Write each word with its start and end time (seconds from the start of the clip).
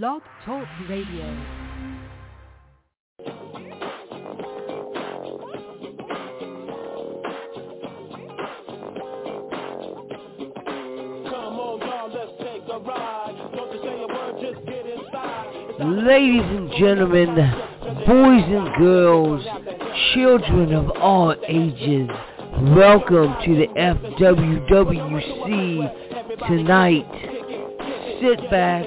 Blog 0.00 0.22
Talk 0.46 0.66
Radio. 0.88 1.26
Ladies 16.06 16.42
and 16.42 16.70
gentlemen, 16.78 17.34
boys 18.06 18.44
and 18.48 18.74
girls, 18.78 19.44
children 20.14 20.72
of 20.72 20.88
all 20.92 21.34
ages, 21.46 22.08
welcome 22.74 23.36
to 23.44 23.54
the 23.56 23.66
FWWC 23.76 25.28
tonight. 26.48 27.06
Sit 28.22 28.40
back, 28.50 28.86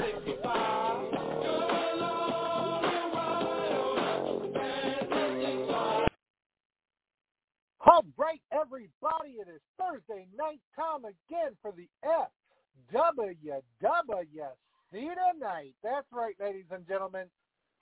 Gentlemen. 17.01 17.27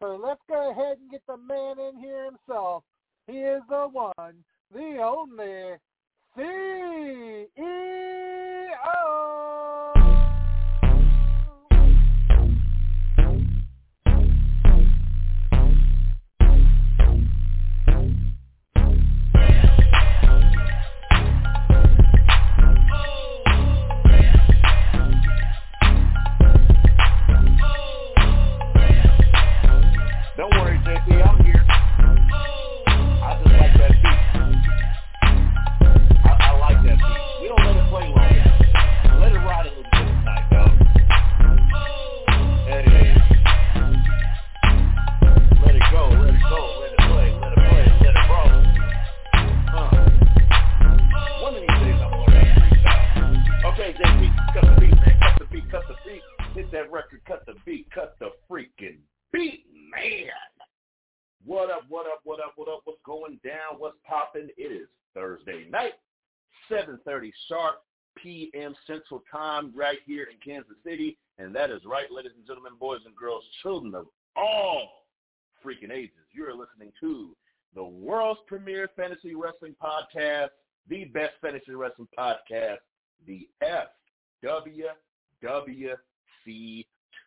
So 0.02 0.20
let's 0.24 0.40
go 0.48 0.72
ahead 0.72 0.98
and 1.02 1.12
get 1.12 1.22
the 1.28 1.36
man 1.36 1.76
in 1.80 2.00
here 2.00 2.26
himself. 2.26 2.84
He 3.28 3.40
is 3.40 3.62
the 3.70 3.88
one, 3.92 4.44
the 4.74 5.00
only 5.04 5.76
CEO. 6.38 7.50
7.30 67.20 67.32
sharp 67.48 67.76
p.m. 68.18 68.76
Central 68.88 69.24
Time 69.32 69.72
right 69.76 70.00
here 70.06 70.28
in 70.32 70.38
Kansas 70.44 70.76
City. 70.86 71.18
And 71.38 71.56
that 71.56 71.70
is 71.70 71.82
right, 71.86 72.12
ladies 72.12 72.32
and 72.36 72.46
gentlemen, 72.46 72.74
boys 72.80 73.00
and 73.06 73.16
girls, 73.16 73.44
children 73.62 73.96
of 73.96 74.08
all 74.36 74.90
freaking 75.66 75.92
ages. 75.92 76.16
You're 76.34 76.54
listening 76.54 76.92
to 77.00 77.36
the 77.76 77.84
world's 77.84 78.42
premier 78.48 78.90
fantasy 78.96 79.36
wrestling 79.36 79.76
podcast, 79.82 80.50
the 80.90 81.06
best 81.06 81.34
fantasy 81.42 81.74
wrestling 81.74 82.08
podcast, 82.18 82.78
the 83.26 83.48
FWWC 83.64 84.86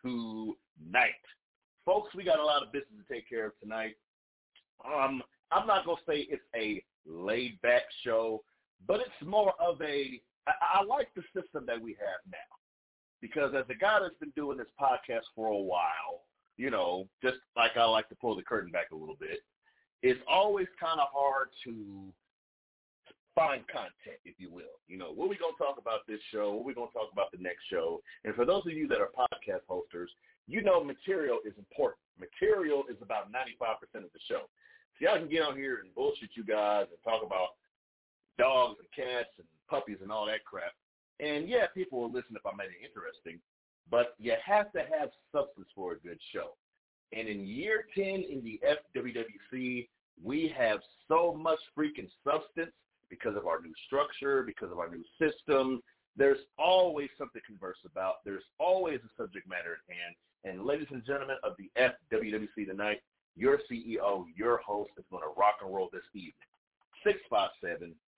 tonight. 0.01 1.11
Folks, 1.85 2.15
we 2.15 2.23
got 2.23 2.39
a 2.39 2.45
lot 2.45 2.63
of 2.63 2.71
business 2.71 2.91
to 3.07 3.13
take 3.13 3.27
care 3.27 3.47
of 3.47 3.59
tonight. 3.61 3.95
Um, 4.85 5.21
I'm 5.51 5.67
not 5.67 5.85
gonna 5.85 5.97
say 6.07 6.27
it's 6.29 6.43
a 6.55 6.81
laid 7.05 7.61
back 7.61 7.83
show, 8.03 8.43
but 8.87 8.99
it's 8.99 9.27
more 9.27 9.53
of 9.59 9.81
a. 9.81 10.21
I, 10.47 10.79
I 10.79 10.83
like 10.83 11.09
the 11.15 11.23
system 11.33 11.65
that 11.67 11.81
we 11.81 11.91
have 11.91 12.19
now 12.27 12.53
because 13.21 13.53
as 13.55 13.63
a 13.69 13.75
guy 13.75 13.99
that's 14.01 14.17
been 14.19 14.33
doing 14.35 14.57
this 14.57 14.67
podcast 14.79 15.23
for 15.33 15.47
a 15.47 15.57
while, 15.57 16.27
you 16.57 16.69
know, 16.69 17.07
just 17.21 17.37
like 17.55 17.71
I 17.77 17.85
like 17.85 18.09
to 18.09 18.15
pull 18.15 18.35
the 18.35 18.43
curtain 18.43 18.71
back 18.71 18.91
a 18.91 18.95
little 18.95 19.15
bit, 19.19 19.39
it's 20.01 20.19
always 20.27 20.67
kind 20.77 20.99
of 20.99 21.07
hard 21.13 21.47
to 21.63 22.11
find 23.33 23.63
content, 23.67 24.19
if 24.25 24.35
you 24.37 24.51
will. 24.51 24.77
You 24.87 24.97
know, 24.97 25.11
what 25.15 25.25
are 25.25 25.29
we 25.29 25.37
gonna 25.37 25.57
talk 25.57 25.77
about 25.79 26.05
this 26.07 26.19
show? 26.31 26.51
What 26.51 26.61
are 26.61 26.67
we 26.67 26.73
gonna 26.73 26.91
talk 26.91 27.09
about 27.11 27.31
the 27.31 27.41
next 27.41 27.63
show? 27.71 28.01
And 28.25 28.35
for 28.35 28.45
those 28.45 28.65
of 28.65 28.73
you 28.73 28.87
that 28.89 28.99
are 28.99 29.09
podcast 29.15 29.63
hosters, 29.67 30.11
you 30.47 30.61
know 30.61 30.83
material 30.83 31.39
is 31.45 31.53
important. 31.57 32.03
Material 32.19 32.83
is 32.91 32.97
about 33.01 33.31
95% 33.31 34.03
of 34.03 34.11
the 34.11 34.19
show. 34.27 34.51
See, 34.99 35.07
I 35.07 35.17
can 35.17 35.29
get 35.29 35.41
on 35.41 35.55
here 35.55 35.79
and 35.81 35.95
bullshit 35.95 36.35
you 36.35 36.43
guys 36.43 36.85
and 36.91 36.99
talk 37.03 37.23
about 37.25 37.55
dogs 38.37 38.79
and 38.79 38.87
cats 39.07 39.29
and 39.37 39.47
puppies 39.69 39.97
and 40.01 40.11
all 40.11 40.25
that 40.25 40.45
crap. 40.45 40.73
And 41.19 41.47
yeah, 41.47 41.67
people 41.73 42.01
will 42.01 42.11
listen 42.11 42.35
if 42.35 42.45
I 42.45 42.55
make 42.55 42.67
it 42.67 42.85
interesting, 42.85 43.39
but 43.89 44.15
you 44.19 44.33
have 44.43 44.71
to 44.73 44.79
have 44.79 45.09
substance 45.31 45.67
for 45.75 45.93
a 45.93 45.99
good 45.99 46.19
show. 46.33 46.55
And 47.11 47.27
in 47.27 47.45
year 47.45 47.85
10 47.95 48.05
in 48.05 48.43
the 48.43 48.59
FWWC, 48.65 49.87
we 50.23 50.53
have 50.57 50.79
so 51.07 51.33
much 51.33 51.59
freaking 51.77 52.09
substance 52.23 52.71
because 53.09 53.35
of 53.35 53.45
our 53.45 53.61
new 53.61 53.73
structure, 53.85 54.43
because 54.43 54.71
of 54.71 54.79
our 54.79 54.89
new 54.89 55.03
system. 55.19 55.81
There's 56.15 56.39
always 56.57 57.09
something 57.17 57.41
to 57.41 57.45
converse 57.45 57.77
about. 57.85 58.15
There's 58.25 58.43
always 58.59 58.99
a 58.99 59.21
subject 59.21 59.47
matter 59.47 59.77
at 59.77 59.95
hand. 59.95 60.15
And 60.45 60.65
ladies 60.65 60.87
and 60.91 61.05
gentlemen 61.05 61.37
of 61.43 61.53
the 61.57 61.69
FWWC 61.79 62.67
tonight, 62.67 63.01
your 63.35 63.59
CEO, 63.71 64.25
your 64.35 64.57
host 64.57 64.91
is 64.97 65.05
going 65.09 65.23
to 65.23 65.39
rock 65.39 65.55
and 65.63 65.73
roll 65.73 65.89
this 65.91 66.03
evening. 66.13 66.33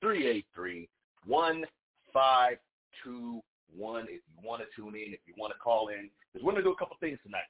657-383-1521 0.04 0.88
if 4.08 4.22
you 4.22 4.42
want 4.44 4.62
to 4.62 4.68
tune 4.76 4.96
in, 4.96 5.14
if 5.14 5.20
you 5.26 5.34
want 5.38 5.54
to 5.54 5.60
call 5.60 5.90
in. 5.90 6.10
Because 6.32 6.46
we're 6.46 6.54
going 6.54 6.64
to 6.64 6.70
do 6.70 6.74
a 6.74 6.78
couple 6.78 6.96
things 7.00 7.20
tonight. 7.24 7.48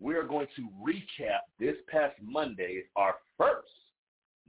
We 0.00 0.14
are 0.14 0.24
going 0.24 0.48
to 0.56 0.68
recap 0.82 1.40
this 1.60 1.76
past 1.88 2.14
Monday, 2.22 2.84
our 2.96 3.14
first 3.38 3.68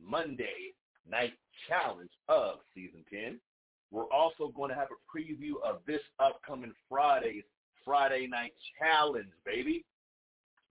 Monday 0.01 0.73
night 1.09 1.33
challenge 1.67 2.09
of 2.27 2.59
season 2.73 3.03
10. 3.11 3.39
We're 3.91 4.09
also 4.09 4.51
going 4.55 4.69
to 4.69 4.75
have 4.75 4.87
a 4.89 5.17
preview 5.17 5.53
of 5.63 5.81
this 5.85 6.01
upcoming 6.19 6.73
Friday's 6.89 7.43
Friday 7.85 8.27
night 8.27 8.53
challenge, 8.79 9.29
baby, 9.45 9.85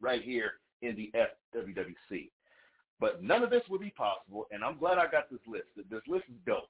right 0.00 0.22
here 0.22 0.54
in 0.80 0.96
the 0.96 1.12
FWWC. 1.14 2.30
But 3.02 3.20
none 3.20 3.42
of 3.42 3.50
this 3.50 3.64
would 3.68 3.80
be 3.80 3.90
possible, 3.90 4.46
and 4.52 4.62
I'm 4.62 4.78
glad 4.78 4.96
I 4.96 5.10
got 5.10 5.28
this 5.28 5.40
list. 5.44 5.64
This 5.90 6.02
list 6.06 6.26
is 6.28 6.36
dope. 6.46 6.68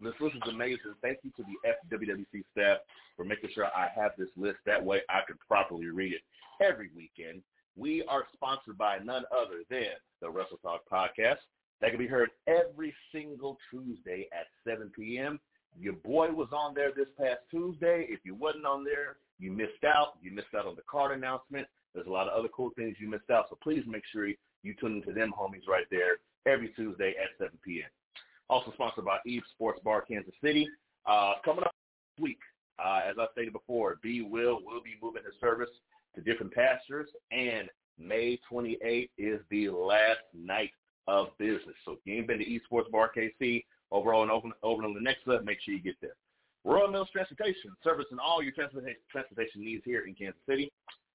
This 0.00 0.14
list 0.20 0.36
is 0.36 0.48
amazing. 0.48 0.94
Thank 1.02 1.18
you 1.24 1.32
to 1.36 1.42
the 1.42 1.96
FWWC 1.96 2.44
staff 2.52 2.78
for 3.16 3.24
making 3.24 3.50
sure 3.52 3.66
I 3.66 3.88
have 3.92 4.12
this 4.16 4.28
list. 4.36 4.58
That 4.66 4.84
way 4.84 5.00
I 5.08 5.22
can 5.26 5.36
properly 5.48 5.86
read 5.86 6.12
it 6.12 6.20
every 6.64 6.90
weekend. 6.94 7.42
We 7.74 8.04
are 8.04 8.22
sponsored 8.34 8.78
by 8.78 8.98
none 8.98 9.24
other 9.36 9.64
than 9.68 9.94
the 10.22 10.30
Wrestle 10.30 10.58
Talk 10.58 10.82
Podcast. 10.88 11.38
That 11.80 11.90
can 11.90 11.98
be 11.98 12.06
heard 12.06 12.30
every 12.46 12.94
single 13.10 13.58
Tuesday 13.68 14.28
at 14.32 14.46
7 14.64 14.92
p.m. 14.94 15.40
Your 15.76 15.94
boy 15.94 16.30
was 16.30 16.50
on 16.52 16.74
there 16.74 16.92
this 16.94 17.08
past 17.18 17.40
Tuesday. 17.50 18.06
If 18.08 18.20
you 18.22 18.36
wasn't 18.36 18.64
on 18.64 18.84
there, 18.84 19.16
you 19.40 19.50
missed 19.50 19.82
out. 19.84 20.18
You 20.22 20.30
missed 20.30 20.54
out 20.56 20.66
on 20.66 20.76
the 20.76 20.82
card 20.88 21.18
announcement. 21.18 21.66
There's 21.94 22.06
a 22.06 22.10
lot 22.10 22.28
of 22.28 22.38
other 22.38 22.48
cool 22.54 22.70
things 22.76 22.94
you 23.00 23.10
missed 23.10 23.30
out. 23.30 23.46
So 23.50 23.58
please 23.60 23.82
make 23.88 24.04
sure 24.12 24.28
you, 24.64 24.74
tune 24.74 24.96
into 24.96 25.12
them 25.12 25.32
homies 25.38 25.68
right 25.68 25.86
there 25.90 26.18
every 26.46 26.68
Tuesday 26.70 27.14
at 27.22 27.30
7 27.38 27.56
p.m. 27.64 27.88
Also 28.50 28.72
sponsored 28.72 29.04
by 29.04 29.18
Eve 29.26 29.42
Sports 29.54 29.80
Bar, 29.84 30.02
Kansas 30.02 30.34
City. 30.42 30.68
Uh, 31.06 31.34
coming 31.44 31.64
up 31.64 31.74
this 32.16 32.22
week, 32.22 32.38
uh, 32.84 33.00
as 33.08 33.16
I 33.18 33.26
stated 33.32 33.52
before, 33.52 33.98
B 34.02 34.22
will 34.22 34.60
will 34.64 34.82
be 34.82 34.96
moving 35.02 35.22
his 35.24 35.34
service 35.40 35.70
to 36.14 36.20
different 36.20 36.52
pastures 36.52 37.08
and 37.30 37.68
May 37.98 38.40
28th 38.50 39.10
is 39.18 39.40
the 39.50 39.68
last 39.70 40.20
night 40.32 40.70
of 41.06 41.28
business. 41.38 41.76
So 41.84 41.92
if 41.92 41.98
you 42.04 42.14
ain't 42.14 42.26
been 42.26 42.38
to 42.38 42.44
Esports 42.44 42.90
Bar 42.90 43.12
KC 43.16 43.64
over 43.92 44.14
on 44.14 44.30
over, 44.30 44.48
over 44.62 44.82
on 44.82 44.94
the 44.94 45.00
next 45.00 45.26
level, 45.26 45.44
make 45.44 45.58
sure 45.60 45.74
you 45.74 45.80
get 45.80 45.96
there. 46.00 46.16
Royal 46.64 46.88
Mills 46.88 47.08
Transportation, 47.12 47.72
servicing 47.82 48.18
all 48.18 48.42
your 48.42 48.52
transportation 48.52 49.64
needs 49.64 49.82
here 49.84 50.06
in 50.06 50.14
Kansas 50.14 50.40
City. 50.48 50.72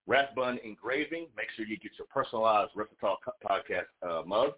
Rathbun 0.10 0.58
Engraving, 0.66 1.28
make 1.38 1.46
sure 1.56 1.66
you 1.66 1.78
get 1.78 1.92
your 2.00 2.08
personalized 2.08 2.72
WrestleTalk 2.76 3.18
podcast 3.48 3.86
uh, 4.02 4.24
mug. 4.26 4.54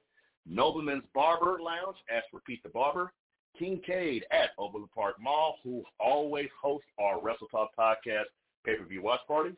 Nobleman's 0.47 1.03
Barber 1.13 1.59
Lounge, 1.61 1.97
ask 2.09 2.23
for 2.31 2.39
Pete 2.47 2.63
the 2.63 2.69
Barber. 2.69 3.11
Kincaid 3.59 4.23
at 4.31 4.51
Overland 4.57 4.91
Park 4.95 5.15
Mall, 5.19 5.57
who 5.61 5.83
always 5.99 6.47
hosts 6.59 6.87
our 6.97 7.19
WrestleTalk 7.19 7.67
podcast 7.77 8.23
pay-per-view 8.65 9.01
watch 9.01 9.19
parties. 9.27 9.57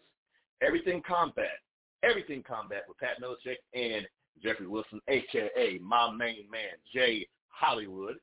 Everything 0.64 1.04
Combat, 1.08 1.60
Everything 2.02 2.42
Combat 2.42 2.86
with 2.88 2.98
Pat 2.98 3.22
Milicic 3.22 3.58
and 3.76 4.08
Jeffrey 4.42 4.66
Wilson, 4.66 5.00
a.k.a. 5.10 5.78
my 5.80 6.10
main 6.10 6.50
man, 6.50 6.74
Jay 6.92 7.28
Hollywood. 7.50 8.16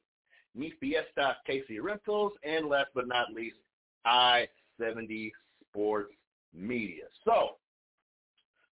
Meet 0.56 0.74
Fiesta 0.80 1.36
Casey 1.46 1.78
Rentals, 1.78 2.32
and 2.42 2.66
last 2.66 2.88
but 2.96 3.06
not 3.06 3.32
least, 3.32 3.58
I-70 4.04 5.30
Sports 5.68 6.12
Media. 6.52 7.04
So, 7.24 7.59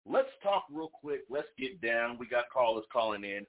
let's 0.08 0.30
talk 0.42 0.64
real 0.72 0.90
quick. 1.00 1.20
Let's 1.28 1.48
get 1.58 1.80
down. 1.80 2.18
We 2.18 2.26
got 2.26 2.44
callers 2.52 2.84
calling 2.92 3.24
in, 3.24 3.46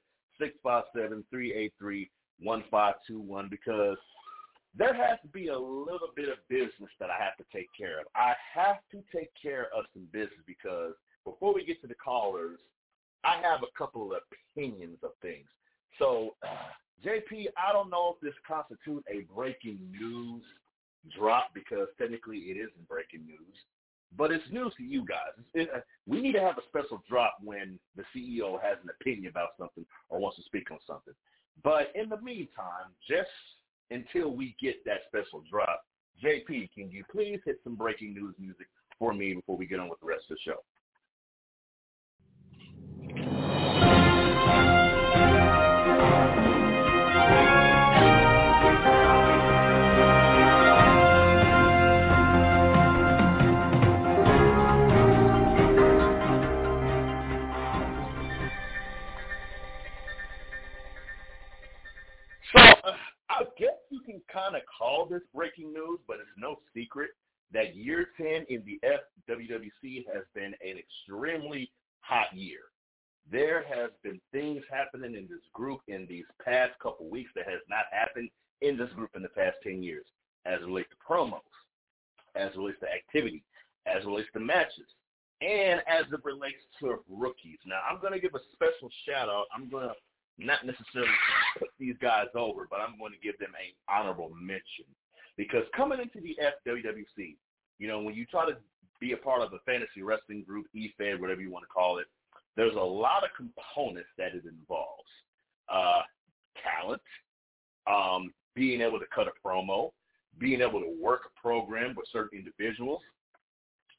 657-383-1521, 0.66 3.50
because 3.50 3.98
there 4.78 4.94
has 4.94 5.20
to 5.22 5.28
be 5.28 5.48
a 5.48 5.58
little 5.58 6.12
bit 6.16 6.30
of 6.30 6.38
business 6.48 6.92
that 7.00 7.10
I 7.10 7.18
have 7.22 7.36
to 7.38 7.44
take 7.54 7.68
care 7.78 8.00
of. 8.00 8.06
I 8.16 8.34
have 8.54 8.78
to 8.92 9.04
take 9.16 9.32
care 9.42 9.68
of 9.76 9.86
some 9.94 10.08
business 10.12 10.40
because 10.46 10.94
before 11.26 11.54
we 11.54 11.66
get 11.66 11.82
to 11.82 11.88
the 11.88 11.96
callers, 11.96 12.60
I 13.24 13.42
have 13.42 13.64
a 13.64 13.78
couple 13.78 14.14
of 14.14 14.22
opinions 14.56 14.98
of 15.04 15.12
things. 15.22 15.48
So, 15.98 16.36
JP, 17.06 17.48
I 17.58 17.72
don't 17.72 17.90
know 17.90 18.16
if 18.16 18.22
this 18.22 18.34
constitutes 18.46 19.08
a 19.10 19.22
breaking 19.34 19.80
news 19.90 20.44
drop 21.18 21.52
because 21.54 21.88
technically 21.98 22.38
it 22.38 22.58
isn't 22.58 22.88
breaking 22.90 23.26
news, 23.26 23.56
but 24.18 24.32
it's 24.32 24.44
news 24.52 24.74
to 24.78 24.84
you 24.84 25.06
guys. 25.06 25.44
It, 25.54 25.70
uh, 25.76 25.80
we 26.08 26.22
need 26.22 26.34
to 26.34 26.42
have 26.42 26.58
a 26.58 26.68
special 26.68 27.04
drop 27.08 27.38
when 27.44 27.80
the 27.96 28.04
CEO 28.16 28.62
has 28.62 28.78
an 28.84 28.90
opinion 29.00 29.28
about 29.28 29.50
something 29.58 29.86
or 30.10 30.20
wants 30.20 30.38
to 30.38 30.44
speak 30.44 30.72
on 30.72 30.80
something. 30.88 31.14
But 31.64 31.92
in 31.96 32.10
the 32.10 32.20
meantime, 32.22 32.94
just 33.08 33.30
until 33.92 34.32
we 34.32 34.56
get 34.62 34.84
that 34.86 35.02
special 35.08 35.44
drop, 35.50 35.84
JP, 36.24 36.72
can 36.74 36.92
you 36.92 37.04
please 37.12 37.40
hit 37.46 37.60
some 37.64 37.76
breaking 37.76 38.14
news 38.14 38.36
music 38.40 38.68
for 38.98 39.14
me 39.14 39.34
before 39.34 39.58
we 39.58 39.66
get 39.66 39.80
on 39.80 39.90
with 39.90 40.00
the 40.00 40.08
rest 40.08 40.26
of 40.30 40.38
the 40.38 40.52
show? 40.52 40.60
Kind 64.32 64.56
of 64.56 64.62
call 64.78 65.06
this 65.06 65.22
breaking 65.34 65.74
news, 65.74 66.00
but 66.08 66.18
it's 66.18 66.30
no 66.38 66.58
secret 66.74 67.12
that 67.52 67.76
year 67.76 68.10
10 68.18 68.46
in 68.50 68.64
the 68.66 68.80
FWWC 68.86 70.06
has 70.14 70.24
been 70.36 70.54
an 70.64 70.78
extremely 70.78 71.72
hot 72.02 72.36
year. 72.36 72.60
There 73.32 73.64
has 73.64 73.92
been 74.04 74.20
things 74.32 74.64
happening 74.72 75.16
in 75.16 75.28
this 75.28 75.46
group 75.54 75.82
in 75.88 76.06
these 76.08 76.26
past 76.44 76.74
couple 76.82 77.10
weeks 77.10 77.32
that 77.36 77.48
has 77.48 77.62
not 77.70 77.86
happened 77.92 78.30
in 78.62 78.78
this 78.78 78.90
group 78.92 79.12
in 79.16 79.22
the 79.22 79.30
past 79.30 79.58
10 79.64 79.84
years 79.84 80.06
as 80.46 80.62
it 80.62 80.66
relates 80.66 80.90
to 80.90 80.96
promos, 80.98 81.42
as 82.36 82.56
relates 82.56 82.80
to 82.80 82.92
activity, 82.92 83.44
as 83.86 84.06
relates 84.06 84.30
to 84.34 84.40
matches, 84.40 84.88
and 85.42 85.82
as 85.88 86.06
it 86.12 86.20
relates 86.24 86.64
to 86.80 86.98
rookies. 87.08 87.60
Now, 87.66 87.82
I'm 87.90 88.02
going 88.02 88.14
to 88.14 88.20
give 88.20 88.36
a 88.36 88.40
special 88.54 88.90
shout 89.08 89.30
out. 89.30 89.46
I'm 89.54 89.70
going 89.70 89.88
to 89.88 89.96
not 90.40 90.66
necessarily 90.66 91.12
put 91.58 91.70
these 91.80 91.96
guys 92.02 92.28
over, 92.36 92.68
but 92.70 92.80
I'm 92.80 92.98
going 92.98 93.14
to 93.14 93.20
give 93.20 93.38
them 93.40 93.52
an 93.54 93.74
honorable 93.88 94.32
mention. 94.40 94.86
Because 95.38 95.64
coming 95.76 96.00
into 96.00 96.20
the 96.20 96.36
FWWC, 96.68 97.36
you 97.78 97.88
know, 97.88 98.02
when 98.02 98.16
you 98.16 98.26
try 98.26 98.46
to 98.46 98.58
be 99.00 99.14
a 99.14 99.18
part 99.18 99.42
of 99.42 99.54
a 99.54 99.60
fantasy 99.66 100.02
wrestling 100.02 100.44
group, 100.44 100.66
EFED, 100.76 101.20
whatever 101.20 101.42
you 101.42 101.52
want 101.52 101.64
to 101.64 101.74
call 101.74 102.00
it, 102.00 102.08
there's 102.56 102.76
a 102.76 102.80
lot 102.80 103.24
of 103.24 103.30
components 103.38 104.10
that 104.18 104.36
it 104.36 104.44
involves. 104.46 105.10
Uh, 105.72 106.02
talent, 106.64 107.02
um, 107.88 108.34
being 108.56 108.82
able 108.82 109.00
to 109.00 109.06
cut 109.14 109.28
a 109.28 109.48
promo, 109.48 109.92
being 110.40 110.62
able 110.62 110.80
to 110.80 110.94
work 111.02 111.22
a 111.26 111.42
program 111.42 111.96
with 111.96 112.06
certain 112.12 112.38
individuals, 112.38 113.02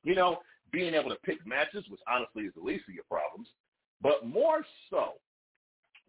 you 0.03 0.15
know, 0.15 0.39
being 0.73 0.95
able 0.95 1.11
to 1.11 1.17
pick 1.25 1.39
matches, 1.47 1.85
which 1.89 2.01
honestly 2.09 2.45
is 2.45 2.53
the 2.55 2.63
least 2.63 2.85
of 2.89 2.95
your 2.95 3.05
problems, 3.11 3.49
but 4.03 4.27
more 4.27 4.65
so, 4.91 5.15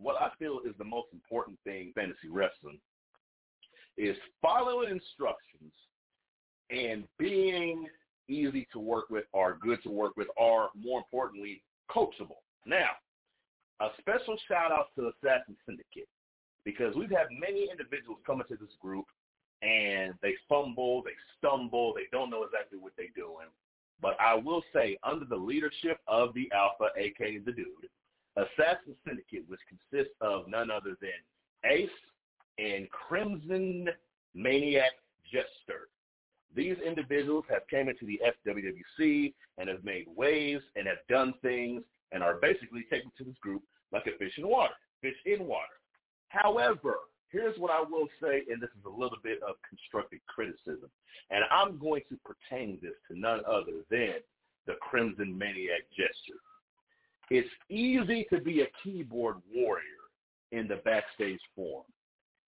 what 0.02 0.22
I 0.22 0.30
feel 0.40 0.60
is 0.66 0.74
the 0.78 0.84
most 0.84 1.08
important 1.14 1.58
thing 1.64 1.92
fantasy 1.96 2.30
wrestling 2.30 2.80
is 3.98 4.16
following 4.42 4.90
instructions 4.90 5.74
and 6.70 7.04
being 7.20 7.88
easy 8.28 8.68
to 8.72 8.80
work 8.80 9.10
with 9.10 9.26
or 9.34 9.58
good 9.62 9.84
to 9.84 9.90
work 9.90 10.16
with 10.16 10.28
or 10.38 10.70
more 10.80 11.00
importantly 11.00 11.62
coachable. 11.90 12.42
Now, 12.66 12.92
a 13.82 13.90
special 14.00 14.38
shout 14.48 14.72
out 14.72 14.88
to 14.96 15.12
Assassin 15.12 15.58
Syndicate 15.66 16.08
because 16.64 16.96
we've 16.96 17.10
had 17.10 17.28
many 17.32 17.68
individuals 17.70 18.20
come 18.26 18.42
into 18.42 18.56
this 18.56 18.74
group 18.82 19.06
and 19.62 20.14
they 20.22 20.34
fumble, 20.48 21.04
they 21.04 21.12
stumble, 21.38 21.94
they 21.94 22.08
don't 22.12 22.30
know 22.30 22.44
exactly 22.44 22.80
what 22.80 22.94
they're 22.98 23.08
doing. 23.16 23.48
But 24.02 24.16
I 24.20 24.36
will 24.36 24.64
say, 24.74 24.98
under 25.04 25.26
the 25.26 25.36
leadership 25.36 26.00
of 26.08 26.34
the 26.34 26.52
Alpha, 26.54 26.90
aka 26.98 27.38
the 27.38 27.52
Dude, 27.52 27.90
Assassin 28.38 28.96
Syndicate, 29.06 29.44
which 29.48 29.60
consists 29.68 30.16
of 30.22 30.48
none 30.48 30.72
other 30.72 30.96
than 31.02 31.10
Ace 31.66 31.90
and 32.58 32.90
Crimson 32.90 33.88
Maniac 34.34 34.92
Jester. 35.26 35.90
These 36.56 36.78
individuals 36.86 37.46
have 37.50 37.68
came 37.70 37.88
into 37.88 38.06
the 38.06 38.20
FWWC 38.46 39.34
and 39.58 39.70
have 39.70 39.84
made 39.84 40.06
waves 40.16 40.64
and 40.76 40.88
have 40.88 40.98
done 41.10 41.34
things 41.42 41.82
and 42.12 42.22
are 42.22 42.36
basically 42.36 42.84
taken 42.90 43.12
to 43.18 43.24
this 43.24 43.38
group 43.42 43.64
like 43.92 44.08
a 44.08 44.18
fish 44.18 44.34
in 44.38 44.48
water, 44.48 44.74
fish 45.02 45.16
in 45.26 45.46
water. 45.46 45.80
However, 46.28 46.96
here's 47.30 47.58
what 47.58 47.72
I 47.72 47.82
will 47.82 48.08
say, 48.22 48.44
and 48.50 48.62
this 48.62 48.70
is 48.78 48.86
a 48.86 48.90
little 48.90 49.18
bit 49.24 49.40
of 49.44 49.56
constructive 49.68 50.20
criticism, 50.28 50.90
and 51.30 51.44
I'm 51.52 51.78
going 51.78 52.02
to 52.10 52.18
pertain 52.24 52.80
this 52.82 52.96
to 53.10 53.18
none 53.20 53.42
other 53.48 53.84
than 53.90 54.16
the 54.68 54.74
Crimson 54.82 55.38
Maniac 55.38 55.84
Jester. 55.96 56.40
It's 57.34 57.48
easy 57.70 58.28
to 58.30 58.42
be 58.42 58.60
a 58.60 58.68
keyboard 58.84 59.38
warrior 59.56 59.86
in 60.52 60.68
the 60.68 60.82
backstage 60.84 61.40
form. 61.56 61.86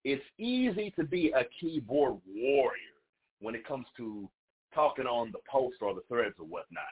It's 0.04 0.22
easy 0.38 0.94
to 0.96 1.04
be 1.04 1.32
a 1.32 1.42
keyboard 1.60 2.20
warrior 2.32 2.94
when 3.40 3.56
it 3.56 3.66
comes 3.66 3.86
to 3.96 4.28
talking 4.72 5.06
on 5.06 5.32
the 5.32 5.40
post 5.50 5.78
or 5.80 5.94
the 5.94 6.02
threads 6.06 6.36
or 6.38 6.46
whatnot. 6.46 6.84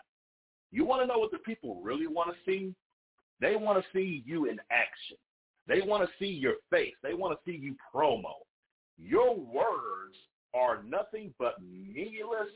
You 0.73 0.85
want 0.85 1.02
to 1.02 1.07
know 1.07 1.21
what 1.21 1.31
the 1.31 1.38
people 1.38 1.81
really 1.81 2.09
want 2.09 2.31
to 2.31 2.37
see? 2.45 2.75
They 3.40 3.55
want 3.55 3.78
to 3.78 3.85
see 3.97 4.25
you 4.26 4.47
in 4.47 4.59
action. 4.73 5.16
They 5.69 5.81
want 5.81 6.02
to 6.02 6.14
see 6.19 6.33
your 6.33 6.55
face. 6.69 6.95
They 7.05 7.14
want 7.14 7.38
to 7.38 7.49
see 7.49 7.57
you 7.57 7.76
promo. 7.95 8.33
Your 8.99 9.37
words 9.37 10.16
are 10.55 10.83
nothing 10.83 11.33
but 11.38 11.62
meaningless 11.62 12.50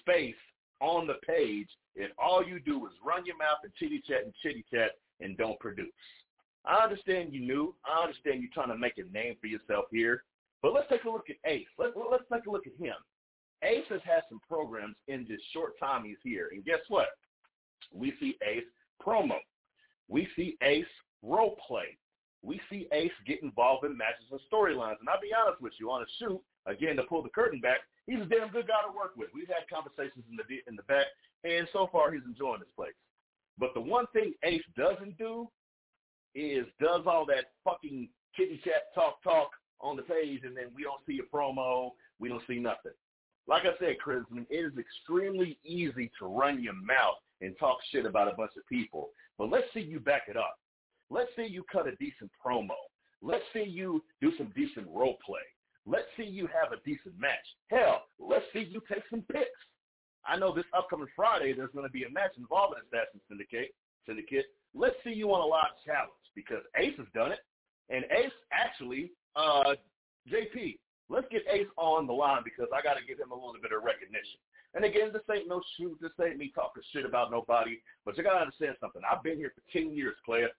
space 0.00 0.34
on 0.80 1.06
the 1.06 1.14
page 1.26 1.68
if 1.94 2.10
all 2.18 2.44
you 2.44 2.60
do 2.60 2.86
is 2.86 2.92
run 3.04 3.24
your 3.24 3.36
mouth 3.36 3.58
and 3.64 3.72
chitty 3.74 4.02
chat 4.06 4.24
and 4.24 4.34
chitty 4.42 4.64
chat 4.72 4.92
and 5.20 5.36
don't 5.36 5.58
produce. 5.58 5.86
I 6.64 6.82
understand 6.82 7.32
you 7.32 7.40
new. 7.40 7.74
I 7.84 8.02
understand 8.02 8.42
you're 8.42 8.50
trying 8.52 8.68
to 8.68 8.78
make 8.78 8.98
a 8.98 9.12
name 9.12 9.36
for 9.40 9.46
yourself 9.46 9.86
here. 9.90 10.24
But 10.62 10.74
let's 10.74 10.88
take 10.88 11.04
a 11.04 11.10
look 11.10 11.30
at 11.30 11.36
Ace. 11.50 11.66
Let, 11.78 11.90
let's 12.10 12.24
take 12.32 12.46
a 12.46 12.50
look 12.50 12.66
at 12.66 12.84
him. 12.84 12.94
Ace 13.62 13.84
has 13.88 14.00
had 14.04 14.22
some 14.28 14.40
programs 14.48 14.96
in 15.08 15.26
this 15.28 15.40
short 15.52 15.78
time 15.78 16.04
he's 16.04 16.16
here. 16.22 16.50
And 16.52 16.64
guess 16.64 16.80
what? 16.88 17.06
We 17.92 18.12
see 18.20 18.36
Ace 18.46 18.64
promo. 19.04 19.36
We 20.08 20.28
see 20.36 20.56
Ace 20.62 20.84
role 21.22 21.56
play. 21.66 21.96
We 22.42 22.60
see 22.70 22.86
Ace 22.92 23.12
get 23.26 23.42
involved 23.42 23.84
in 23.84 23.96
matches 23.96 24.26
and 24.30 24.40
storylines. 24.52 25.00
And 25.00 25.08
I'll 25.08 25.20
be 25.20 25.30
honest 25.32 25.60
with 25.60 25.72
you, 25.80 25.90
on 25.90 26.02
a 26.02 26.06
shoot, 26.18 26.40
again, 26.66 26.96
to 26.96 27.02
pull 27.04 27.22
the 27.22 27.28
curtain 27.30 27.60
back, 27.60 27.78
he's 28.06 28.20
a 28.20 28.26
damn 28.26 28.50
good 28.50 28.68
guy 28.68 28.82
to 28.86 28.96
work 28.96 29.16
with. 29.16 29.28
We've 29.34 29.48
had 29.48 29.68
conversations 29.72 30.24
in 30.30 30.36
the 30.36 30.44
in 30.68 30.76
the 30.76 30.82
back, 30.84 31.06
and 31.44 31.66
so 31.72 31.88
far 31.90 32.12
he's 32.12 32.26
enjoying 32.26 32.60
this 32.60 32.74
place. 32.76 32.96
But 33.58 33.74
the 33.74 33.80
one 33.80 34.06
thing 34.12 34.34
Ace 34.44 34.64
doesn't 34.76 35.16
do 35.18 35.48
is 36.34 36.66
does 36.80 37.02
all 37.06 37.24
that 37.26 37.52
fucking 37.64 38.08
kitty 38.36 38.60
chat 38.62 38.94
talk 38.94 39.22
talk 39.22 39.50
on 39.80 39.96
the 39.96 40.02
page, 40.02 40.42
and 40.44 40.56
then 40.56 40.66
we 40.74 40.82
don't 40.82 41.00
see 41.06 41.20
a 41.20 41.36
promo, 41.36 41.90
we 42.18 42.28
don't 42.28 42.42
see 42.46 42.58
nothing. 42.58 42.92
Like 43.48 43.62
I 43.62 43.78
said, 43.78 43.98
Chris, 44.00 44.24
it 44.34 44.46
is 44.50 44.72
extremely 44.78 45.58
easy 45.64 46.10
to 46.18 46.26
run 46.26 46.62
your 46.62 46.74
mouth 46.74 47.16
and 47.40 47.54
talk 47.58 47.78
shit 47.92 48.06
about 48.06 48.28
a 48.28 48.36
bunch 48.36 48.52
of 48.56 48.66
people. 48.66 49.10
But 49.38 49.50
let's 49.50 49.66
see 49.72 49.80
you 49.80 50.00
back 50.00 50.22
it 50.28 50.36
up. 50.36 50.58
Let's 51.10 51.30
see 51.36 51.46
you 51.46 51.62
cut 51.70 51.86
a 51.86 51.94
decent 51.96 52.30
promo. 52.44 52.74
Let's 53.22 53.44
see 53.52 53.62
you 53.62 54.02
do 54.20 54.32
some 54.36 54.52
decent 54.56 54.86
role 54.88 55.16
play. 55.24 55.40
Let's 55.86 56.06
see 56.16 56.24
you 56.24 56.48
have 56.48 56.72
a 56.72 56.82
decent 56.84 57.18
match. 57.18 57.46
Hell, 57.68 58.02
let's 58.18 58.44
see 58.52 58.66
you 58.68 58.82
take 58.92 59.04
some 59.08 59.22
picks. 59.32 59.62
I 60.26 60.36
know 60.36 60.52
this 60.52 60.64
upcoming 60.76 61.06
Friday 61.14 61.52
there's 61.52 61.70
going 61.70 61.86
to 61.86 61.92
be 61.92 62.02
a 62.02 62.10
match 62.10 62.32
involving 62.36 62.78
Assassin 62.86 63.20
Syndicate. 63.28 63.74
Syndicate. 64.06 64.46
Let's 64.74 64.96
see 65.04 65.14
you 65.14 65.32
on 65.32 65.40
a 65.40 65.46
live 65.46 65.78
challenge 65.86 66.26
because 66.34 66.62
Ace 66.76 66.96
has 66.98 67.06
done 67.14 67.32
it, 67.32 67.40
and 67.88 68.04
Ace 68.10 68.34
actually, 68.52 69.12
uh, 69.36 69.74
JP, 70.30 70.78
let's 71.08 71.26
get 71.30 71.42
Ace 71.50 71.70
on 71.76 72.06
the 72.06 72.12
line 72.12 72.42
because 72.44 72.66
I 72.74 72.82
got 72.82 72.98
to 72.98 73.06
give 73.06 73.18
him 73.18 73.30
a 73.30 73.34
little 73.34 73.62
bit 73.62 73.72
of 73.72 73.82
recognition. 73.82 74.42
And 74.74 74.84
again, 74.84 75.08
this 75.12 75.22
ain't 75.32 75.48
no 75.48 75.62
shoot. 75.76 75.96
This 76.02 76.12
ain't 76.20 76.36
me 76.36 76.52
talking 76.54 76.82
shit 76.92 77.06
about 77.06 77.30
nobody. 77.30 77.78
But 78.04 78.18
you 78.18 78.22
got 78.22 78.34
to 78.34 78.44
understand 78.44 78.76
something. 78.80 79.00
I've 79.08 79.22
been 79.22 79.38
here 79.38 79.52
for 79.54 79.62
10 79.72 79.94
years, 79.94 80.14
player. 80.26 80.50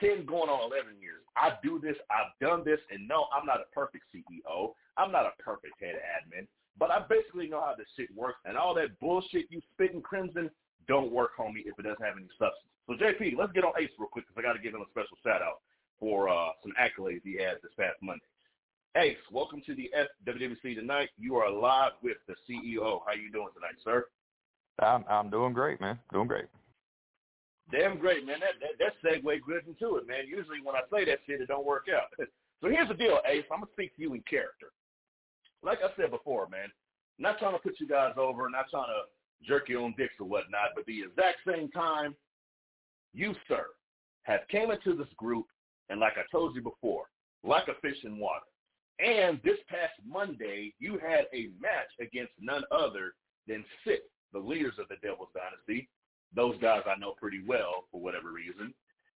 10 0.00 0.26
going 0.26 0.48
on 0.48 0.70
11 0.70 1.00
years. 1.00 1.22
I 1.36 1.52
do 1.62 1.80
this. 1.80 1.96
I've 2.10 2.32
done 2.40 2.64
this. 2.64 2.80
And 2.90 3.06
no, 3.08 3.26
I'm 3.34 3.46
not 3.46 3.60
a 3.60 3.68
perfect 3.74 4.04
CEO. 4.14 4.72
I'm 4.96 5.12
not 5.12 5.26
a 5.26 5.42
perfect 5.42 5.74
head 5.80 5.96
admin. 5.96 6.46
But 6.78 6.90
I 6.90 7.00
basically 7.08 7.48
know 7.48 7.60
how 7.60 7.74
this 7.76 7.88
shit 7.96 8.08
works. 8.14 8.38
And 8.44 8.56
all 8.56 8.74
that 8.74 8.98
bullshit 9.00 9.46
you 9.50 9.60
spitting 9.72 10.02
crimson 10.02 10.50
don't 10.88 11.10
work, 11.10 11.30
homie, 11.38 11.64
if 11.64 11.78
it 11.78 11.82
doesn't 11.82 12.04
have 12.04 12.16
any 12.16 12.28
substance. 12.38 12.70
So, 12.86 12.94
JP, 12.94 13.36
let's 13.36 13.52
get 13.52 13.64
on 13.64 13.72
Ace 13.80 13.90
real 13.98 14.08
quick 14.08 14.26
because 14.28 14.38
I 14.38 14.42
got 14.42 14.52
to 14.52 14.62
give 14.62 14.74
him 14.74 14.82
a 14.82 14.90
special 14.90 15.16
shout 15.24 15.42
out 15.42 15.60
for 15.98 16.28
uh, 16.28 16.50
some 16.62 16.72
accolades 16.78 17.22
he 17.24 17.32
had 17.32 17.56
this 17.62 17.72
past 17.78 17.96
Monday. 18.02 18.24
Ace, 18.96 19.16
welcome 19.32 19.60
to 19.66 19.74
the 19.74 19.90
FWWC 20.26 20.76
tonight. 20.76 21.10
You 21.18 21.36
are 21.36 21.50
live 21.50 21.92
with 22.02 22.16
the 22.28 22.34
CEO. 22.48 23.00
How 23.06 23.12
you 23.12 23.30
doing 23.32 23.48
tonight, 23.54 23.76
sir? 23.82 24.06
I'm 24.78 25.04
I'm 25.08 25.30
doing 25.30 25.52
great, 25.52 25.80
man. 25.80 25.98
Doing 26.12 26.28
great. 26.28 26.46
Damn 27.70 27.98
great, 27.98 28.26
man. 28.26 28.40
That 28.40 28.60
that, 28.60 28.78
that 28.78 28.94
segue 29.02 29.42
good 29.42 29.66
into 29.66 29.96
it, 29.96 30.06
man. 30.06 30.26
Usually 30.26 30.60
when 30.62 30.76
I 30.76 30.82
say 30.92 31.04
that 31.06 31.18
shit, 31.26 31.40
it 31.40 31.48
don't 31.48 31.66
work 31.66 31.86
out. 31.92 32.08
so 32.60 32.68
here's 32.68 32.88
the 32.88 32.94
deal, 32.94 33.20
Ace. 33.26 33.44
I'm 33.50 33.60
gonna 33.60 33.72
speak 33.72 33.94
to 33.96 34.02
you 34.02 34.14
in 34.14 34.22
character. 34.28 34.70
Like 35.62 35.78
I 35.82 35.88
said 35.96 36.10
before, 36.10 36.48
man. 36.48 36.68
Not 37.18 37.38
trying 37.38 37.54
to 37.54 37.58
put 37.58 37.80
you 37.80 37.88
guys 37.88 38.12
over, 38.18 38.48
not 38.50 38.66
trying 38.70 38.88
to 38.88 39.48
jerk 39.48 39.70
your 39.70 39.80
own 39.80 39.94
dicks 39.96 40.14
or 40.20 40.26
whatnot, 40.26 40.70
but 40.74 40.84
the 40.84 41.00
exact 41.00 41.38
same 41.48 41.70
time, 41.70 42.14
you, 43.14 43.34
sir, 43.48 43.64
have 44.24 44.40
came 44.50 44.70
into 44.70 44.94
this 44.94 45.08
group, 45.16 45.46
and 45.88 45.98
like 45.98 46.12
I 46.18 46.24
told 46.30 46.54
you 46.54 46.60
before, 46.60 47.04
like 47.42 47.68
a 47.68 47.80
fish 47.80 47.96
in 48.04 48.18
water 48.18 48.44
and 48.98 49.40
this 49.44 49.58
past 49.68 49.92
Monday, 50.06 50.72
you 50.78 50.98
had 50.98 51.26
a 51.34 51.48
match 51.60 51.90
against 52.00 52.32
none 52.40 52.62
other 52.70 53.14
than 53.46 53.64
Sith, 53.84 54.00
the 54.32 54.38
leaders 54.38 54.74
of 54.78 54.88
the 54.88 54.96
Devil's 55.02 55.28
Dynasty. 55.34 55.88
Those 56.36 56.56
guys 56.60 56.82
I 56.86 56.98
know 56.98 57.14
pretty 57.18 57.42
well 57.46 57.84
for 57.90 58.00
whatever 58.00 58.30
reason. 58.30 58.72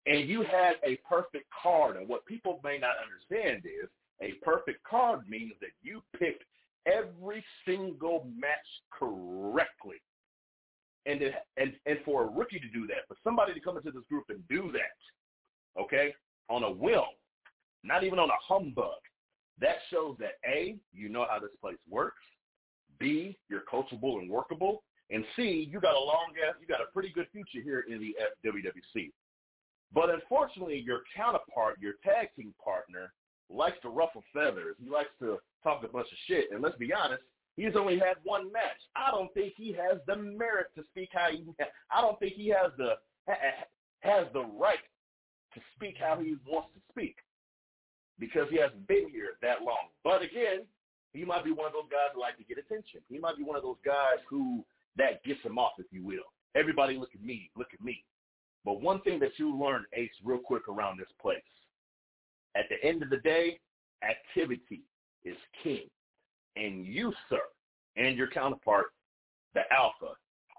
And 0.06 0.28
you 0.28 0.42
had 0.42 0.74
a 0.84 1.00
perfect 1.08 1.46
card. 1.62 1.96
And 1.96 2.08
what 2.08 2.26
people 2.26 2.60
may 2.62 2.78
not 2.78 2.94
understand 3.02 3.64
is 3.64 3.88
a 4.22 4.34
perfect 4.44 4.84
card 4.84 5.28
means 5.28 5.54
that 5.60 5.70
you 5.82 6.02
picked 6.18 6.44
every 6.86 7.44
single 7.66 8.28
match 8.38 8.50
correctly. 8.92 9.96
And, 11.06 11.22
it, 11.22 11.34
and 11.56 11.72
and 11.86 11.98
for 12.04 12.24
a 12.24 12.26
rookie 12.26 12.58
to 12.58 12.68
do 12.68 12.86
that, 12.88 13.06
for 13.08 13.16
somebody 13.22 13.54
to 13.54 13.60
come 13.60 13.76
into 13.76 13.92
this 13.92 14.02
group 14.08 14.24
and 14.28 14.46
do 14.48 14.72
that, 14.72 15.80
okay, 15.80 16.12
on 16.48 16.64
a 16.64 16.70
whim, 16.70 17.00
not 17.84 18.04
even 18.04 18.18
on 18.18 18.28
a 18.28 18.42
humbug, 18.42 18.98
that 19.60 19.76
shows 19.90 20.16
that 20.18 20.32
A, 20.44 20.76
you 20.92 21.08
know 21.08 21.24
how 21.28 21.38
this 21.38 21.50
place 21.60 21.78
works. 21.88 22.22
B, 22.98 23.36
you're 23.48 23.62
coachable 23.72 24.18
and 24.18 24.28
workable. 24.28 24.82
And 25.10 25.24
C, 25.36 25.68
you 25.70 25.80
got 25.80 25.94
a 25.94 26.00
long 26.00 26.32
ass, 26.46 26.56
you 26.60 26.66
got 26.66 26.80
a 26.80 26.92
pretty 26.92 27.10
good 27.10 27.26
future 27.32 27.62
here 27.62 27.84
in 27.88 28.00
the 28.00 28.14
WWC. 28.44 29.12
But 29.92 30.10
unfortunately, 30.10 30.82
your 30.84 31.02
counterpart, 31.16 31.78
your 31.80 31.94
tag 32.04 32.28
team 32.36 32.52
partner, 32.62 33.12
likes 33.48 33.76
to 33.82 33.88
ruffle 33.88 34.24
feathers. 34.34 34.76
He 34.82 34.90
likes 34.90 35.10
to 35.20 35.38
talk 35.62 35.84
a 35.84 35.88
bunch 35.88 36.08
of 36.10 36.18
shit. 36.26 36.46
And 36.50 36.60
let's 36.60 36.76
be 36.76 36.92
honest, 36.92 37.22
he's 37.56 37.76
only 37.76 37.98
had 37.98 38.16
one 38.24 38.50
match. 38.52 38.80
I 38.96 39.12
don't 39.12 39.32
think 39.32 39.54
he 39.56 39.72
has 39.72 39.98
the 40.06 40.16
merit 40.16 40.68
to 40.76 40.82
speak 40.90 41.10
how 41.12 41.28
he. 41.30 41.44
I 41.90 42.00
don't 42.00 42.18
think 42.18 42.34
he 42.34 42.48
has 42.48 42.72
the 42.76 42.94
has 44.00 44.26
the 44.32 44.44
right 44.58 44.82
to 45.54 45.60
speak 45.74 45.96
how 45.98 46.18
he 46.20 46.36
wants 46.46 46.68
to 46.74 46.80
speak 46.90 47.16
because 48.18 48.48
he 48.50 48.58
hasn't 48.58 48.86
been 48.86 49.08
here 49.10 49.38
that 49.42 49.62
long. 49.62 49.90
But 50.04 50.22
again, 50.22 50.66
he 51.12 51.24
might 51.24 51.44
be 51.44 51.52
one 51.52 51.66
of 51.66 51.72
those 51.72 51.90
guys 51.90 52.10
who 52.14 52.20
like 52.20 52.36
to 52.38 52.44
get 52.44 52.58
attention. 52.58 53.00
He 53.08 53.18
might 53.18 53.36
be 53.36 53.44
one 53.44 53.56
of 53.56 53.62
those 53.62 53.80
guys 53.84 54.18
who 54.28 54.64
that 54.96 55.22
gets 55.24 55.42
him 55.42 55.58
off, 55.58 55.72
if 55.78 55.86
you 55.90 56.04
will. 56.04 56.24
Everybody 56.54 56.96
look 56.96 57.14
at 57.14 57.22
me, 57.22 57.50
look 57.56 57.68
at 57.72 57.84
me. 57.84 58.04
But 58.64 58.80
one 58.80 59.00
thing 59.02 59.20
that 59.20 59.38
you 59.38 59.56
learn, 59.56 59.84
Ace, 59.92 60.10
real 60.24 60.38
quick 60.38 60.68
around 60.68 60.98
this 60.98 61.08
place, 61.20 61.38
at 62.56 62.64
the 62.68 62.82
end 62.86 63.02
of 63.02 63.10
the 63.10 63.18
day, 63.18 63.60
activity 64.02 64.82
is 65.24 65.36
king. 65.62 65.88
And 66.56 66.86
you, 66.86 67.12
sir, 67.28 67.40
and 67.96 68.16
your 68.16 68.28
counterpart, 68.28 68.86
the 69.54 69.60
Alpha, 69.70 70.14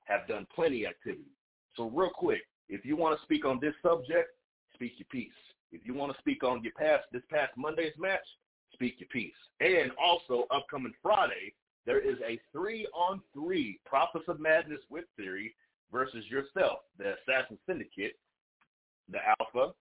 have 0.06 0.28
done 0.28 0.48
plenty 0.54 0.86
of 0.86 0.92
activity. 0.92 1.32
So 1.76 1.90
real 1.90 2.12
quick, 2.14 2.44
if 2.70 2.86
you 2.86 2.96
want 2.96 3.18
to 3.18 3.24
speak 3.24 3.46
on 3.46 3.60
this 3.62 3.74
subject, 3.82 4.30
speak 4.74 4.94
your 4.98 5.08
piece. 5.12 5.32
If 5.72 5.82
you 5.86 5.94
want 5.94 6.14
to 6.14 6.20
speak 6.20 6.44
on 6.44 6.64
your 6.64 6.74
past 6.74 7.06
this 7.12 7.24
past 7.30 7.52
Monday's 7.58 7.94
match, 7.98 8.26
speak 8.74 8.96
your 9.00 9.10
piece. 9.10 9.34
And 9.60 9.92
also 10.02 10.46
upcoming 10.52 10.94
Friday, 11.02 11.54
there 11.88 12.00
is 12.00 12.18
a 12.28 12.40
three-on-three 12.52 13.80
Prophets 13.86 14.26
of 14.28 14.40
Madness 14.40 14.82
with 14.92 15.06
Theory 15.18 15.56
versus 15.92 16.24
yourself, 16.30 16.80
the 17.00 17.16
Assassin 17.16 17.58
Syndicate, 17.66 18.16
the 19.10 19.18
Alpha, 19.40 19.74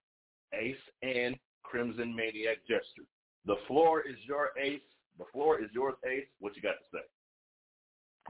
Ace, 0.53 0.75
and 1.03 1.35
Crimson 1.61 2.15
Maniac 2.15 2.57
Jester. 2.67 3.05
The 3.45 3.57
floor 3.67 4.01
is 4.01 4.15
your 4.25 4.49
Ace. 4.59 4.81
The 5.19 5.25
floor 5.31 5.61
is 5.61 5.69
yours, 5.73 5.95
Ace. 6.09 6.25
What 6.39 6.55
you 6.55 6.63
got 6.63 6.71
to 6.71 6.97
say? 6.97 7.03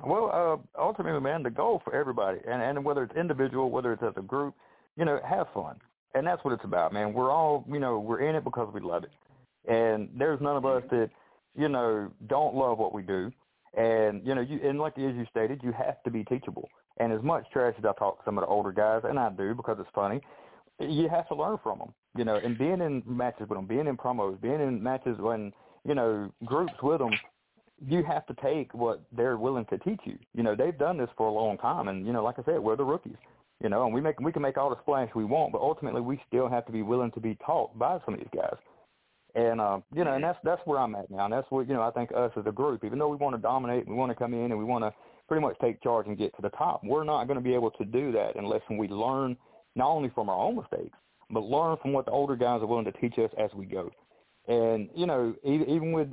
Well, 0.06 0.30
uh, 0.76 0.82
ultimately, 0.82 1.22
man, 1.22 1.44
the 1.44 1.50
goal 1.50 1.82
for 1.86 1.96
everybody, 1.96 2.40
and, 2.46 2.62
and 2.62 2.84
whether 2.84 3.04
it's 3.04 3.16
individual, 3.16 3.72
whether 3.72 3.94
it's 3.94 4.04
as 4.04 4.14
a 4.18 4.22
group, 4.22 4.54
you 4.98 5.06
know, 5.06 5.22
have 5.24 5.48
fun 5.54 5.80
and 6.18 6.26
that's 6.26 6.44
what 6.44 6.54
it's 6.54 6.64
about, 6.64 6.94
man. 6.94 7.14
We're 7.14 7.32
all, 7.32 7.64
you 7.72 7.80
know, 7.80 8.00
we're 8.00 8.22
in 8.22 8.36
it 8.36 8.44
because 8.44 8.74
we 8.74 8.82
love 8.82 9.04
it, 9.04 9.12
and 9.72 10.10
there's 10.18 10.42
none 10.42 10.58
of 10.58 10.66
us 10.66 10.84
that, 10.90 11.10
you 11.56 11.70
know, 11.70 12.12
don't 12.28 12.56
love 12.56 12.80
what 12.80 12.94
we 12.94 13.02
do, 13.02 13.32
and 13.78 14.26
you 14.26 14.36
know, 14.36 14.42
you 14.42 14.60
and 14.64 14.80
like 14.80 14.98
as 14.98 15.16
you 15.16 15.26
stated, 15.30 15.62
you 15.64 15.72
have 15.72 16.02
to 16.04 16.12
be 16.12 16.24
teachable. 16.26 16.70
And 17.00 17.14
as 17.14 17.22
much 17.22 17.46
trash 17.54 17.76
as 17.78 17.86
I 17.86 17.94
talk 17.98 18.18
to 18.18 18.26
some 18.26 18.38
of 18.38 18.44
the 18.44 18.48
older 18.48 18.72
guys, 18.72 19.04
and 19.04 19.20
I 19.20 19.30
do 19.30 19.54
because 19.54 19.78
it's 19.80 19.90
funny, 19.94 20.20
you 20.80 21.08
have 21.10 21.28
to 21.30 21.36
learn 21.36 21.58
from 21.62 21.80
them, 21.80 21.94
you 22.18 22.26
know. 22.26 22.36
And 22.36 22.58
being 22.58 22.82
in 22.82 23.04
matches 23.06 23.48
with 23.48 23.58
them, 23.58 23.68
being 23.68 23.88
in 23.88 23.96
promos, 23.96 24.42
being 24.42 24.60
in 24.60 24.82
matches 24.82 25.18
when 25.20 25.54
you 25.88 25.96
know 25.96 26.32
groups 26.44 26.74
with 26.82 27.00
them, 27.00 27.14
you 27.86 28.04
have 28.04 28.26
to 28.26 28.34
take 28.42 28.74
what 28.74 29.04
they're 29.16 29.38
willing 29.38 29.66
to 29.66 29.78
teach 29.78 30.02
you. 30.06 30.18
You 30.34 30.44
know, 30.44 30.56
they've 30.56 30.78
done 30.78 30.98
this 30.98 31.10
for 31.16 31.28
a 31.28 31.32
long 31.32 31.58
time, 31.58 31.88
and 31.88 32.06
you 32.06 32.14
know, 32.14 32.24
like 32.24 32.40
I 32.40 32.44
said, 32.44 32.60
we're 32.60 32.76
the 32.76 32.84
rookies 32.84 33.18
you 33.62 33.70
know, 33.70 33.86
and 33.86 33.94
we 33.94 34.02
make 34.02 34.20
we 34.20 34.32
can 34.32 34.42
make 34.42 34.58
all 34.58 34.70
the 34.70 34.80
splash 34.82 35.10
we 35.16 35.26
want, 35.26 35.52
but 35.52 35.62
ultimately 35.62 36.02
we 36.02 36.22
still 36.28 36.48
have 36.48 36.66
to 36.68 36.72
be 36.72 36.84
willing 36.84 37.12
to 37.12 37.20
be 37.20 37.36
taught 37.46 37.78
by 37.78 38.00
some 38.06 38.14
of 38.14 38.20
these 38.20 38.30
guys. 38.34 38.56
And 39.38 39.62
uh, 39.62 39.79
you 39.94 40.03
know, 40.03 40.15
and 40.15 40.24
that's 40.24 40.39
that's 40.44 40.62
where 40.65 40.79
I'm 40.79 40.96
at 40.96 41.12
now. 41.12 41.25
And 41.25 41.34
that's 41.34 41.46
what 41.51 41.67
you 41.67 41.75
know, 41.75 41.84
I 41.84 41.91
think 41.91 42.10
us 42.12 42.32
as 42.36 42.46
a 42.48 42.51
group, 42.51 42.84
even 42.84 42.98
though 42.98 43.08
we 43.08 43.17
want 43.17 43.36
to 43.36 43.41
dominate, 43.41 43.88
we 43.88 43.94
want 43.94 44.10
to 44.10 44.15
come 44.15 44.34
in 44.34 44.46
and 44.51 44.58
we 44.58 44.63
want 44.63 44.84
to 44.84 44.91
pretty 45.27 45.41
much 45.41 45.56
take 45.62 45.82
charge 45.84 46.08
and 46.08 46.17
get 46.17 46.36
to 46.38 46.41
the 46.41 46.50
top, 46.50 46.84
we're 46.84 47.03
not 47.03 47.25
going 47.25 47.38
to 47.38 47.44
be 47.44 47.53
able 47.53 47.70
to 47.70 47.86
do 47.86 48.12
that 48.12 48.36
unless 48.36 48.62
we 48.70 48.88
learn 48.88 49.38
not 49.75 49.89
only 49.89 50.10
from 50.15 50.29
our 50.29 50.38
own 50.38 50.56
mistakes, 50.56 50.98
but 51.29 51.41
learn 51.44 51.77
from 51.82 51.94
what 51.94 52.06
the 52.06 52.12
older 52.12 52.36
guys 52.36 52.62
are 52.62 52.65
willing 52.65 52.86
to 52.86 52.91
teach 52.94 53.20
us 53.20 53.29
as 53.38 53.51
we 53.53 53.65
go. 53.65 53.91
And 54.48 54.89
you 54.96 55.06
know, 55.06 55.36
even, 55.44 55.70
even 55.70 55.91
with 55.91 56.08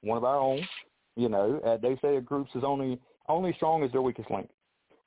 one 0.00 0.18
of 0.18 0.24
our 0.24 0.40
own, 0.40 0.66
you 1.14 1.28
know, 1.28 1.60
uh, 1.64 1.76
they 1.76 1.96
say 2.02 2.16
a 2.16 2.20
group 2.20 2.48
is 2.56 2.64
only 2.66 2.98
only 3.28 3.52
strong 3.54 3.84
as 3.84 3.92
their 3.92 4.02
weakest 4.02 4.32
link. 4.32 4.48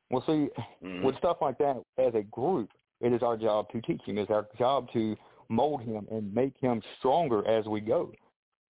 Well, 0.10 0.24
see, 0.26 0.48
mm-hmm. 0.86 1.04
with 1.04 1.18
stuff 1.18 1.38
like 1.42 1.58
that, 1.58 1.84
as 1.98 2.16
a 2.16 2.24
group, 2.24 2.70
it 3.02 3.12
is 3.12 3.22
our 3.24 3.36
job 3.36 3.70
to 3.72 3.82
teach 3.82 4.02
him. 4.06 4.18
It's 4.18 4.32
our 4.32 4.48
job 4.58 4.88
to 4.94 5.18
mold 5.50 5.82
him 5.82 6.08
and 6.12 6.34
make 6.34 6.54
him 6.60 6.82
stronger 7.00 7.48
as 7.48 7.66
we 7.66 7.82
go. 7.82 8.12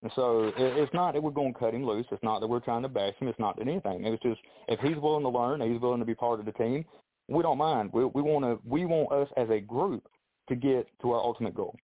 And 0.03 0.12
so 0.15 0.51
it's 0.57 0.93
not 0.93 1.13
that 1.13 1.24
we're 1.24 1.31
going 1.31 1.53
to 1.53 1.60
cut 1.60 1.74
him 1.74 1.84
loose. 1.84 2.05
It's 2.12 2.24
not 2.24 2.39
that 2.39 2.48
we're 2.48 2.60
trying 2.60 2.84
to 2.84 2.89
bash 2.89 3.15
him. 3.19 3.27
It's 3.27 3.39
not 3.39 3.60
anything. 3.60 4.05
It's 4.05 4.22
just 4.22 4.39
if 4.67 4.79
he's 4.79 4.98
willing 4.98 5.24
to 5.24 5.29
learn, 5.29 5.60
he's 5.62 5.81
willing 5.81 6.00
to 6.00 6.05
be 6.05 6.13
part 6.13 6.39
of 6.39 6.46
the 6.46 6.51
team. 6.51 6.86
We 7.27 7.41
don't 7.41 7.57
mind. 7.57 7.89
We, 7.93 8.05
we 8.05 8.22
want 8.22 8.46
to. 8.46 8.60
We 8.63 8.86
want 8.86 9.12
us 9.12 9.27
as 9.38 9.50
a 9.50 9.60
group 9.60 10.07
to 10.50 10.55
get 10.55 10.88
to 11.01 11.12
our 11.12 11.19
ultimate 11.19 11.55
goal. 11.55 11.75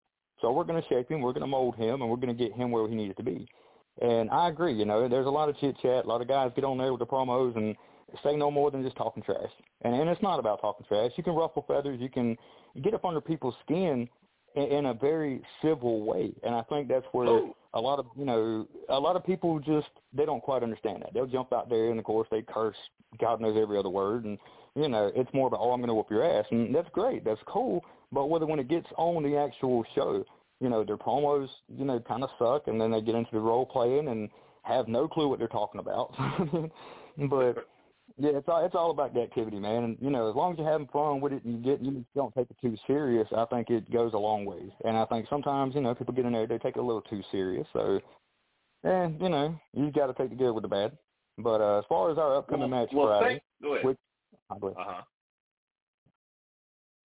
So 0.41 0.53
we're 0.53 0.65
going 0.65 0.81
to 0.81 0.89
shape 0.89 1.11
him. 1.11 1.21
We're 1.21 1.33
going 1.33 1.43
to 1.43 1.47
mold 1.47 1.77
him, 1.77 2.03
and 2.03 2.11
we're 2.11 2.17
going 2.17 2.37
to 2.37 2.45
get 2.45 2.53
him 2.53 2.71
where 2.71 2.87
he 2.87 2.95
needs 2.95 3.17
to 3.17 3.23
be. 3.23 3.49
And 4.03 4.31
I 4.31 4.49
agree. 4.49 4.75
You 4.75 4.85
know, 4.85 5.09
there's 5.09 5.27
a 5.27 5.31
lot 5.31 5.49
of 5.49 5.59
chit 5.59 5.77
chat. 5.81 6.05
A 6.05 6.09
lot 6.09 6.21
of 6.21 6.29
guys 6.29 6.53
get 6.55 6.65
on 6.65 6.79
there 6.79 6.93
with 6.93 7.01
the 7.01 7.07
promos 7.07 7.57
and 7.57 7.75
say 8.23 8.37
no 8.37 8.51
more 8.51 8.71
than 8.71 8.83
just 8.83 8.97
talking 8.97 9.23
trash. 9.23 9.51
And 9.83 9.95
and 9.95 10.09
it's 10.09 10.23
not 10.23 10.39
about 10.39 10.61
talking 10.61 10.87
trash. 10.87 11.13
You 11.17 11.25
can 11.25 11.35
ruffle 11.35 11.65
feathers. 11.67 11.99
You 12.01 12.11
can 12.11 12.37
get 12.83 12.95
up 12.95 13.05
under 13.05 13.21
people's 13.21 13.55
skin 13.65 14.09
in, 14.57 14.63
in 14.63 14.87
a 14.87 14.95
very 14.95 15.43
civil 15.63 16.03
way. 16.05 16.33
And 16.43 16.55
I 16.55 16.63
think 16.63 16.89
that's 16.89 17.07
where 17.13 17.29
oh. 17.29 17.57
a 17.75 17.81
lot 17.81 17.99
of 17.99 18.07
you 18.17 18.25
know 18.25 18.67
a 18.89 18.99
lot 18.99 19.17
of 19.17 19.25
people 19.25 19.59
just 19.59 19.89
they 20.13 20.25
don't 20.25 20.43
quite 20.43 20.63
understand 20.63 21.03
that. 21.03 21.15
They'll 21.15 21.27
jump 21.27 21.53
out 21.53 21.69
there 21.69 21.91
and 21.91 21.99
of 21.99 22.05
course 22.05 22.29
they 22.31 22.43
curse 22.43 22.77
God 23.21 23.41
knows 23.41 23.59
every 23.61 23.79
other 23.79 23.91
word 23.91 24.25
and 24.25 24.39
you 24.75 24.89
know, 24.89 25.11
it's 25.15 25.33
more 25.35 25.49
about 25.49 25.61
oh, 25.61 25.71
I'm 25.73 25.81
going 25.81 25.89
to 25.89 25.95
whoop 25.95 26.11
your 26.11 26.25
ass, 26.25 26.47
and 26.51 26.75
that's 26.75 26.89
great, 26.93 27.25
that's 27.25 27.41
cool. 27.47 27.85
But 28.11 28.27
whether 28.27 28.47
when 28.47 28.59
it 28.59 28.69
gets 28.69 28.87
on 28.97 29.23
the 29.23 29.37
actual 29.37 29.85
show, 29.95 30.25
you 30.61 30.69
know, 30.69 30.85
their 30.85 30.97
promos, 30.97 31.49
you 31.69 31.85
know, 31.85 32.01
kind 32.01 32.23
of 32.23 32.31
suck, 32.39 32.69
and 32.69 32.81
then 32.81 32.91
they 32.91 33.01
get 33.01 33.15
into 33.15 33.31
the 33.33 33.41
role 33.41 33.67
playing 33.67 34.09
and 34.09 34.31
have 34.63 34.89
no 34.89 35.09
clue 35.09 35.29
what 35.29 35.39
they're 35.39 35.49
talking 35.49 35.81
about. 35.81 36.15
but 37.29 37.69
yeah, 38.19 38.31
it's 38.35 38.49
all 38.49 38.65
it's 38.65 38.75
all 38.75 38.91
about 38.91 39.15
the 39.15 39.21
activity, 39.21 39.59
man. 39.59 39.85
And 39.85 39.97
you 40.01 40.11
know, 40.11 40.29
as 40.29 40.37
long 40.37 40.53
as 40.53 40.59
you're 40.59 40.71
having 40.71 40.89
fun 40.89 41.21
with 41.21 41.33
it 41.33 41.45
and 41.45 41.55
you 41.55 41.63
get 41.63 41.85
you 41.85 42.05
don't 42.15 42.35
take 42.35 42.51
it 42.51 42.57
too 42.61 42.77
serious, 42.87 43.27
I 43.37 43.45
think 43.47 43.71
it 43.71 43.91
goes 43.93 44.13
a 44.15 44.19
long 44.19 44.45
ways. 44.45 44.71
And 44.85 44.97
I 44.97 45.05
think 45.07 45.27
sometimes 45.29 45.75
you 45.75 45.81
know 45.81 45.95
people 45.95 46.15
get 46.15 46.25
in 46.25 46.33
there 46.33 46.47
they 46.47 46.59
take 46.59 46.77
it 46.77 46.81
a 46.81 46.83
little 46.83 47.03
too 47.03 47.23
serious. 47.31 47.67
So, 47.73 48.01
and 48.85 49.21
you 49.21 49.29
know, 49.29 49.59
you 49.75 49.91
got 49.91 50.07
to 50.07 50.15
take 50.15 50.31
the 50.31 50.37
good 50.37 50.53
with 50.53 50.63
the 50.63 50.69
bad. 50.69 50.93
But 51.39 51.61
uh, 51.61 51.79
as 51.79 51.85
far 51.89 52.11
as 52.11 52.19
our 52.19 52.37
upcoming 52.37 52.71
well, 52.71 52.81
match 52.81 52.91
well, 52.93 53.19
Friday, 53.19 53.43
go 53.63 53.75
ahead. 53.75 53.87
which, 53.87 53.99
oh, 54.51 54.59
go 54.59 54.67
ahead. 54.69 54.87
Uh-huh. 54.87 55.03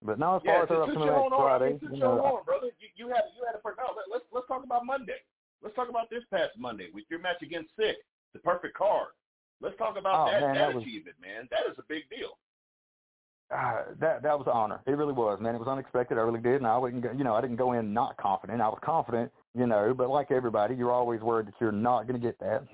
But 0.02 0.18
now 0.18 0.36
as 0.36 0.42
Yeah, 0.44 0.52
far 0.52 0.62
as 0.64 0.70
our 0.70 0.82
upcoming 0.82 1.08
match 1.08 1.30
Friday, 1.30 1.78
you 1.90 1.98
know, 1.98 2.20
on, 2.22 2.44
brother, 2.44 2.68
you, 2.78 2.88
you 2.94 3.08
had 3.08 3.24
you 3.36 3.44
had 3.46 3.56
a 3.56 3.62
no, 3.64 3.94
let, 3.96 4.06
let's 4.12 4.24
let's 4.32 4.46
talk 4.46 4.64
about 4.64 4.86
Monday. 4.86 5.18
Let's 5.62 5.74
talk 5.74 5.88
about 5.88 6.08
this 6.10 6.22
past 6.30 6.52
Monday 6.56 6.88
with 6.94 7.04
your 7.10 7.18
match 7.18 7.42
against 7.42 7.74
Sick, 7.76 7.96
the 8.32 8.38
perfect 8.38 8.76
card. 8.76 9.08
Let's 9.60 9.76
talk 9.76 9.96
about 9.98 10.28
Oh, 10.28 10.30
that, 10.32 10.40
man, 10.40 10.54
that, 10.54 10.58
that 10.68 10.74
was- 10.74 10.84
achievement, 10.84 11.16
man. 11.20 11.48
That 11.50 11.60
is 11.70 11.76
a 11.78 11.82
big 11.88 12.08
deal. 12.10 12.38
uh, 13.50 13.82
that 13.98 14.22
that 14.22 14.38
was 14.38 14.46
an 14.46 14.52
honor. 14.52 14.80
It 14.86 14.92
really 14.92 15.12
was, 15.14 15.40
man. 15.40 15.54
It 15.54 15.58
was 15.58 15.68
unexpected. 15.68 16.18
I 16.18 16.20
really 16.20 16.40
did, 16.40 16.56
and 16.56 16.66
I 16.66 16.76
wouldn't, 16.76 17.02
go, 17.02 17.12
you 17.12 17.24
know, 17.24 17.34
I 17.34 17.40
didn't 17.40 17.56
go 17.56 17.72
in 17.72 17.92
not 17.94 18.16
confident. 18.18 18.60
I 18.60 18.68
was 18.68 18.78
confident, 18.84 19.32
you 19.54 19.66
know, 19.66 19.94
but 19.94 20.10
like 20.10 20.30
everybody, 20.30 20.74
you're 20.74 20.92
always 20.92 21.20
worried 21.22 21.46
that 21.46 21.54
you're 21.60 21.72
not 21.72 22.06
going 22.06 22.20
to 22.20 22.26
get 22.26 22.38
that. 22.40 22.64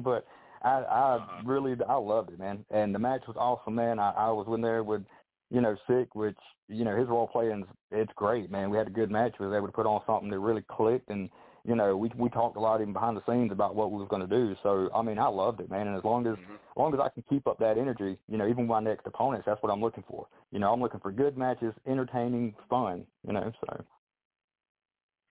but 0.04 0.26
I, 0.62 0.68
I 0.82 1.14
Uh-huh. 1.16 1.42
really, 1.44 1.74
I 1.88 1.94
loved 1.96 2.30
it, 2.30 2.38
man. 2.38 2.64
And 2.70 2.94
the 2.94 2.98
match 2.98 3.22
was 3.26 3.36
awesome, 3.38 3.74
man. 3.74 3.98
I, 3.98 4.10
I 4.12 4.30
was 4.30 4.46
in 4.54 4.60
there 4.60 4.84
with, 4.84 5.02
you 5.50 5.60
know, 5.62 5.74
Sick, 5.88 6.14
which, 6.14 6.38
you 6.68 6.84
know, 6.84 6.96
his 6.96 7.08
role 7.08 7.26
playing, 7.26 7.64
it's 7.90 8.12
great, 8.14 8.50
man. 8.50 8.70
We 8.70 8.76
had 8.78 8.86
a 8.88 8.90
good 8.90 9.10
match. 9.10 9.34
We 9.40 9.46
was 9.46 9.56
able 9.56 9.66
to 9.68 9.72
put 9.72 9.86
on 9.86 10.00
something 10.06 10.30
that 10.30 10.38
really 10.38 10.64
clicked, 10.70 11.08
and 11.10 11.28
you 11.64 11.74
know, 11.74 11.96
we 11.96 12.10
we 12.16 12.28
talked 12.28 12.56
a 12.56 12.60
lot 12.60 12.80
even 12.80 12.92
behind 12.92 13.16
the 13.16 13.22
scenes 13.26 13.50
about 13.50 13.74
what 13.74 13.90
we 13.90 13.98
was 13.98 14.08
going 14.08 14.22
to 14.22 14.28
do. 14.28 14.54
So 14.62 14.90
I 14.94 15.02
mean, 15.02 15.18
I 15.18 15.26
loved 15.28 15.60
it, 15.60 15.70
man. 15.70 15.86
And 15.88 15.96
as 15.96 16.04
long 16.04 16.26
as 16.26 16.36
Mhm. 16.36 16.54
as 16.54 16.76
long 16.76 16.94
as 16.94 17.00
I 17.00 17.08
can 17.08 17.22
keep 17.28 17.46
up 17.46 17.58
that 17.58 17.78
energy, 17.78 18.18
you 18.28 18.36
know, 18.36 18.46
even 18.46 18.66
with 18.66 18.68
my 18.68 18.80
next 18.80 19.06
opponents, 19.06 19.46
that's 19.46 19.62
what 19.62 19.72
I'm 19.72 19.80
looking 19.80 20.04
for. 20.08 20.26
You 20.50 20.58
know, 20.58 20.72
I'm 20.72 20.80
looking 20.80 21.00
for 21.00 21.10
good 21.10 21.36
matches, 21.38 21.74
entertaining, 21.86 22.54
fun. 22.68 23.06
You 23.26 23.32
know, 23.32 23.52
so 23.60 23.84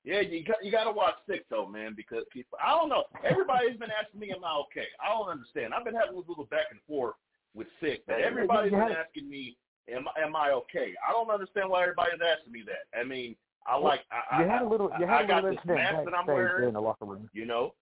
Yeah, 0.03 0.19
you 0.19 0.43
got 0.43 0.63
you 0.63 0.71
got 0.71 0.85
to 0.85 0.91
watch 0.91 1.15
Sick 1.27 1.45
though, 1.49 1.67
man, 1.67 1.93
because 1.95 2.23
people. 2.31 2.57
I 2.61 2.71
don't 2.71 2.89
know. 2.89 3.05
Everybody's 3.23 3.77
been 3.77 3.91
asking 3.91 4.19
me, 4.19 4.31
"Am 4.31 4.43
I 4.43 4.55
okay?" 4.67 4.87
I 4.99 5.09
don't 5.09 5.29
understand. 5.29 5.73
I've 5.73 5.85
been 5.85 5.95
having 5.95 6.15
a 6.15 6.19
little 6.19 6.45
back 6.45 6.67
and 6.71 6.81
forth 6.87 7.15
with 7.53 7.67
Sick, 7.79 8.03
but 8.07 8.19
everybody's 8.19 8.71
been 8.71 8.81
asking 8.91 9.29
me, 9.29 9.55
"Am 9.87 10.07
am 10.17 10.35
I 10.35 10.51
okay?" 10.51 10.93
I 11.07 11.11
don't 11.11 11.29
understand 11.29 11.69
why 11.69 11.83
everybody's 11.83 12.21
asking 12.21 12.51
me 12.51 12.63
that. 12.65 12.99
I 12.99 13.03
mean, 13.03 13.35
I 13.65 13.77
like. 13.77 14.01
I, 14.11 14.41
you 14.41 14.49
I, 14.49 14.53
had 14.53 14.61
a 14.61 14.67
little, 14.67 14.89
you 14.99 15.05
I, 15.05 15.09
had 15.09 15.21
I 15.21 15.23
a 15.23 15.27
got 15.27 15.43
little 15.43 15.51
this 15.51 15.59
incident 15.65 15.79
mask 15.79 16.05
that 16.05 16.13
I'm 16.13 16.25
backstage 16.25 16.27
there 16.27 16.35
wearing. 16.35 16.67
in 16.69 16.73
the 16.73 16.81
locker 16.81 17.05
room. 17.05 17.29
You 17.33 17.45
know. 17.45 17.73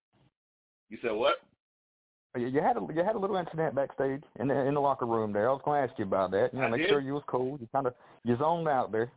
You 0.90 0.98
said 1.02 1.12
what? 1.12 1.36
Oh, 2.36 2.40
you 2.40 2.48
you 2.48 2.62
had 2.62 2.78
a 2.78 2.82
you 2.94 3.04
had 3.04 3.16
a 3.16 3.20
little 3.20 3.36
incident 3.36 3.76
backstage 3.76 4.22
in 4.40 4.48
the 4.48 4.56
in 4.68 4.74
the 4.74 4.82
locker 4.82 5.06
room 5.06 5.34
there. 5.34 5.50
I 5.50 5.54
was 5.54 5.62
going 5.66 5.82
to 5.82 5.90
ask 5.90 5.98
you 5.98 6.06
about 6.06 6.32
that. 6.32 6.54
You 6.54 6.60
know, 6.60 6.68
I 6.68 6.70
make 6.70 6.82
did? 6.82 6.90
sure 6.90 7.02
you 7.02 7.14
was 7.14 7.24
cool. 7.28 7.58
You 7.60 7.68
kind 7.72 7.88
of 7.88 7.94
you 8.24 8.38
zoned 8.38 8.68
out 8.68 8.92
there. 8.92 9.12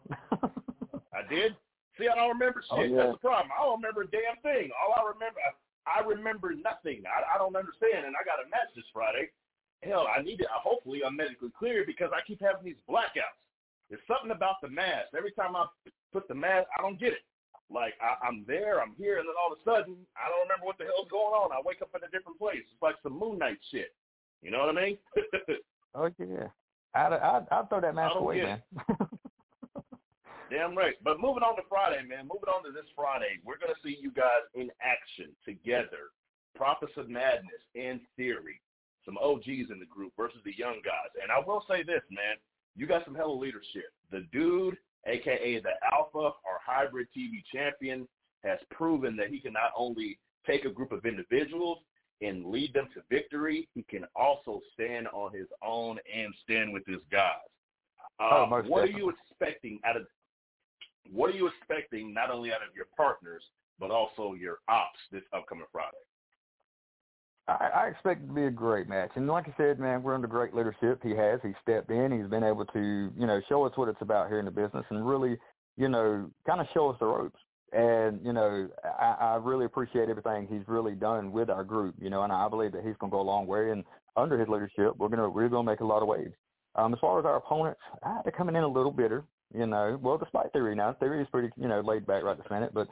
I 1.14 1.22
did. 1.28 1.54
See, 1.98 2.08
I 2.08 2.14
don't 2.16 2.34
remember 2.34 2.62
oh, 2.70 2.82
shit. 2.82 2.90
Oh, 2.90 2.94
yeah. 2.94 3.02
That's 3.06 3.22
the 3.22 3.28
problem. 3.28 3.50
I 3.54 3.62
don't 3.62 3.78
remember 3.78 4.02
a 4.02 4.10
damn 4.10 4.38
thing. 4.42 4.70
All 4.82 4.94
I 4.98 5.06
remember, 5.06 5.38
I 5.86 6.02
remember 6.02 6.54
nothing. 6.58 7.02
I, 7.06 7.34
I 7.34 7.38
don't 7.38 7.54
understand. 7.54 8.06
And 8.06 8.18
I 8.18 8.26
got 8.26 8.42
a 8.42 8.50
match 8.50 8.74
this 8.74 8.86
Friday. 8.92 9.30
Hell, 9.82 10.08
I 10.10 10.22
need 10.22 10.38
to. 10.38 10.46
Hopefully, 10.50 11.02
I'm 11.06 11.14
medically 11.14 11.52
clear 11.56 11.84
because 11.86 12.10
I 12.10 12.18
keep 12.26 12.40
having 12.42 12.64
these 12.64 12.80
blackouts. 12.90 13.38
There's 13.94 14.10
something 14.10 14.34
about 14.34 14.58
the 14.58 14.66
mask. 14.66 15.14
Every 15.14 15.30
time 15.30 15.54
I 15.54 15.70
put 16.10 16.26
the 16.26 16.34
mask, 16.34 16.66
I 16.74 16.82
don't 16.82 16.98
get 16.98 17.14
it. 17.14 17.22
Like 17.70 17.94
I, 18.02 18.18
I'm 18.26 18.42
there, 18.42 18.82
I'm 18.82 18.90
here, 18.98 19.22
and 19.22 19.26
then 19.30 19.38
all 19.38 19.54
of 19.54 19.58
a 19.58 19.62
sudden, 19.62 19.94
I 20.18 20.26
don't 20.26 20.50
remember 20.50 20.66
what 20.66 20.82
the 20.82 20.90
hell's 20.90 21.06
going 21.06 21.30
on. 21.30 21.54
I 21.54 21.62
wake 21.62 21.78
up 21.78 21.94
in 21.94 22.02
a 22.02 22.10
different 22.10 22.34
place. 22.42 22.66
It's 22.66 22.82
like 22.82 22.98
some 23.06 23.14
Moon 23.14 23.38
Knight 23.38 23.62
shit. 23.70 23.94
You 24.42 24.50
know 24.50 24.66
what 24.66 24.74
I 24.74 24.82
mean? 24.82 24.98
oh 25.94 26.10
yeah, 26.18 26.50
I'd, 26.90 27.46
I'd 27.54 27.70
throw 27.70 27.86
that 27.86 27.94
mask 27.94 28.18
away, 28.18 28.42
man. 28.42 28.58
Damn 30.50 30.74
right. 30.74 30.98
But 31.06 31.22
moving 31.22 31.46
on 31.46 31.54
to 31.54 31.62
Friday, 31.70 32.02
man. 32.02 32.26
Moving 32.26 32.50
on 32.50 32.66
to 32.66 32.74
this 32.74 32.90
Friday, 32.98 33.38
we're 33.46 33.62
gonna 33.62 33.78
see 33.78 33.94
you 33.94 34.10
guys 34.10 34.42
in 34.58 34.74
action 34.82 35.30
together. 35.46 36.10
Prophets 36.58 36.98
of 36.98 37.06
Madness 37.06 37.62
in 37.78 38.02
theory. 38.18 38.58
Some 39.06 39.18
OGs 39.22 39.70
in 39.70 39.78
the 39.78 39.86
group 39.86 40.12
versus 40.18 40.42
the 40.44 40.58
young 40.58 40.82
guys. 40.82 41.14
And 41.22 41.30
I 41.30 41.38
will 41.38 41.62
say 41.70 41.86
this, 41.86 42.02
man. 42.10 42.42
You 42.76 42.86
got 42.86 43.04
some 43.04 43.14
hella 43.14 43.32
leadership. 43.32 43.92
The 44.10 44.26
dude, 44.32 44.76
aka 45.06 45.60
the 45.60 45.70
Alpha 45.92 46.18
or 46.18 46.58
Hybrid 46.64 47.08
TV 47.16 47.42
champion, 47.52 48.08
has 48.42 48.58
proven 48.70 49.16
that 49.16 49.28
he 49.28 49.40
can 49.40 49.52
not 49.52 49.72
only 49.76 50.18
take 50.46 50.64
a 50.64 50.70
group 50.70 50.92
of 50.92 51.06
individuals 51.06 51.78
and 52.20 52.46
lead 52.46 52.72
them 52.74 52.88
to 52.94 53.02
victory, 53.10 53.68
he 53.74 53.82
can 53.82 54.04
also 54.14 54.60
stand 54.74 55.08
on 55.08 55.32
his 55.32 55.46
own 55.62 55.98
and 56.14 56.32
stand 56.42 56.72
with 56.72 56.86
his 56.86 57.00
guys. 57.10 57.32
Oh, 58.20 58.44
Uh, 58.44 58.46
most 58.46 58.68
what 58.68 58.84
are 58.84 58.92
you 58.92 59.10
expecting 59.10 59.80
out 59.84 59.96
of 59.96 60.06
what 61.10 61.28
are 61.30 61.36
you 61.36 61.48
expecting 61.48 62.14
not 62.14 62.30
only 62.30 62.50
out 62.50 62.62
of 62.62 62.74
your 62.74 62.86
partners 62.96 63.42
but 63.78 63.90
also 63.90 64.34
your 64.34 64.58
ops 64.68 64.98
this 65.10 65.22
upcoming 65.32 65.66
Friday? 65.72 65.96
I, 67.46 67.70
I 67.74 67.86
expect 67.88 68.22
it 68.22 68.26
to 68.28 68.32
be 68.32 68.46
a 68.46 68.50
great 68.50 68.88
match. 68.88 69.10
And 69.16 69.26
like 69.26 69.46
I 69.48 69.54
said, 69.56 69.78
man, 69.78 70.02
we're 70.02 70.14
under 70.14 70.26
great 70.26 70.54
leadership. 70.54 71.00
He 71.02 71.10
has. 71.10 71.40
He's 71.42 71.54
stepped 71.62 71.90
in. 71.90 72.12
He's 72.18 72.30
been 72.30 72.44
able 72.44 72.64
to, 72.66 73.12
you 73.16 73.26
know, 73.26 73.40
show 73.48 73.64
us 73.64 73.72
what 73.76 73.88
it's 73.88 74.00
about 74.00 74.28
here 74.28 74.38
in 74.38 74.46
the 74.46 74.50
business 74.50 74.84
and 74.90 75.06
really, 75.06 75.38
you 75.76 75.88
know, 75.88 76.30
kind 76.46 76.60
of 76.60 76.66
show 76.72 76.90
us 76.90 76.96
the 77.00 77.06
ropes. 77.06 77.38
And, 77.72 78.20
you 78.24 78.32
know, 78.32 78.68
I, 78.84 79.16
I 79.20 79.34
really 79.36 79.64
appreciate 79.64 80.08
everything 80.08 80.46
he's 80.48 80.66
really 80.68 80.94
done 80.94 81.32
with 81.32 81.50
our 81.50 81.64
group, 81.64 81.96
you 82.00 82.08
know, 82.08 82.22
and 82.22 82.32
I 82.32 82.48
believe 82.48 82.72
that 82.72 82.84
he's 82.84 82.94
going 82.98 83.10
to 83.10 83.16
go 83.16 83.20
a 83.20 83.22
long 83.22 83.46
way. 83.46 83.72
And 83.72 83.84
under 84.16 84.38
his 84.38 84.48
leadership, 84.48 84.96
we're 84.96 85.08
going 85.08 85.18
to, 85.18 85.28
we're 85.28 85.48
going 85.48 85.66
to 85.66 85.72
make 85.72 85.80
a 85.80 85.84
lot 85.84 86.02
of 86.02 86.08
waves. 86.08 86.34
Um, 86.76 86.92
as 86.92 87.00
far 87.00 87.18
as 87.18 87.24
our 87.24 87.36
opponents, 87.36 87.80
ah, 88.04 88.20
they're 88.22 88.32
coming 88.32 88.56
in 88.56 88.62
a 88.62 88.68
little 88.68 88.92
bitter, 88.92 89.24
you 89.52 89.66
know. 89.66 89.98
Well, 90.00 90.18
despite 90.18 90.52
Theory 90.52 90.74
now, 90.74 90.92
Theory 90.94 91.20
is 91.20 91.28
pretty, 91.30 91.50
you 91.56 91.68
know, 91.68 91.80
laid 91.80 92.06
back 92.06 92.22
right 92.22 92.36
this 92.36 92.50
minute. 92.50 92.72
But 92.72 92.88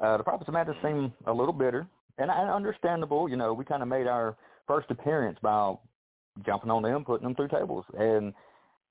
uh, 0.00 0.16
the 0.16 0.24
Prophets 0.24 0.48
of 0.48 0.54
Madness 0.54 0.76
seem 0.82 1.12
a 1.26 1.32
little 1.32 1.52
bitter 1.52 1.86
and, 2.18 2.30
and 2.30 2.50
understandable. 2.50 3.28
You 3.28 3.36
know, 3.36 3.52
we 3.52 3.64
kind 3.64 3.82
of 3.82 3.88
made 3.88 4.06
our 4.06 4.36
first 4.66 4.90
appearance 4.90 5.38
by 5.42 5.74
jumping 6.44 6.70
on 6.70 6.82
them, 6.82 7.04
putting 7.04 7.24
them 7.26 7.34
through 7.34 7.48
tables, 7.48 7.84
and 7.98 8.32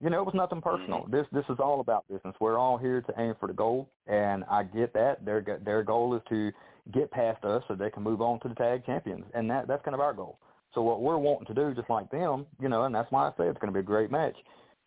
you 0.01 0.09
know, 0.09 0.19
it 0.19 0.25
was 0.25 0.35
nothing 0.35 0.61
mm-hmm. 0.61 0.77
personal. 0.77 1.05
This 1.09 1.27
this 1.31 1.45
is 1.49 1.59
all 1.59 1.79
about 1.79 2.07
business. 2.07 2.35
We're 2.39 2.57
all 2.57 2.77
here 2.77 3.01
to 3.01 3.13
aim 3.17 3.35
for 3.39 3.47
the 3.47 3.53
goal, 3.53 3.89
and 4.07 4.43
I 4.49 4.63
get 4.63 4.93
that. 4.93 5.23
Their 5.25 5.59
their 5.63 5.83
goal 5.83 6.15
is 6.15 6.21
to 6.29 6.51
get 6.91 7.11
past 7.11 7.45
us 7.45 7.63
so 7.67 7.75
they 7.75 7.91
can 7.91 8.03
move 8.03 8.21
on 8.21 8.39
to 8.41 8.49
the 8.49 8.55
tag 8.55 8.85
champions, 8.85 9.25
and 9.33 9.49
that 9.49 9.67
that's 9.67 9.83
kind 9.83 9.95
of 9.95 10.01
our 10.01 10.13
goal. 10.13 10.39
So 10.73 10.81
what 10.81 11.01
we're 11.01 11.17
wanting 11.17 11.47
to 11.47 11.53
do, 11.53 11.73
just 11.75 11.89
like 11.89 12.09
them, 12.11 12.45
you 12.59 12.69
know, 12.69 12.83
and 12.85 12.95
that's 12.95 13.11
why 13.11 13.27
I 13.27 13.31
say 13.31 13.47
it's 13.47 13.59
going 13.59 13.73
to 13.73 13.77
be 13.77 13.81
a 13.81 13.83
great 13.83 14.09
match. 14.09 14.35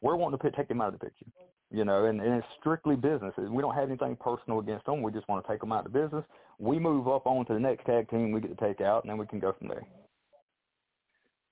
We're 0.01 0.17
wanting 0.17 0.39
to 0.39 0.43
put, 0.43 0.57
take 0.57 0.69
them 0.69 0.81
out 0.81 0.93
of 0.93 0.99
the 0.99 1.05
picture, 1.05 1.27
you 1.71 1.85
know, 1.85 2.05
and, 2.05 2.21
and 2.21 2.35
it's 2.35 2.47
strictly 2.61 2.97
business. 2.97 3.35
We 3.39 3.63
don't 3.63 3.75
have 3.75 3.89
anything 3.89 4.17
personal 4.17 4.61
against 4.61 4.87
them. 4.87 5.03
We 5.03 5.13
just 5.13 5.29
want 5.29 5.45
to 5.45 5.51
take 5.51 5.61
them 5.61 5.73
out 5.73 5.87
of 5.87 5.93
the 5.93 5.99
business. 5.99 6.25
We 6.59 6.79
move 6.79 7.09
up 7.09 7.27
on 7.27 7.47
to 7.47 7.55
the 7.55 7.61
next 7.61 7.85
tag 7.85 8.09
team 8.11 8.33
we 8.33 8.41
get 8.41 8.57
to 8.57 8.65
take 8.65 8.81
out, 8.81 9.05
and 9.05 9.11
then 9.11 9.19
we 9.19 9.27
can 9.27 9.41
go 9.41 9.53
from 9.59 9.69
there. 9.69 9.87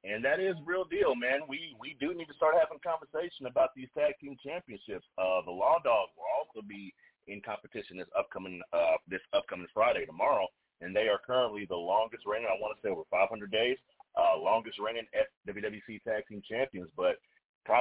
And 0.05 0.25
that 0.25 0.41
is 0.41 0.57
real 0.67 0.85
deal, 0.85 1.15
man. 1.15 1.47
We 1.49 1.77
we 1.79 1.95
do 2.01 2.13
need 2.13 2.27
to 2.27 2.35
start 2.35 2.59
having 2.59 2.83
conversation 2.83 3.47
about 3.47 3.71
these 3.75 3.87
tag 3.95 4.19
team 4.21 4.37
championships. 4.43 5.07
Uh, 5.15 5.47
the 5.47 5.55
Law 5.55 5.79
Dogs 5.79 6.11
will 6.19 6.27
also 6.35 6.67
be 6.67 6.93
in 7.29 7.41
competition 7.41 7.99
this 7.99 8.11
upcoming 8.19 8.61
uh, 8.73 8.99
this 9.07 9.23
upcoming 9.33 9.71
Friday 9.73 10.05
tomorrow, 10.05 10.47
and 10.81 10.95
they 10.95 11.07
are 11.07 11.23
currently 11.23 11.67
the 11.71 11.79
longest 11.79 12.27
reigning. 12.27 12.51
I 12.51 12.59
want 12.59 12.75
to 12.75 12.83
say 12.83 12.91
over 12.91 13.07
500 13.11 13.31
days, 13.51 13.79
uh, 14.19 14.39
longest 14.43 14.79
reigning 14.83 15.07
WWC 15.47 16.03
tag 16.03 16.27
team 16.27 16.43
champions. 16.51 16.91
But 16.97 17.23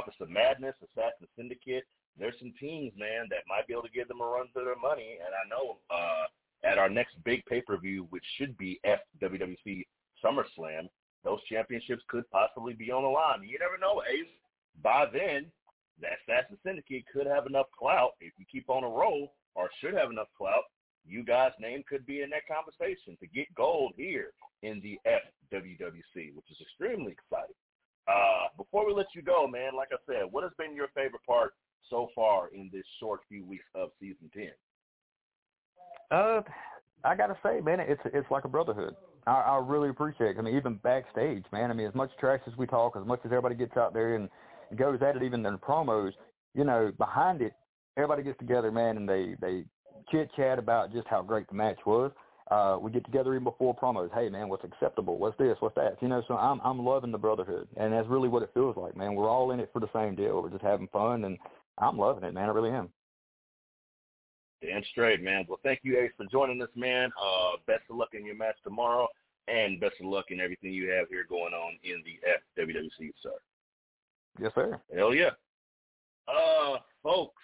Prophets 0.01 0.21
of 0.21 0.31
Madness, 0.31 0.73
Assassin 0.81 1.27
Syndicate, 1.37 1.83
there's 2.17 2.33
some 2.39 2.51
teams, 2.59 2.91
man, 2.97 3.27
that 3.29 3.45
might 3.47 3.67
be 3.67 3.73
able 3.73 3.83
to 3.83 3.93
give 3.93 4.07
them 4.07 4.19
a 4.19 4.25
run 4.25 4.47
for 4.51 4.63
their 4.65 4.75
money. 4.75 5.19
And 5.23 5.29
I 5.29 5.45
know 5.47 5.77
uh, 5.93 6.25
at 6.67 6.79
our 6.79 6.89
next 6.89 7.23
big 7.23 7.45
pay 7.45 7.61
per 7.61 7.77
view, 7.77 8.07
which 8.09 8.23
should 8.37 8.57
be 8.57 8.81
FWWC 8.83 9.85
SummerSlam, 10.25 10.89
those 11.23 11.37
championships 11.47 12.01
could 12.07 12.27
possibly 12.31 12.73
be 12.73 12.89
on 12.89 13.03
the 13.03 13.09
line. 13.09 13.43
You 13.43 13.59
never 13.59 13.77
know, 13.77 14.01
Ace. 14.11 14.25
By 14.81 15.05
then, 15.05 15.45
the 16.01 16.07
Assassin 16.25 16.57
Syndicate 16.65 17.05
could 17.13 17.27
have 17.27 17.45
enough 17.45 17.67
clout 17.77 18.13
if 18.19 18.33
you 18.39 18.45
keep 18.51 18.71
on 18.71 18.83
a 18.83 18.89
roll, 18.89 19.33
or 19.53 19.69
should 19.81 19.93
have 19.93 20.09
enough 20.09 20.33
clout. 20.35 20.63
You 21.05 21.23
guys' 21.23 21.51
name 21.59 21.83
could 21.87 22.07
be 22.07 22.21
in 22.21 22.31
that 22.31 22.49
conversation 22.49 23.17
to 23.19 23.27
get 23.27 23.53
gold 23.53 23.93
here 23.95 24.31
in 24.63 24.81
the 24.81 24.97
FWWC, 25.05 26.33
which 26.33 26.49
is 26.49 26.57
extremely 26.59 27.11
exciting. 27.11 27.55
Uh, 28.11 28.47
before 28.57 28.85
we 28.85 28.93
let 28.93 29.07
you 29.15 29.21
go, 29.21 29.47
man, 29.47 29.75
like 29.75 29.89
I 29.91 29.97
said, 30.05 30.31
what 30.31 30.43
has 30.43 30.51
been 30.57 30.75
your 30.75 30.87
favorite 30.95 31.23
part 31.25 31.53
so 31.89 32.09
far 32.13 32.49
in 32.53 32.69
this 32.73 32.83
short 32.99 33.21
few 33.29 33.45
weeks 33.45 33.65
of 33.75 33.89
season 33.99 34.29
ten? 34.33 34.51
Uh, 36.09 36.41
I 37.03 37.15
gotta 37.15 37.37
say, 37.43 37.61
man, 37.61 37.79
it's 37.79 38.01
it's 38.05 38.29
like 38.29 38.45
a 38.45 38.49
brotherhood. 38.49 38.95
I, 39.27 39.31
I 39.31 39.57
really 39.63 39.89
appreciate 39.89 40.31
it. 40.31 40.39
I 40.39 40.41
mean, 40.41 40.55
even 40.55 40.75
backstage, 40.75 41.45
man. 41.51 41.71
I 41.71 41.73
mean, 41.73 41.87
as 41.87 41.95
much 41.95 42.09
trash 42.19 42.41
as 42.47 42.57
we 42.57 42.65
talk, 42.65 42.97
as 42.99 43.05
much 43.05 43.19
as 43.23 43.27
everybody 43.27 43.55
gets 43.55 43.77
out 43.77 43.93
there 43.93 44.15
and 44.15 44.29
goes 44.75 44.99
at 45.01 45.15
it 45.15 45.23
even 45.23 45.45
in 45.45 45.57
promos, 45.57 46.11
you 46.53 46.63
know, 46.63 46.91
behind 46.97 47.41
it, 47.41 47.53
everybody 47.97 48.23
gets 48.23 48.39
together, 48.39 48.71
man, 48.71 48.97
and 48.97 49.07
they 49.07 49.35
they 49.39 49.63
chit 50.11 50.29
chat 50.35 50.59
about 50.59 50.91
just 50.91 51.07
how 51.07 51.21
great 51.21 51.47
the 51.47 51.55
match 51.55 51.79
was. 51.85 52.11
Uh, 52.51 52.77
we 52.81 52.91
get 52.91 53.05
together 53.05 53.33
even 53.33 53.45
before 53.45 53.73
promos. 53.73 54.13
Hey, 54.13 54.27
man, 54.27 54.49
what's 54.49 54.65
acceptable? 54.65 55.17
What's 55.17 55.37
this? 55.37 55.55
What's 55.61 55.75
that? 55.75 55.95
You 56.01 56.09
know, 56.09 56.21
so 56.27 56.35
I'm 56.35 56.59
I'm 56.65 56.83
loving 56.83 57.13
the 57.13 57.17
brotherhood, 57.17 57.69
and 57.77 57.93
that's 57.93 58.09
really 58.09 58.27
what 58.27 58.43
it 58.43 58.51
feels 58.53 58.75
like, 58.75 58.95
man. 58.97 59.15
We're 59.15 59.29
all 59.29 59.51
in 59.51 59.61
it 59.61 59.69
for 59.71 59.79
the 59.79 59.89
same 59.95 60.15
deal. 60.15 60.41
We're 60.43 60.49
just 60.49 60.61
having 60.61 60.89
fun, 60.89 61.23
and 61.23 61.37
I'm 61.77 61.97
loving 61.97 62.25
it, 62.25 62.33
man. 62.33 62.49
I 62.49 62.51
really 62.51 62.71
am. 62.71 62.89
Damn 64.61 64.83
straight, 64.91 65.23
man. 65.23 65.45
Well, 65.47 65.61
thank 65.63 65.79
you, 65.83 65.97
Ace, 65.97 66.11
for 66.17 66.25
joining 66.29 66.61
us, 66.61 66.69
man. 66.75 67.09
Uh, 67.19 67.51
best 67.65 67.83
of 67.89 67.95
luck 67.95 68.09
in 68.13 68.25
your 68.25 68.35
match 68.35 68.57
tomorrow, 68.65 69.07
and 69.47 69.79
best 69.79 69.95
of 70.01 70.07
luck 70.07 70.25
in 70.29 70.41
everything 70.41 70.73
you 70.73 70.91
have 70.91 71.07
here 71.07 71.25
going 71.27 71.53
on 71.53 71.77
in 71.83 72.03
the 72.03 72.19
FWWC, 72.61 73.11
sir. 73.23 73.31
Yes, 74.41 74.51
sir. 74.53 74.79
Hell 74.93 75.15
yeah. 75.15 75.31
Uh, 76.27 76.77
folks, 77.01 77.41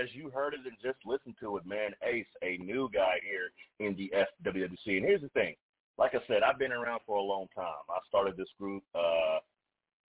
as 0.00 0.08
you 0.12 0.30
heard 0.30 0.54
it 0.54 0.60
and 0.64 0.76
just 0.82 0.98
listened 1.04 1.36
to 1.40 1.56
it, 1.56 1.66
man, 1.66 1.90
Ace, 2.02 2.26
a 2.42 2.56
new 2.58 2.88
guy 2.92 3.16
here 3.22 3.50
in 3.86 3.96
the 3.96 4.12
FWWC. 4.14 4.96
And 4.96 5.04
here's 5.04 5.22
the 5.22 5.28
thing. 5.30 5.54
Like 5.98 6.14
I 6.14 6.20
said, 6.26 6.42
I've 6.42 6.58
been 6.58 6.72
around 6.72 7.00
for 7.06 7.16
a 7.16 7.22
long 7.22 7.46
time. 7.54 7.84
I 7.88 7.98
started 8.08 8.36
this 8.36 8.48
group. 8.58 8.82
Uh, 8.94 9.38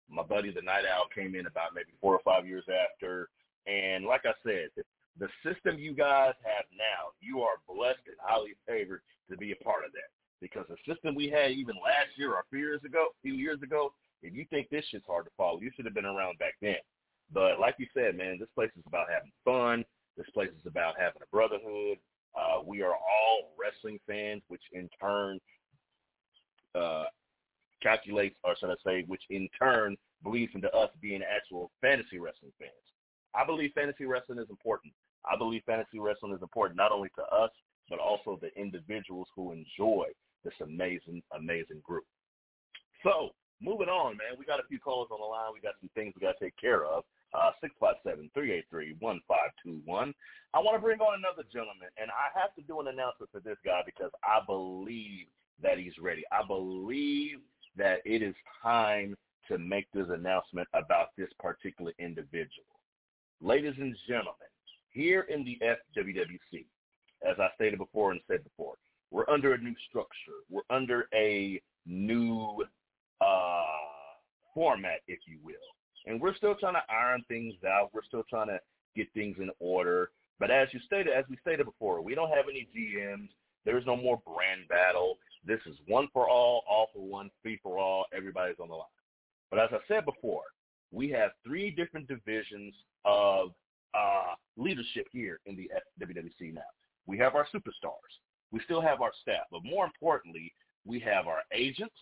my 0.09 0.23
buddy, 0.23 0.51
the 0.51 0.61
Night 0.61 0.85
Owl, 0.91 1.05
came 1.13 1.35
in 1.35 1.45
about 1.45 1.75
maybe 1.75 1.91
four 2.01 2.13
or 2.13 2.21
five 2.23 2.47
years 2.47 2.65
after. 2.69 3.29
And 3.67 4.05
like 4.05 4.25
I 4.25 4.33
said, 4.43 4.69
the 5.19 5.27
system 5.43 5.79
you 5.79 5.93
guys 5.93 6.33
have 6.43 6.65
now, 6.75 7.13
you 7.21 7.41
are 7.41 7.61
blessed 7.67 8.05
and 8.07 8.15
highly 8.19 8.55
favored 8.67 9.01
to 9.29 9.37
be 9.37 9.51
a 9.51 9.63
part 9.63 9.85
of 9.85 9.91
that. 9.93 10.09
Because 10.41 10.65
the 10.69 10.77
system 10.91 11.15
we 11.15 11.29
had 11.29 11.51
even 11.51 11.75
last 11.75 12.17
year 12.17 12.33
or 12.33 12.39
a 12.39 12.49
few 12.49 12.59
years 12.59 12.81
ago, 12.83 13.07
few 13.21 13.33
years 13.33 13.61
ago, 13.63 13.93
if 14.21 14.33
you 14.33 14.45
think 14.49 14.69
this 14.69 14.85
shit's 14.89 15.05
hard 15.07 15.25
to 15.25 15.31
follow, 15.37 15.59
you 15.61 15.71
should 15.75 15.85
have 15.85 15.93
been 15.93 16.05
around 16.05 16.37
back 16.39 16.55
then. 16.61 16.75
But 17.35 17.59
like 17.59 17.75
you 17.77 17.85
said, 17.93 18.15
man, 18.15 18.37
this 18.39 18.47
place 18.55 18.71
is 18.77 18.83
about 18.87 19.07
having 19.13 19.31
fun. 19.43 19.83
This 20.15 20.29
place 20.33 20.49
is 20.49 20.65
about 20.65 20.95
having 20.97 21.21
a 21.21 21.35
brotherhood. 21.35 21.97
Uh, 22.33 22.61
we 22.65 22.81
are 22.81 22.93
all 22.93 23.51
wrestling 23.59 23.99
fans, 24.07 24.41
which 24.47 24.61
in 24.71 24.89
turn 25.01 25.39
uh, 26.73 27.03
calculates, 27.83 28.37
or 28.45 28.55
should 28.57 28.69
I 28.71 28.75
say, 28.85 29.03
which 29.07 29.23
in 29.29 29.49
turn 29.59 29.97
bleeds 30.23 30.53
into 30.55 30.73
us 30.73 30.89
being 31.01 31.21
actual 31.23 31.71
fantasy 31.81 32.19
wrestling 32.19 32.53
fans. 32.57 32.71
I 33.35 33.45
believe 33.45 33.71
fantasy 33.75 34.05
wrestling 34.05 34.39
is 34.39 34.49
important. 34.49 34.93
I 35.25 35.37
believe 35.37 35.61
fantasy 35.65 35.99
wrestling 35.99 36.33
is 36.33 36.41
important 36.41 36.77
not 36.77 36.93
only 36.93 37.09
to 37.17 37.23
us, 37.35 37.51
but 37.89 37.99
also 37.99 38.39
the 38.41 38.55
individuals 38.59 39.27
who 39.35 39.51
enjoy 39.51 40.05
this 40.45 40.53
amazing, 40.63 41.21
amazing 41.35 41.81
group. 41.83 42.05
So 43.03 43.31
moving 43.61 43.89
on, 43.89 44.15
man, 44.15 44.39
we 44.39 44.45
got 44.45 44.61
a 44.61 44.67
few 44.69 44.79
callers 44.79 45.09
on 45.11 45.19
the 45.19 45.25
line. 45.25 45.51
We 45.53 45.59
got 45.59 45.75
some 45.81 45.89
things 45.95 46.13
we 46.15 46.25
got 46.25 46.37
to 46.39 46.45
take 46.45 46.55
care 46.57 46.85
of. 46.85 47.03
Uh, 47.35 47.51
657-383-1521. 48.37 50.13
I 50.53 50.59
want 50.59 50.75
to 50.75 50.81
bring 50.81 50.99
on 51.01 51.19
another 51.19 51.43
gentleman, 51.51 51.89
and 51.99 52.09
I 52.11 52.29
have 52.39 52.55
to 52.55 52.61
do 52.61 52.79
an 52.79 52.87
announcement 52.87 53.29
for 53.31 53.41
this 53.41 53.57
guy 53.65 53.81
because 53.85 54.11
I 54.23 54.39
believe 54.45 55.27
that 55.61 55.77
he's 55.77 55.97
ready. 55.99 56.23
I 56.31 56.45
believe 56.47 57.39
that 57.75 57.99
it 58.05 58.21
is 58.21 58.35
time 58.63 59.17
to 59.49 59.57
make 59.57 59.91
this 59.93 60.07
announcement 60.09 60.67
about 60.73 61.09
this 61.17 61.29
particular 61.39 61.91
individual. 61.99 62.65
Ladies 63.41 63.75
and 63.77 63.95
gentlemen, 64.07 64.47
here 64.91 65.21
in 65.29 65.43
the 65.43 65.59
FWWC, 65.61 66.65
as 67.29 67.37
I 67.37 67.49
stated 67.55 67.79
before 67.79 68.11
and 68.11 68.21
said 68.27 68.43
before, 68.43 68.75
we're 69.11 69.29
under 69.29 69.53
a 69.53 69.57
new 69.57 69.75
structure. 69.89 70.39
We're 70.49 70.61
under 70.69 71.09
a 71.13 71.61
new 71.85 72.63
uh, 73.19 73.63
format, 74.53 75.01
if 75.07 75.19
you 75.27 75.37
will. 75.43 75.55
And 76.05 76.21
we're 76.21 76.35
still 76.35 76.55
trying 76.55 76.75
to 76.75 76.83
iron 76.89 77.23
things 77.27 77.53
out. 77.67 77.89
We're 77.93 78.03
still 78.03 78.23
trying 78.29 78.47
to 78.47 78.59
get 78.95 79.11
things 79.13 79.37
in 79.39 79.49
order. 79.59 80.11
But 80.39 80.51
as 80.51 80.67
you 80.71 80.79
stated, 80.85 81.13
as 81.13 81.25
we 81.29 81.37
stated 81.37 81.65
before, 81.65 82.01
we 82.01 82.15
don't 82.15 82.29
have 82.29 82.45
any 82.49 82.67
GMs. 82.75 83.29
There's 83.65 83.85
no 83.85 83.95
more 83.95 84.21
brand 84.25 84.67
battle. 84.69 85.17
This 85.45 85.59
is 85.65 85.75
one 85.87 86.07
for 86.13 86.29
all, 86.29 86.63
all 86.69 86.87
for 86.93 87.01
one, 87.01 87.31
free 87.41 87.59
for 87.63 87.77
all. 87.77 88.05
Everybody's 88.15 88.59
on 88.61 88.67
the 88.67 88.75
line. 88.75 88.85
But 89.49 89.59
as 89.59 89.69
I 89.71 89.77
said 89.87 90.05
before, 90.05 90.43
we 90.91 91.09
have 91.09 91.31
three 91.45 91.71
different 91.71 92.07
divisions 92.07 92.73
of 93.05 93.49
uh, 93.93 94.33
leadership 94.57 95.07
here 95.11 95.39
in 95.45 95.55
the 95.55 95.69
WWC 96.03 96.53
now. 96.53 96.61
We 97.07 97.17
have 97.19 97.35
our 97.35 97.47
superstars. 97.53 98.19
We 98.51 98.59
still 98.65 98.81
have 98.81 99.01
our 99.01 99.11
staff. 99.21 99.45
But 99.51 99.63
more 99.63 99.85
importantly, 99.85 100.53
we 100.85 100.99
have 100.99 101.27
our 101.27 101.41
agents, 101.51 101.95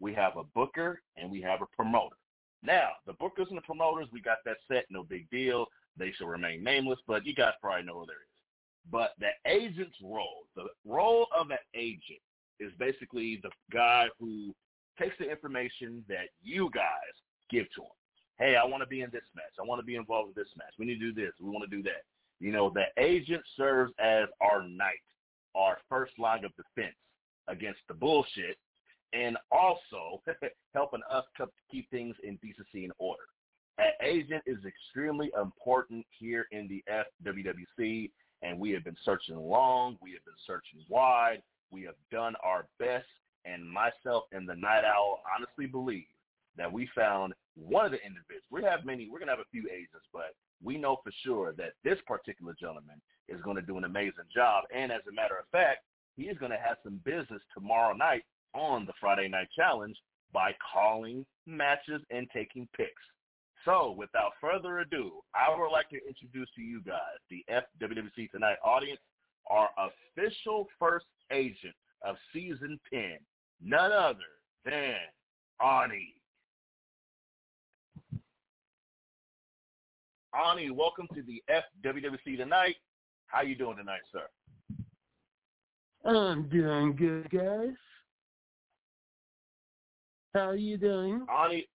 we 0.00 0.14
have 0.14 0.36
a 0.36 0.44
booker, 0.54 1.00
and 1.16 1.30
we 1.30 1.40
have 1.42 1.62
a 1.62 1.66
promoter. 1.76 2.16
Now, 2.62 2.88
the 3.06 3.14
bookers 3.14 3.48
and 3.48 3.56
the 3.56 3.62
promoters, 3.62 4.08
we 4.12 4.20
got 4.20 4.38
that 4.44 4.56
set, 4.66 4.86
no 4.90 5.04
big 5.04 5.28
deal. 5.30 5.66
They 5.96 6.12
shall 6.12 6.26
remain 6.26 6.62
nameless, 6.62 6.98
but 7.06 7.24
you 7.26 7.34
guys 7.34 7.52
probably 7.60 7.84
know 7.84 8.00
who 8.00 8.06
there 8.06 8.16
is. 8.16 8.28
But 8.90 9.12
the 9.18 9.30
agent's 9.50 9.96
role, 10.02 10.46
the 10.56 10.64
role 10.84 11.26
of 11.36 11.50
an 11.50 11.58
agent 11.74 12.20
is 12.58 12.72
basically 12.78 13.40
the 13.42 13.50
guy 13.72 14.06
who 14.18 14.54
takes 14.98 15.14
the 15.18 15.30
information 15.30 16.04
that 16.08 16.28
you 16.42 16.70
guys 16.74 16.84
give 17.50 17.66
to 17.76 17.82
him. 17.82 17.88
Hey, 18.38 18.56
I 18.56 18.64
want 18.64 18.82
to 18.82 18.88
be 18.88 19.02
in 19.02 19.10
this 19.10 19.24
match. 19.34 19.52
I 19.60 19.64
want 19.64 19.80
to 19.80 19.86
be 19.86 19.96
involved 19.96 20.36
in 20.36 20.42
this 20.42 20.52
match. 20.56 20.72
We 20.78 20.86
need 20.86 21.00
to 21.00 21.12
do 21.12 21.14
this. 21.14 21.32
We 21.40 21.50
want 21.50 21.68
to 21.68 21.76
do 21.76 21.82
that. 21.84 22.02
You 22.40 22.52
know, 22.52 22.70
the 22.72 22.84
agent 23.02 23.42
serves 23.56 23.92
as 23.98 24.28
our 24.40 24.66
knight, 24.66 25.02
our 25.54 25.78
first 25.88 26.12
line 26.18 26.44
of 26.44 26.52
defense 26.56 26.94
against 27.48 27.80
the 27.88 27.94
bullshit 27.94 28.56
and 29.12 29.36
also 29.50 30.22
helping 30.74 31.00
us 31.10 31.24
to 31.36 31.46
keep 31.70 31.90
things 31.90 32.14
in 32.22 32.36
decency 32.36 32.84
and 32.84 32.92
order. 32.98 33.22
An 33.78 33.92
agent 34.02 34.42
is 34.46 34.58
extremely 34.66 35.30
important 35.40 36.04
here 36.18 36.46
in 36.50 36.68
the 36.68 36.82
FWWC, 37.24 38.10
and 38.42 38.58
we 38.58 38.70
have 38.72 38.84
been 38.84 38.96
searching 39.04 39.36
long. 39.36 39.96
We 40.02 40.12
have 40.12 40.24
been 40.24 40.34
searching 40.46 40.84
wide. 40.88 41.42
We 41.70 41.82
have 41.82 41.94
done 42.10 42.34
our 42.42 42.66
best, 42.78 43.06
and 43.44 43.64
myself 43.68 44.24
and 44.32 44.48
the 44.48 44.56
Night 44.56 44.84
Owl 44.84 45.20
honestly 45.36 45.66
believe 45.66 46.06
that 46.56 46.72
we 46.72 46.88
found 46.94 47.34
one 47.54 47.86
of 47.86 47.92
the 47.92 48.04
individuals. 48.04 48.42
We 48.50 48.64
have 48.64 48.84
many. 48.84 49.08
We're 49.08 49.20
gonna 49.20 49.32
have 49.32 49.38
a 49.38 49.52
few 49.52 49.68
agents, 49.70 50.06
but 50.12 50.34
we 50.62 50.76
know 50.76 50.96
for 51.04 51.12
sure 51.24 51.52
that 51.52 51.74
this 51.84 51.98
particular 52.06 52.54
gentleman 52.58 53.00
is 53.28 53.40
going 53.42 53.56
to 53.56 53.62
do 53.62 53.78
an 53.78 53.84
amazing 53.84 54.26
job. 54.34 54.64
And 54.74 54.90
as 54.90 55.02
a 55.08 55.14
matter 55.14 55.36
of 55.38 55.46
fact, 55.52 55.84
he 56.16 56.24
is 56.24 56.38
going 56.38 56.50
to 56.50 56.58
have 56.58 56.78
some 56.82 57.00
business 57.04 57.42
tomorrow 57.54 57.94
night 57.94 58.24
on 58.54 58.86
the 58.86 58.92
Friday 59.00 59.28
Night 59.28 59.48
Challenge 59.54 59.96
by 60.32 60.54
calling 60.72 61.24
matches 61.46 62.02
and 62.10 62.28
taking 62.32 62.68
picks. 62.76 62.90
So 63.64 63.94
without 63.96 64.32
further 64.40 64.78
ado, 64.78 65.12
I 65.34 65.54
would 65.54 65.70
like 65.70 65.88
to 65.90 66.00
introduce 66.06 66.48
to 66.54 66.62
you 66.62 66.80
guys 66.82 67.18
the 67.30 67.44
FWWC 67.50 68.30
Tonight 68.30 68.56
audience, 68.64 69.00
our 69.50 69.68
official 69.78 70.68
first 70.78 71.06
agent 71.32 71.74
of 72.02 72.16
season 72.32 72.78
10, 72.92 73.18
none 73.62 73.92
other 73.92 74.18
than 74.64 74.96
Ani. 75.60 76.14
Ani, 80.34 80.70
welcome 80.70 81.08
to 81.14 81.22
the 81.22 81.42
FWWC 81.50 82.36
Tonight. 82.36 82.76
How 83.26 83.42
you 83.42 83.56
doing 83.56 83.76
tonight, 83.76 84.00
sir? 84.12 84.26
I'm 86.04 86.48
doing 86.48 86.94
good, 86.96 87.28
guys. 87.30 87.74
How 90.34 90.48
are 90.48 90.56
you 90.56 90.76
doing? 90.76 91.26
Ani, 91.30 91.66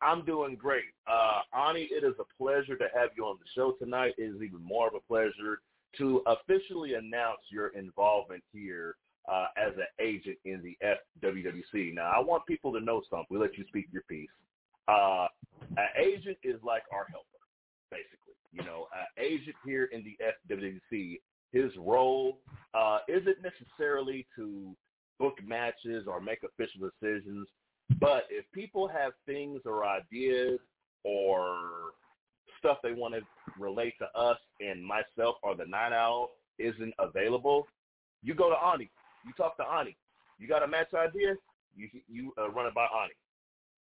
I'm 0.00 0.24
doing 0.24 0.56
great. 0.56 0.84
Uh, 1.06 1.40
Ani, 1.54 1.88
it 1.90 2.04
is 2.04 2.14
a 2.20 2.42
pleasure 2.42 2.76
to 2.76 2.86
have 2.94 3.10
you 3.16 3.24
on 3.24 3.38
the 3.38 3.48
show 3.54 3.72
tonight. 3.72 4.14
It 4.18 4.22
is 4.24 4.42
even 4.42 4.62
more 4.62 4.88
of 4.88 4.94
a 4.94 5.00
pleasure 5.00 5.60
to 5.98 6.22
officially 6.26 6.94
announce 6.94 7.40
your 7.50 7.68
involvement 7.68 8.42
here 8.52 8.96
uh, 9.30 9.46
as 9.56 9.72
an 9.76 9.86
agent 10.00 10.38
in 10.44 10.62
the 10.62 10.76
FWWC. 11.22 11.94
Now, 11.94 12.10
I 12.14 12.20
want 12.20 12.46
people 12.46 12.72
to 12.72 12.80
know 12.80 13.02
something. 13.10 13.26
We 13.30 13.38
let 13.38 13.56
you 13.58 13.64
speak 13.68 13.86
your 13.92 14.02
piece. 14.08 14.30
Uh, 14.88 15.26
an 15.76 15.88
agent 16.00 16.38
is 16.42 16.60
like 16.64 16.82
our 16.92 17.06
helper, 17.10 17.26
basically. 17.90 18.34
You 18.52 18.64
know, 18.64 18.86
an 18.94 19.24
agent 19.24 19.56
here 19.64 19.84
in 19.92 20.04
the 20.04 20.16
FWWC, 20.54 21.20
his 21.52 21.70
role 21.78 22.38
uh, 22.74 22.98
isn't 23.08 23.36
necessarily 23.42 24.26
to 24.36 24.74
book 25.18 25.38
matches 25.46 26.06
or 26.06 26.20
make 26.20 26.40
official 26.42 26.90
decisions. 27.00 27.46
But 28.00 28.24
if 28.30 28.44
people 28.52 28.88
have 28.88 29.12
things 29.26 29.60
or 29.64 29.84
ideas 29.84 30.58
or 31.04 31.56
stuff 32.58 32.78
they 32.82 32.92
want 32.92 33.14
to 33.14 33.20
relate 33.58 33.94
to 33.98 34.06
us 34.18 34.38
and 34.60 34.84
myself 34.84 35.36
or 35.42 35.56
the 35.56 35.66
Night 35.66 35.92
Owl 35.92 36.30
isn't 36.58 36.94
available, 36.98 37.66
you 38.22 38.34
go 38.34 38.50
to 38.50 38.56
Ani. 38.56 38.90
You 39.24 39.32
talk 39.36 39.56
to 39.56 39.64
Ani. 39.64 39.96
You 40.38 40.48
got 40.48 40.62
a 40.62 40.68
match 40.68 40.94
idea? 40.94 41.34
You 41.74 41.88
you 42.08 42.32
uh, 42.38 42.50
run 42.50 42.66
it 42.66 42.74
by 42.74 42.86
Ani. 43.02 43.14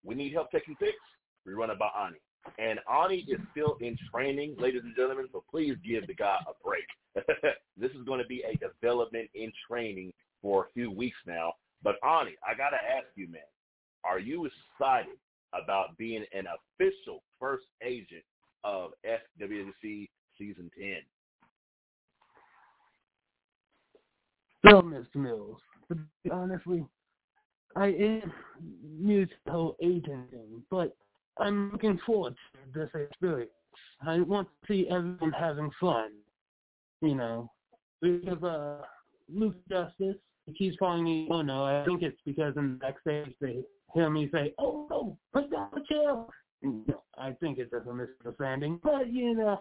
We 0.04 0.16
need 0.16 0.34
help 0.34 0.52
taking 0.52 0.76
picks? 0.76 0.96
We 1.46 1.54
run 1.54 1.70
it 1.70 1.80
by 1.80 1.90
Ani. 2.00 2.18
And 2.58 2.80
Ani 2.92 3.26
is 3.28 3.40
still 3.52 3.78
in 3.82 3.98
training, 4.12 4.56
ladies 4.58 4.82
and 4.84 4.96
gentlemen, 4.96 5.28
so 5.32 5.44
please 5.50 5.76
give 5.86 6.08
the 6.08 6.16
guy 6.16 6.38
a 6.48 6.54
break. 6.66 6.86
this 7.78 7.92
is 7.92 8.04
going 8.06 8.20
to 8.20 8.28
be 8.28 8.44
a 8.44 8.58
development 8.58 9.30
in 9.36 9.52
training 9.70 10.12
for 10.42 10.66
a 10.66 10.68
few 10.74 10.90
weeks 10.90 11.18
now. 11.28 11.54
But 11.84 11.96
Ani, 12.04 12.36
I 12.48 12.56
got 12.56 12.70
to 12.72 12.78
ask 12.78 13.08
you, 13.16 13.28
man, 13.28 13.42
are 14.04 14.20
you 14.20 14.46
excited 14.46 15.18
about 15.54 15.98
being 15.98 16.24
an 16.34 16.46
official 16.80 17.24
first 17.40 17.66
agent 17.84 18.24
of 18.64 18.92
FWC 19.06 20.08
Season 20.38 20.72
10. 20.78 20.96
Well, 24.64 24.84
Mr. 24.84 25.16
Mills, 25.16 25.58
honestly, 26.32 26.86
I 27.76 27.88
am 27.88 28.32
new 28.84 29.26
to 29.26 29.32
the 29.46 29.52
whole 29.52 29.76
agent 29.82 30.30
thing, 30.32 30.64
but 30.70 30.96
I'm 31.40 31.72
looking 31.72 32.00
forward 32.06 32.36
to 32.54 32.80
this 32.80 32.90
experience. 32.94 33.52
I 34.06 34.20
want 34.20 34.48
to 34.48 34.68
see 34.68 34.88
everyone 34.90 35.32
having 35.32 35.72
fun, 35.80 36.12
you 37.02 37.16
know. 37.16 37.50
Because 38.02 38.44
uh, 38.44 38.82
Luke 39.34 39.56
Justice, 39.70 40.18
he 40.46 40.54
keeps 40.54 40.78
calling 40.78 41.04
me, 41.04 41.28
oh 41.32 41.42
no, 41.42 41.64
I 41.64 41.84
think 41.86 42.02
it's 42.02 42.20
because 42.26 42.54
in 42.58 42.74
the 42.74 42.78
backstage 42.78 43.34
they 43.40 43.64
hear 43.94 44.10
me 44.10 44.30
say, 44.32 44.54
oh 44.58 44.88
no, 44.90 45.18
put 45.34 45.52
down 45.52 45.70
the 45.74 45.82
chair. 45.88 46.26
No, 46.64 47.04
I 47.18 47.32
think 47.40 47.58
it's 47.58 47.72
just 47.72 47.88
a 47.88 47.94
misunderstanding, 47.94 48.80
but 48.84 49.12
you 49.12 49.36
know. 49.36 49.60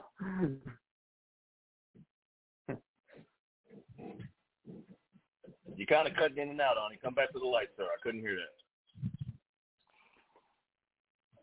You 5.77 5.87
kind 5.87 6.07
of 6.07 6.15
cut 6.15 6.37
in 6.37 6.51
and 6.51 6.61
out 6.61 6.77
on 6.77 6.93
it. 6.93 7.01
Come 7.03 7.15
back 7.15 7.33
to 7.33 7.39
the 7.39 7.47
light, 7.47 7.69
sir. 7.77 7.85
I 7.85 7.97
couldn't 8.03 8.21
hear 8.21 8.37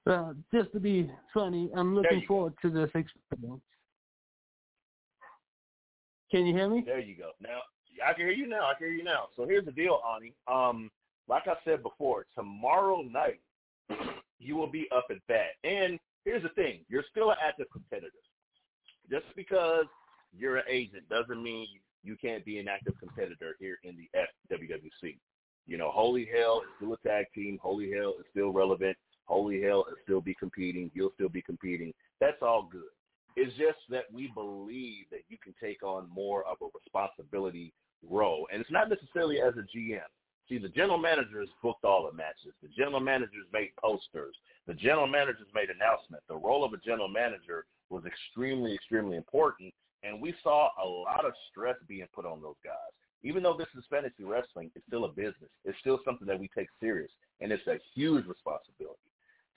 that. 0.05 0.11
Uh, 0.11 0.33
just 0.53 0.71
to 0.73 0.79
be 0.79 1.09
funny, 1.33 1.69
I'm 1.75 1.95
looking 1.95 2.23
forward 2.27 2.53
to 2.61 2.69
this 2.69 2.89
experience. 2.93 3.61
Can 6.31 6.45
you 6.45 6.53
hear 6.53 6.69
me? 6.69 6.83
There 6.85 6.99
you 6.99 7.17
go. 7.17 7.31
Now 7.41 7.59
I 8.05 8.13
can 8.13 8.25
hear 8.25 8.31
you 8.31 8.47
now. 8.47 8.69
I 8.69 8.73
can 8.77 8.87
hear 8.87 8.95
you 8.95 9.03
now. 9.03 9.27
So 9.35 9.45
here's 9.45 9.65
the 9.65 9.71
deal, 9.71 9.99
Ani. 10.15 10.33
Um, 10.47 10.91
like 11.27 11.47
I 11.47 11.55
said 11.65 11.83
before, 11.83 12.25
tomorrow 12.35 13.01
night 13.01 13.39
you 14.39 14.55
will 14.55 14.71
be 14.71 14.87
up 14.95 15.07
at 15.09 15.17
bat. 15.27 15.51
And 15.63 15.99
here's 16.25 16.43
the 16.43 16.49
thing: 16.49 16.79
you're 16.89 17.05
still 17.11 17.31
an 17.31 17.37
active 17.45 17.67
competitor. 17.71 18.11
Just 19.09 19.25
because 19.35 19.85
you're 20.37 20.57
an 20.57 20.65
agent 20.69 21.07
doesn't 21.09 21.41
mean 21.41 21.67
you 22.03 22.15
can't 22.15 22.45
be 22.45 22.59
an 22.59 22.67
active 22.67 22.93
competitor 22.99 23.55
here 23.59 23.77
in 23.83 23.97
the 23.97 24.09
FWWC. 24.51 25.17
You 25.65 25.77
know, 25.77 25.91
Holy 25.91 26.27
Hell 26.33 26.61
is 26.61 26.67
still 26.77 26.93
a 26.93 27.07
tag 27.07 27.25
team. 27.35 27.59
Holy 27.61 27.91
Hell 27.91 28.15
is 28.19 28.25
still 28.31 28.51
relevant. 28.51 28.97
Holy 29.25 29.61
Hell 29.61 29.85
is 29.89 29.97
still 30.03 30.21
be 30.21 30.33
competing. 30.33 30.89
You'll 30.93 31.11
still 31.15 31.29
be 31.29 31.41
competing. 31.41 31.93
That's 32.21 32.41
all 32.41 32.69
good. 32.71 32.81
It's 33.35 33.55
just 33.57 33.77
that 33.89 34.05
we 34.11 34.31
believe 34.33 35.05
that 35.11 35.21
you 35.29 35.37
can 35.43 35.53
take 35.61 35.83
on 35.83 36.09
more 36.09 36.43
of 36.45 36.57
a 36.61 36.67
responsibility 36.73 37.73
role. 38.09 38.47
And 38.51 38.61
it's 38.61 38.71
not 38.71 38.89
necessarily 38.89 39.41
as 39.41 39.53
a 39.57 39.77
GM. 39.77 39.99
See, 40.49 40.57
the 40.57 40.69
general 40.69 40.97
managers 40.97 41.49
booked 41.61 41.83
all 41.83 42.09
the 42.09 42.15
matches. 42.15 42.53
The 42.61 42.69
general 42.69 43.01
managers 43.01 43.45
made 43.51 43.71
posters. 43.81 44.35
The 44.65 44.73
general 44.73 45.07
managers 45.07 45.47
made 45.53 45.69
announcements. 45.69 46.25
The 46.27 46.37
role 46.37 46.63
of 46.63 46.73
a 46.73 46.77
general 46.77 47.09
manager 47.09 47.65
was 47.89 48.03
extremely, 48.05 48.73
extremely 48.73 49.17
important 49.17 49.73
and 50.03 50.21
we 50.21 50.33
saw 50.43 50.69
a 50.81 50.87
lot 50.87 51.25
of 51.25 51.33
stress 51.49 51.75
being 51.87 52.07
put 52.13 52.25
on 52.25 52.41
those 52.41 52.55
guys. 52.63 52.93
Even 53.23 53.43
though 53.43 53.57
this 53.57 53.67
is 53.77 53.83
fantasy 53.89 54.23
wrestling, 54.23 54.71
it's 54.75 54.85
still 54.87 55.05
a 55.05 55.09
business. 55.09 55.49
It's 55.65 55.77
still 55.79 55.99
something 56.05 56.27
that 56.27 56.39
we 56.39 56.49
take 56.55 56.67
serious, 56.79 57.11
and 57.41 57.51
it's 57.51 57.65
a 57.67 57.79
huge 57.95 58.25
responsibility. 58.25 58.99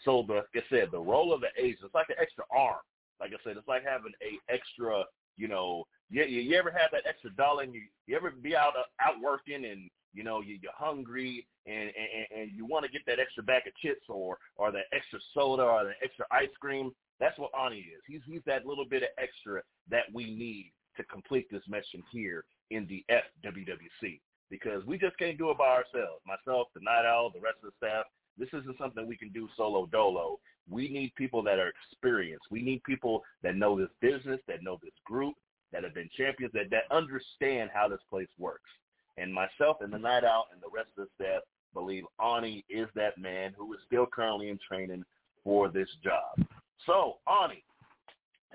So, 0.04 0.24
the, 0.26 0.34
like 0.34 0.44
I 0.56 0.62
said, 0.70 0.88
the 0.90 0.98
role 0.98 1.32
of 1.34 1.42
the 1.42 1.48
agent, 1.58 1.80
it's 1.84 1.94
like 1.94 2.08
an 2.08 2.16
extra 2.20 2.44
arm. 2.50 2.80
Like 3.20 3.30
I 3.30 3.44
said, 3.44 3.58
it's 3.58 3.68
like 3.68 3.84
having 3.84 4.12
a 4.22 4.52
extra, 4.52 5.04
you 5.36 5.46
know, 5.46 5.84
you, 6.08 6.24
you 6.24 6.56
ever 6.56 6.70
have 6.70 6.90
that 6.92 7.04
extra 7.06 7.30
dollar 7.32 7.64
and 7.64 7.74
you, 7.74 7.82
you 8.06 8.16
ever 8.16 8.30
be 8.30 8.56
out 8.56 8.72
uh, 8.78 8.88
out 9.06 9.20
working 9.22 9.66
and 9.66 9.90
you 10.12 10.24
know 10.24 10.40
you, 10.40 10.58
you're 10.62 10.72
hungry 10.74 11.46
and, 11.66 11.90
and 11.90 12.40
and 12.40 12.50
you 12.54 12.66
want 12.66 12.84
to 12.84 12.90
get 12.90 13.02
that 13.06 13.20
extra 13.20 13.42
bag 13.42 13.62
of 13.66 13.74
chips 13.76 14.06
or 14.08 14.38
or 14.56 14.72
that 14.72 14.84
extra 14.92 15.18
soda 15.34 15.62
or 15.62 15.84
that 15.84 15.96
extra 16.02 16.24
ice 16.30 16.48
cream 16.60 16.92
that's 17.20 17.38
what 17.38 17.50
Ani 17.54 17.76
is. 17.76 18.00
He's 18.08 18.22
he's 18.26 18.40
that 18.46 18.66
little 18.66 18.86
bit 18.86 19.02
of 19.02 19.10
extra 19.18 19.62
that 19.90 20.04
we 20.12 20.24
need 20.24 20.72
to 20.96 21.04
complete 21.04 21.46
this 21.50 21.62
mission 21.68 22.02
here 22.10 22.44
in 22.70 22.86
the 22.88 23.04
FWWC 23.10 24.20
because 24.50 24.84
we 24.86 24.98
just 24.98 25.16
can't 25.18 25.38
do 25.38 25.50
it 25.50 25.58
by 25.58 25.68
ourselves. 25.68 26.22
Myself, 26.26 26.68
the 26.74 26.80
Night 26.82 27.04
Owl, 27.06 27.30
the 27.30 27.40
rest 27.40 27.58
of 27.62 27.70
the 27.70 27.86
staff. 27.86 28.06
This 28.38 28.48
isn't 28.48 28.78
something 28.78 29.06
we 29.06 29.18
can 29.18 29.30
do 29.30 29.48
solo 29.56 29.86
dolo. 29.86 30.38
We 30.68 30.88
need 30.88 31.14
people 31.14 31.42
that 31.42 31.58
are 31.58 31.72
experienced. 31.90 32.46
We 32.50 32.62
need 32.62 32.82
people 32.84 33.22
that 33.42 33.56
know 33.56 33.78
this 33.78 33.90
business, 34.00 34.40
that 34.48 34.62
know 34.62 34.78
this 34.82 34.94
group, 35.04 35.34
that 35.72 35.84
have 35.84 35.94
been 35.94 36.08
champions, 36.16 36.52
that, 36.54 36.70
that 36.70 36.84
understand 36.90 37.70
how 37.74 37.88
this 37.88 38.00
place 38.08 38.28
works. 38.38 38.70
And 39.18 39.32
myself 39.32 39.78
and 39.80 39.92
the 39.92 39.98
Night 39.98 40.24
Owl 40.24 40.46
and 40.52 40.62
the 40.62 40.74
rest 40.74 40.88
of 40.96 41.06
the 41.06 41.24
staff 41.24 41.42
believe 41.74 42.04
Ani 42.22 42.64
is 42.68 42.88
that 42.94 43.18
man 43.18 43.54
who 43.56 43.72
is 43.74 43.80
still 43.86 44.06
currently 44.06 44.48
in 44.48 44.58
training 44.66 45.04
for 45.44 45.68
this 45.68 45.88
job. 46.02 46.46
So, 46.86 47.18
Ani, 47.28 47.62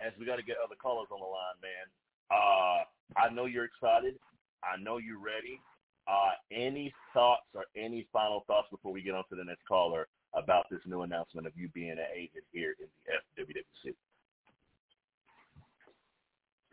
as 0.04 0.14
we 0.20 0.26
got 0.26 0.38
to 0.38 0.44
get 0.44 0.58
other 0.64 0.76
callers 0.76 1.08
on 1.12 1.20
the 1.20 1.26
line, 1.26 1.58
man. 1.62 1.88
Uh, 2.32 2.84
I 3.20 3.34
know 3.34 3.46
you're 3.46 3.66
excited. 3.66 4.16
I 4.64 4.82
know 4.82 4.98
you're 4.98 5.20
ready. 5.20 5.62
Uh, 6.08 6.34
any 6.52 6.94
thoughts 7.14 7.48
or 7.54 7.66
any 7.76 8.08
final 8.12 8.44
thoughts 8.48 8.68
before 8.72 8.92
we 8.92 9.02
get 9.02 9.16
on 9.16 9.24
to 9.30 9.36
the 9.36 9.44
next 9.44 9.66
caller 9.68 10.08
about 10.34 10.66
this 10.70 10.82
new 10.86 11.02
announcement 11.02 11.48
of 11.48 11.54
you 11.56 11.70
being 11.70 11.92
an 11.92 12.00
agent 12.16 12.44
here 12.52 12.76
in 12.80 12.88
the 13.06 13.44
FWWC? 13.44 13.94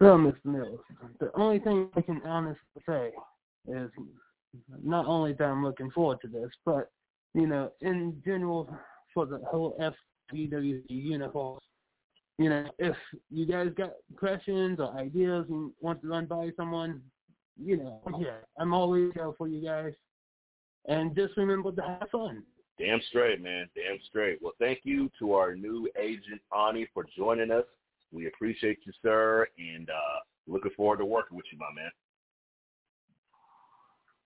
Well, 0.01 0.19
Mr. 0.19 0.45
Mills, 0.45 0.81
the 1.21 1.31
only 1.35 1.61
thing 1.61 1.89
I 1.95 2.01
can 2.01 2.21
honestly 2.25 2.59
say 2.87 3.13
is 3.69 3.91
not 4.83 5.07
only 5.07 5.33
that 5.35 5.45
I'm 5.45 5.65
looking 5.65 5.91
forward 5.91 6.19
to 6.23 6.29
this, 6.29 6.51
but, 6.65 6.91
you 7.35 7.47
know, 7.47 7.73
in 7.81 8.21
general, 8.25 8.69
for 9.15 9.27
the 9.27 9.39
whole 9.51 9.77
FWWC 10.33 10.85
uniform. 10.89 11.59
You 12.39 12.49
know, 12.49 12.71
if 12.79 12.97
you 13.31 13.47
guys 13.47 13.69
got 13.77 13.93
questions 14.17 14.81
or 14.81 14.97
ideas 14.97 15.47
and 15.49 15.71
want 15.81 16.01
to 16.03 16.09
run 16.09 16.27
by 16.27 16.51
someone, 16.57 17.03
you 17.63 17.77
know, 17.77 18.01
I'm 18.07 18.15
here. 18.15 18.47
I'm 18.59 18.73
always 18.73 19.13
here 19.15 19.33
for 19.37 19.49
you 19.49 19.63
guys. 19.63 19.93
And 20.87 21.15
just 21.15 21.37
remember 21.37 21.73
to 21.73 21.83
have 21.83 22.09
fun. 22.11 22.43
Damn 22.79 23.01
straight, 23.09 23.41
man. 23.41 23.69
Damn 23.75 23.99
straight. 24.09 24.39
Well, 24.43 24.55
thank 24.59 24.81
you 24.83 25.11
to 25.19 25.35
our 25.35 25.55
new 25.55 25.89
agent, 26.01 26.41
Ani, 26.57 26.89
for 26.93 27.07
joining 27.17 27.51
us. 27.51 27.65
We 28.13 28.27
appreciate 28.27 28.79
you, 28.85 28.93
sir, 29.03 29.47
and 29.59 29.89
uh, 29.89 30.21
looking 30.49 30.73
forward 30.77 30.99
to 30.99 31.05
working 31.05 31.37
with 31.37 31.47
you, 31.53 31.59
my 31.59 31.73
man. 31.75 31.91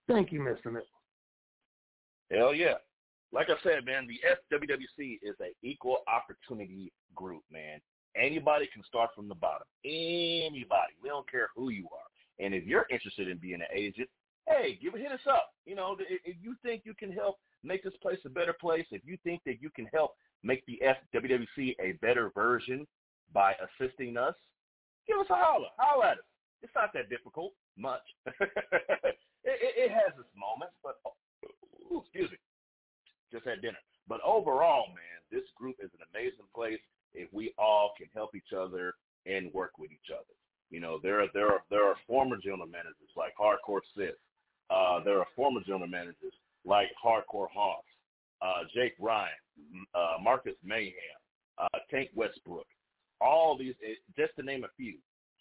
Thank 0.08 0.32
you, 0.32 0.40
Mr. 0.40 0.66
Mitchell. 0.66 0.86
Hell 2.30 2.54
yeah 2.54 2.74
like 3.32 3.48
I 3.50 3.62
said, 3.62 3.84
man, 3.84 4.06
the 4.06 4.18
FWWC 4.56 5.18
is 5.22 5.34
an 5.40 5.52
equal 5.62 5.98
opportunity 6.08 6.92
group, 7.14 7.42
man. 7.52 7.80
Anybody 8.16 8.66
can 8.72 8.82
start 8.84 9.10
from 9.14 9.28
the 9.28 9.34
bottom. 9.34 9.66
Anybody. 9.84 10.94
We 11.02 11.10
don't 11.10 11.30
care 11.30 11.48
who 11.54 11.68
you 11.68 11.86
are. 11.92 12.44
And 12.44 12.54
if 12.54 12.64
you're 12.64 12.86
interested 12.90 13.28
in 13.28 13.36
being 13.36 13.56
an 13.56 13.68
agent, 13.74 14.08
hey, 14.48 14.78
give 14.82 14.94
a 14.94 14.98
hit 14.98 15.12
us 15.12 15.20
up. 15.28 15.50
You 15.66 15.74
know, 15.74 15.96
if 16.00 16.36
you 16.42 16.56
think 16.62 16.82
you 16.84 16.94
can 16.94 17.12
help 17.12 17.36
make 17.62 17.82
this 17.84 17.92
place 18.00 18.18
a 18.24 18.30
better 18.30 18.54
place, 18.58 18.86
if 18.90 19.02
you 19.04 19.18
think 19.22 19.42
that 19.44 19.60
you 19.60 19.68
can 19.68 19.86
help 19.92 20.12
make 20.42 20.64
the 20.66 20.80
FWWC 21.14 21.74
a 21.80 21.92
better 22.00 22.30
version 22.34 22.86
by 23.34 23.54
assisting 23.80 24.16
us, 24.16 24.34
give 25.06 25.18
us 25.18 25.26
a 25.28 25.34
holler. 25.34 25.68
Holler 25.78 26.06
at 26.06 26.18
us. 26.18 26.24
It's 26.62 26.72
not 26.74 26.92
that 26.94 27.10
difficult, 27.10 27.52
much. 27.76 28.00
it, 29.46 29.58
it, 29.62 29.74
it 29.86 29.90
has 29.90 30.12
its 30.18 30.30
moments, 30.36 30.74
but 30.82 30.98
oh, 31.06 32.02
excuse 32.02 32.30
me 32.30 32.38
just 33.32 33.46
had 33.46 33.62
dinner. 33.62 33.78
But 34.08 34.20
overall, 34.24 34.86
man, 34.88 35.18
this 35.30 35.44
group 35.56 35.76
is 35.82 35.90
an 35.94 36.06
amazing 36.14 36.46
place 36.54 36.80
if 37.14 37.32
we 37.32 37.52
all 37.58 37.92
can 37.96 38.08
help 38.14 38.34
each 38.34 38.52
other 38.56 38.94
and 39.26 39.52
work 39.52 39.78
with 39.78 39.90
each 39.90 40.12
other. 40.12 40.34
You 40.70 40.80
know, 40.80 40.98
there 41.02 41.22
are 41.22 41.28
there 41.32 41.48
are 41.48 41.62
there 41.70 41.84
are 41.84 41.96
former 42.06 42.36
general 42.42 42.66
managers 42.66 43.10
like 43.16 43.32
Hardcore 43.38 43.80
Sith. 43.96 44.18
Uh, 44.70 45.02
there 45.04 45.18
are 45.18 45.26
former 45.36 45.60
general 45.64 45.86
managers 45.86 46.34
like 46.64 46.88
Hardcore 47.02 47.48
Hoss, 47.52 47.84
uh, 48.42 48.66
Jake 48.74 48.94
Ryan, 48.98 49.30
uh, 49.94 50.16
Marcus 50.20 50.56
Mayhem, 50.64 50.94
uh, 51.58 51.78
Tank 51.90 52.10
Westbrook. 52.14 52.66
All 53.20 53.56
these, 53.56 53.74
eh, 53.84 53.94
just 54.16 54.34
to 54.36 54.42
name 54.42 54.64
a 54.64 54.68
few, 54.76 54.98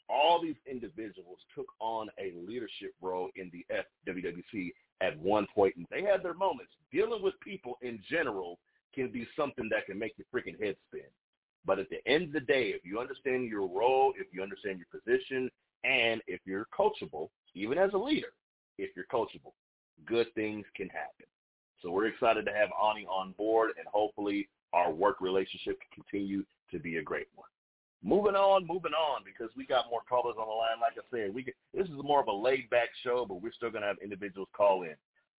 all 0.10 0.42
these 0.42 0.56
individuals 0.70 1.40
took 1.54 1.68
on 1.80 2.10
a 2.20 2.34
leadership 2.48 2.94
role 3.02 3.30
in 3.36 3.52
the 3.52 3.66
FWWC 4.08 4.72
at 5.02 5.18
one 5.20 5.48
point, 5.54 5.76
and 5.76 5.86
they 5.90 6.04
had 6.04 6.24
their 6.24 6.34
moments. 6.34 6.72
Dealing 6.92 7.22
with 7.22 7.34
people 7.42 7.78
in 7.82 8.00
general 8.10 8.60
can 8.94 9.10
be 9.10 9.28
something 9.38 9.70
that 9.70 9.86
can 9.86 10.00
make 10.00 10.14
your 10.18 10.28
freaking 10.34 10.60
head 10.64 10.76
spin. 10.88 11.10
But 11.66 11.80
at 11.80 11.90
the 11.90 12.06
end 12.08 12.26
of 12.26 12.34
the 12.34 12.40
day, 12.42 12.70
if 12.70 12.86
you 12.86 13.00
understand 13.00 13.50
your 13.50 13.68
role, 13.68 14.14
if 14.18 14.28
you 14.32 14.42
understand 14.44 14.80
your 14.80 15.02
position, 15.02 15.50
and 15.84 16.22
if 16.28 16.40
you're 16.46 16.68
coachable, 16.78 17.30
even 17.54 17.78
as 17.78 17.92
a 17.94 17.98
leader, 17.98 18.34
if 18.78 18.92
you're 18.96 19.06
coachable, 19.12 19.54
good 20.06 20.28
things 20.36 20.66
can 20.76 20.90
happen. 20.90 21.26
So 21.82 21.92
we're 21.92 22.08
excited 22.08 22.46
to 22.46 22.54
have 22.54 22.70
Ani 22.82 23.06
on 23.06 23.34
board, 23.34 23.72
and 23.78 23.88
hopefully 23.88 24.48
our 24.74 24.92
work 24.92 25.22
relationship 25.22 25.80
can 25.80 26.04
continue 26.04 26.44
to 26.72 26.80
be 26.80 26.98
a 26.98 27.04
great 27.04 27.28
one. 27.36 27.48
Moving 28.04 28.36
on, 28.36 28.68
moving 28.68 28.94
on, 28.94 29.22
because 29.26 29.50
we 29.58 29.66
got 29.66 29.90
more 29.90 30.02
callers 30.08 30.36
on 30.40 30.48
the 30.48 30.54
line. 30.54 30.80
Like 30.80 30.94
I 30.98 31.06
said, 31.10 31.34
we 31.34 31.44
get, 31.44 31.56
this 31.74 31.88
is 31.88 32.04
more 32.04 32.22
of 32.22 32.28
a 32.28 32.32
laid 32.32 32.70
back 32.70 32.90
show, 33.04 33.26
but 33.28 33.42
we're 33.42 33.52
still 33.52 33.72
going 33.72 33.82
to 33.82 33.88
have 33.88 33.98
individuals 34.04 34.50
call 34.56 34.84
in. 34.84 34.96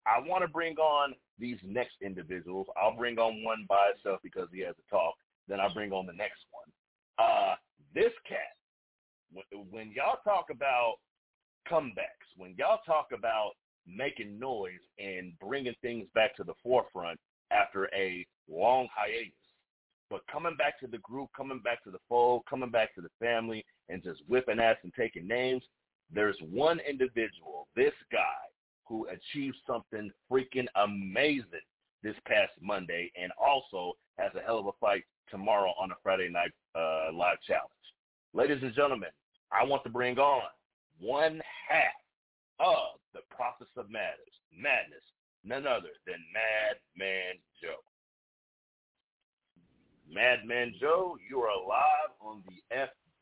I 0.07 0.21
want 0.27 0.43
to 0.43 0.49
bring 0.49 0.77
on 0.77 1.15
these 1.39 1.59
next 1.65 1.97
individuals. 2.03 2.67
I'll 2.81 2.97
bring 2.97 3.19
on 3.19 3.45
one 3.45 3.67
by 3.69 3.93
itself 3.95 4.21
because 4.23 4.49
he 4.53 4.61
has 4.61 4.75
to 4.77 4.83
talk. 4.91 5.15
Then 5.49 5.61
I'll 5.61 5.75
bring 5.75 5.93
on 5.93 6.07
the 6.07 6.13
next 6.13 6.43
one. 6.51 6.71
Uh, 7.19 7.55
this 7.95 8.13
cat, 8.29 8.57
when, 9.33 9.45
when 9.71 9.93
y'all 9.93 10.19
talk 10.25 10.47
about 10.51 10.97
comebacks, 11.71 12.29
when 12.37 12.55
y'all 12.59 12.81
talk 12.87 13.09
about 13.13 13.53
making 13.87 14.39
noise 14.39 14.83
and 14.99 15.33
bringing 15.39 15.75
things 15.83 16.07
back 16.15 16.35
to 16.37 16.45
the 16.45 16.55
forefront 16.63 17.19
after 17.51 17.89
a 17.95 18.27
long 18.49 18.89
hiatus, 18.95 19.33
but 20.11 20.27
coming 20.31 20.57
back 20.57 20.79
to 20.81 20.87
the 20.87 20.99
group, 20.99 21.31
coming 21.37 21.61
back 21.61 21.83
to 21.85 21.91
the 21.91 21.99
fold, 22.09 22.43
coming 22.49 22.71
back 22.71 22.95
to 22.95 23.01
the 23.01 23.11
family, 23.21 23.65
and 23.89 24.03
just 24.03 24.21
whipping 24.29 24.61
ass 24.61 24.77
and 24.83 24.93
taking 24.95 25.27
names, 25.27 25.63
there's 26.13 26.37
one 26.51 26.81
individual, 26.89 27.67
this 27.75 27.95
guy, 28.13 28.21
who 28.85 29.07
achieved 29.09 29.57
something 29.67 30.11
freaking 30.31 30.67
amazing 30.77 31.67
this 32.03 32.15
past 32.27 32.53
Monday 32.61 33.11
and 33.21 33.33
also 33.33 33.95
has 34.19 34.31
a 34.37 34.47
hell 34.47 34.59
of 34.61 34.67
a 34.67 34.73
fight 34.81 35.03
tomorrow 35.29 35.73
on 35.81 35.91
a 35.91 35.95
Friday 36.03 36.29
night 36.29 36.53
uh, 36.77 37.13
live 37.13 37.39
challenge. 37.47 37.71
Ladies 38.33 38.63
and 38.63 38.75
gentlemen, 38.75 39.11
I 39.51 39.65
want 39.65 39.83
to 39.85 39.91
bring 39.91 40.19
on 40.19 40.43
one 41.01 41.41
half 41.69 41.99
of 42.61 43.01
the 43.13 43.21
Prophets 43.35 43.71
of 43.77 43.91
Madness, 43.91 44.35
madness 44.57 45.03
none 45.45 45.67
other 45.67 45.91
than 46.07 46.17
Madman 46.35 47.37
Joe. 47.63 47.83
Madman 50.13 50.75
Joe, 50.81 51.17
you 51.29 51.41
are 51.41 51.57
live 51.67 52.15
on 52.21 52.43
the 52.47 52.77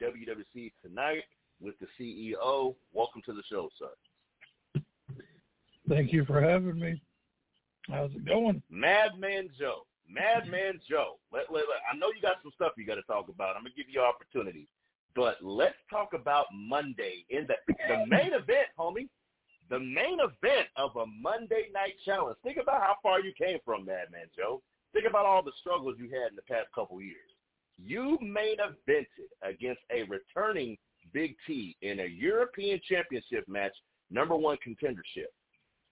FWWC 0.04 0.72
tonight 0.82 1.24
with 1.60 1.74
the 1.80 1.86
CEO. 1.98 2.74
Welcome 2.92 3.22
to 3.26 3.32
the 3.32 3.42
show, 3.50 3.70
sir. 3.78 4.82
Thank 5.88 6.12
you 6.12 6.24
for 6.24 6.40
having 6.40 6.78
me. 6.78 7.00
How's 7.88 8.10
it 8.12 8.24
going? 8.24 8.62
Madman 8.70 9.50
Joe. 9.58 9.86
Madman 10.08 10.80
Joe. 10.88 11.18
Let, 11.32 11.50
let, 11.50 11.64
let, 11.68 11.80
I 11.92 11.96
know 11.96 12.08
you 12.14 12.20
got 12.22 12.36
some 12.42 12.52
stuff 12.54 12.72
you 12.76 12.86
got 12.86 12.96
to 12.96 13.02
talk 13.02 13.28
about. 13.28 13.56
I'm 13.56 13.62
going 13.62 13.72
to 13.72 13.76
give 13.76 13.92
you 13.92 14.00
opportunity. 14.00 14.68
But 15.14 15.36
let's 15.42 15.76
talk 15.90 16.12
about 16.12 16.46
Monday 16.52 17.24
in 17.30 17.46
the 17.46 17.54
the 17.88 18.04
main 18.08 18.32
event, 18.32 18.68
homie. 18.78 19.08
The 19.70 19.78
main 19.78 20.18
event 20.20 20.68
of 20.76 20.96
a 20.96 21.06
Monday 21.06 21.68
night 21.72 21.94
challenge. 22.04 22.36
Think 22.42 22.58
about 22.60 22.82
how 22.82 22.96
far 23.02 23.20
you 23.20 23.32
came 23.38 23.58
from, 23.64 23.86
Madman 23.86 24.28
Joe. 24.36 24.60
Think 24.94 25.06
about 25.06 25.26
all 25.26 25.42
the 25.42 25.52
struggles 25.60 25.96
you 25.98 26.04
had 26.04 26.30
in 26.30 26.36
the 26.36 26.42
past 26.42 26.68
couple 26.74 27.02
years. 27.02 27.28
You 27.76 28.16
main 28.22 28.56
evented 28.58 29.28
against 29.42 29.80
a 29.90 30.04
returning 30.04 30.78
Big 31.12 31.34
T 31.46 31.76
in 31.82 32.00
a 32.00 32.06
European 32.06 32.80
Championship 32.88 33.46
match, 33.48 33.72
number 34.10 34.36
one 34.36 34.56
contendership. 34.66 35.28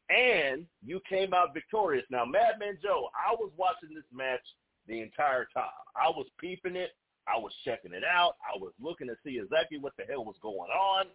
And 0.09 0.67
you 0.85 1.01
came 1.09 1.35
out 1.35 1.53
victorious. 1.53 2.05
Now, 2.11 2.25
Madman 2.25 2.79
Joe, 2.83 3.09
I 3.15 3.35
was 3.35 3.51
watching 3.57 3.95
this 3.95 4.05
match 4.13 4.41
the 4.87 5.01
entire 5.01 5.47
time. 5.53 5.65
I 5.97 6.09
was 6.09 6.27
peeping 6.39 6.77
it. 6.77 6.91
I 7.27 7.39
was 7.39 7.53
checking 7.65 7.93
it 7.93 8.03
out. 8.05 8.37
I 8.43 8.59
was 8.59 8.73
looking 8.81 9.09
to 9.09 9.15
see 9.25 9.39
exactly 9.39 9.79
what 9.79 9.95
the 9.97 10.05
hell 10.09 10.25
was 10.25 10.37
going 10.43 10.71
on. 10.71 11.07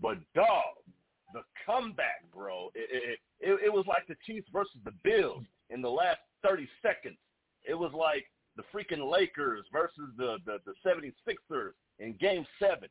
But 0.00 0.18
dog, 0.34 0.82
the 1.32 1.42
comeback, 1.64 2.24
bro, 2.32 2.70
it, 2.74 2.88
it, 2.90 3.18
it, 3.40 3.60
it 3.66 3.72
was 3.72 3.84
like 3.86 4.06
the 4.08 4.16
Chiefs 4.26 4.48
versus 4.52 4.78
the 4.84 4.92
Bills 5.02 5.44
in 5.70 5.82
the 5.82 5.90
last 5.90 6.18
30 6.46 6.68
seconds. 6.82 7.16
It 7.64 7.74
was 7.74 7.92
like 7.92 8.26
the 8.56 8.62
freaking 8.74 9.10
Lakers 9.10 9.64
versus 9.72 10.10
the, 10.16 10.36
the, 10.46 10.58
the 10.64 10.74
76ers 10.84 11.72
in 11.98 12.14
game 12.20 12.46
seven. 12.58 12.88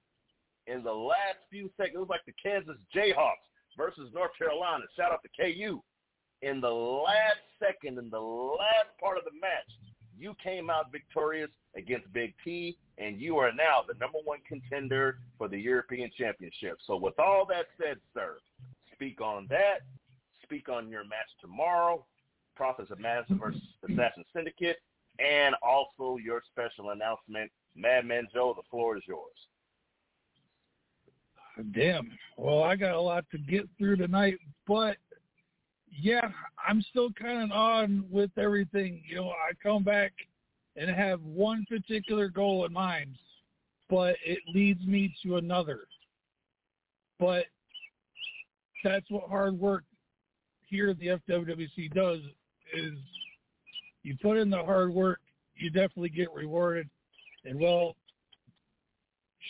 In 0.68 0.84
the 0.84 0.92
last 0.92 1.40
few 1.50 1.70
seconds, 1.78 1.96
it 1.96 2.00
was 2.00 2.10
like 2.10 2.26
the 2.26 2.34
Kansas 2.42 2.78
Jayhawks 2.96 3.46
versus 3.78 4.10
North 4.14 4.32
Carolina. 4.38 4.86
Shout 4.96 5.12
out 5.12 5.22
to 5.24 5.30
KU. 5.42 5.82
In 6.42 6.60
the 6.60 6.70
last 6.70 7.42
second, 7.60 7.98
in 7.98 8.10
the 8.10 8.20
last 8.20 8.98
part 9.00 9.18
of 9.18 9.24
the 9.24 9.40
match, 9.40 9.70
you 10.18 10.36
came 10.44 10.70
out 10.70 10.92
victorious 10.92 11.50
against 11.76 12.12
Big 12.14 12.34
T, 12.44 12.78
and 12.98 13.20
you 13.20 13.38
are 13.38 13.52
now 13.54 13.84
the 13.88 13.98
number 14.00 14.20
one 14.24 14.40
contender 14.48 15.20
for 15.38 15.48
the 15.48 15.58
European 15.58 16.10
Championship. 16.18 16.78
So 16.88 16.96
with 16.96 17.20
all 17.20 17.46
that 17.50 17.66
said, 17.80 17.98
sir, 18.14 18.38
speak 18.94 19.22
on 19.22 19.48
that. 19.50 19.80
Speak 20.44 20.70
on 20.70 20.90
your 20.90 21.04
match 21.04 21.30
tomorrow, 21.42 22.06
Prophets 22.56 22.92
of 22.92 23.00
Madness 23.00 23.40
versus 23.40 23.62
Assassin 23.84 24.24
Syndicate, 24.34 24.78
and 25.20 25.56
also 25.62 26.18
your 26.18 26.42
special 26.52 26.92
announcement. 26.92 27.52
Madman 27.76 28.28
Joe, 28.34 28.54
the 28.56 28.64
floor 28.70 28.98
is 28.98 29.04
yours. 29.08 29.36
Damn. 31.74 32.12
Well, 32.38 32.64
I 32.64 32.76
got 32.76 32.96
a 32.96 33.02
lot 33.02 33.26
to 33.32 33.38
get 33.38 33.68
through 33.78 33.98
tonight, 33.98 34.38
but 34.68 34.98
yeah, 35.90 36.30
I'm 36.68 36.82
still 36.90 37.12
kind 37.12 37.44
of 37.44 37.52
on 37.52 38.06
with 38.10 38.32
everything. 38.38 39.02
You 39.08 39.16
know, 39.18 39.30
I 39.30 39.52
come 39.64 39.84
back 39.84 40.14
and 40.76 40.90
have 40.90 41.22
one 41.22 41.66
particular 41.70 42.28
goal 42.28 42.66
in 42.66 42.74
mind, 42.74 43.16
but 43.90 44.16
it 44.26 44.40
leads 44.54 44.86
me 44.86 45.16
to 45.24 45.38
another. 45.38 45.82
But 47.20 47.46
that's 48.84 49.10
what 49.10 49.30
hard 49.30 49.58
work 49.58 49.84
here 50.68 50.90
at 50.90 51.00
the 51.00 51.08
FWWC 51.30 51.94
does 51.94 52.20
is 52.74 52.94
you 54.04 54.16
put 54.22 54.38
in 54.38 54.50
the 54.50 54.64
hard 54.64 54.94
work, 54.94 55.20
you 55.56 55.70
definitely 55.70 56.10
get 56.10 56.34
rewarded. 56.34 56.90
And 57.44 57.60
well, 57.60 57.96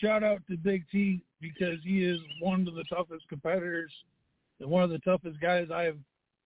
shout 0.02 0.24
out 0.24 0.42
to 0.50 0.58
Big 0.58 0.86
T 0.92 1.22
because 1.42 1.80
he 1.84 2.04
is 2.04 2.20
one 2.40 2.68
of 2.68 2.76
the 2.76 2.84
toughest 2.86 3.28
competitors 3.30 3.92
and 4.60 4.70
one 4.70 4.84
of 4.84 4.90
the 4.90 5.00
toughest 5.00 5.40
guys 5.42 5.68
I 5.74 5.84
have 5.84 5.98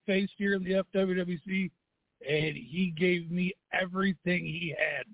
faced 0.06 0.34
here 0.38 0.56
in 0.56 0.64
the 0.64 0.84
FWWC, 0.94 1.70
and 2.28 2.56
he 2.56 2.94
gave 2.98 3.30
me 3.30 3.54
everything 3.72 4.44
he 4.44 4.76
had. 4.78 5.06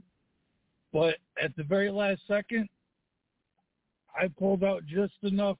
But 0.93 1.17
at 1.41 1.55
the 1.57 1.63
very 1.63 1.91
last 1.91 2.21
second, 2.27 2.69
I 4.17 4.29
pulled 4.39 4.63
out 4.63 4.85
just 4.85 5.15
enough 5.23 5.57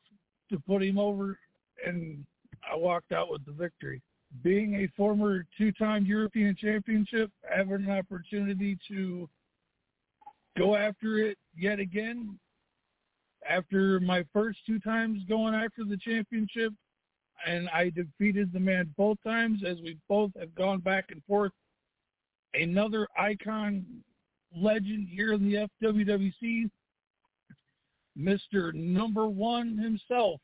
to 0.50 0.60
put 0.60 0.82
him 0.82 0.98
over, 0.98 1.38
and 1.86 2.26
I 2.72 2.76
walked 2.76 3.12
out 3.12 3.30
with 3.30 3.46
the 3.46 3.52
victory. 3.52 4.02
Being 4.44 4.76
a 4.76 4.88
former 4.98 5.46
two-time 5.58 6.06
European 6.06 6.56
championship, 6.56 7.32
having 7.50 7.86
an 7.86 7.92
opportunity 7.92 8.78
to 8.88 9.30
go 10.58 10.76
after 10.76 11.20
it 11.20 11.38
yet 11.56 11.80
again, 11.80 12.38
after 13.48 14.00
my 14.00 14.26
first 14.34 14.60
two 14.66 14.80
times 14.80 15.24
going 15.28 15.54
after 15.54 15.84
the 15.84 15.98
championship, 15.98 16.74
and 17.46 17.70
I 17.70 17.90
defeated 17.90 18.52
the 18.52 18.60
man 18.60 18.94
both 18.98 19.18
times 19.24 19.64
as 19.66 19.78
we 19.82 19.98
both 20.10 20.32
have 20.40 20.56
gone 20.56 20.80
back 20.80 21.12
and 21.12 21.24
forth. 21.26 21.52
Another 22.54 23.08
icon 23.18 23.86
legend 24.56 25.08
here 25.10 25.34
in 25.34 25.44
the 25.44 25.68
FWWC, 25.84 26.70
Mr. 28.18 28.74
Number 28.74 29.28
One 29.28 29.78
himself. 29.78 30.40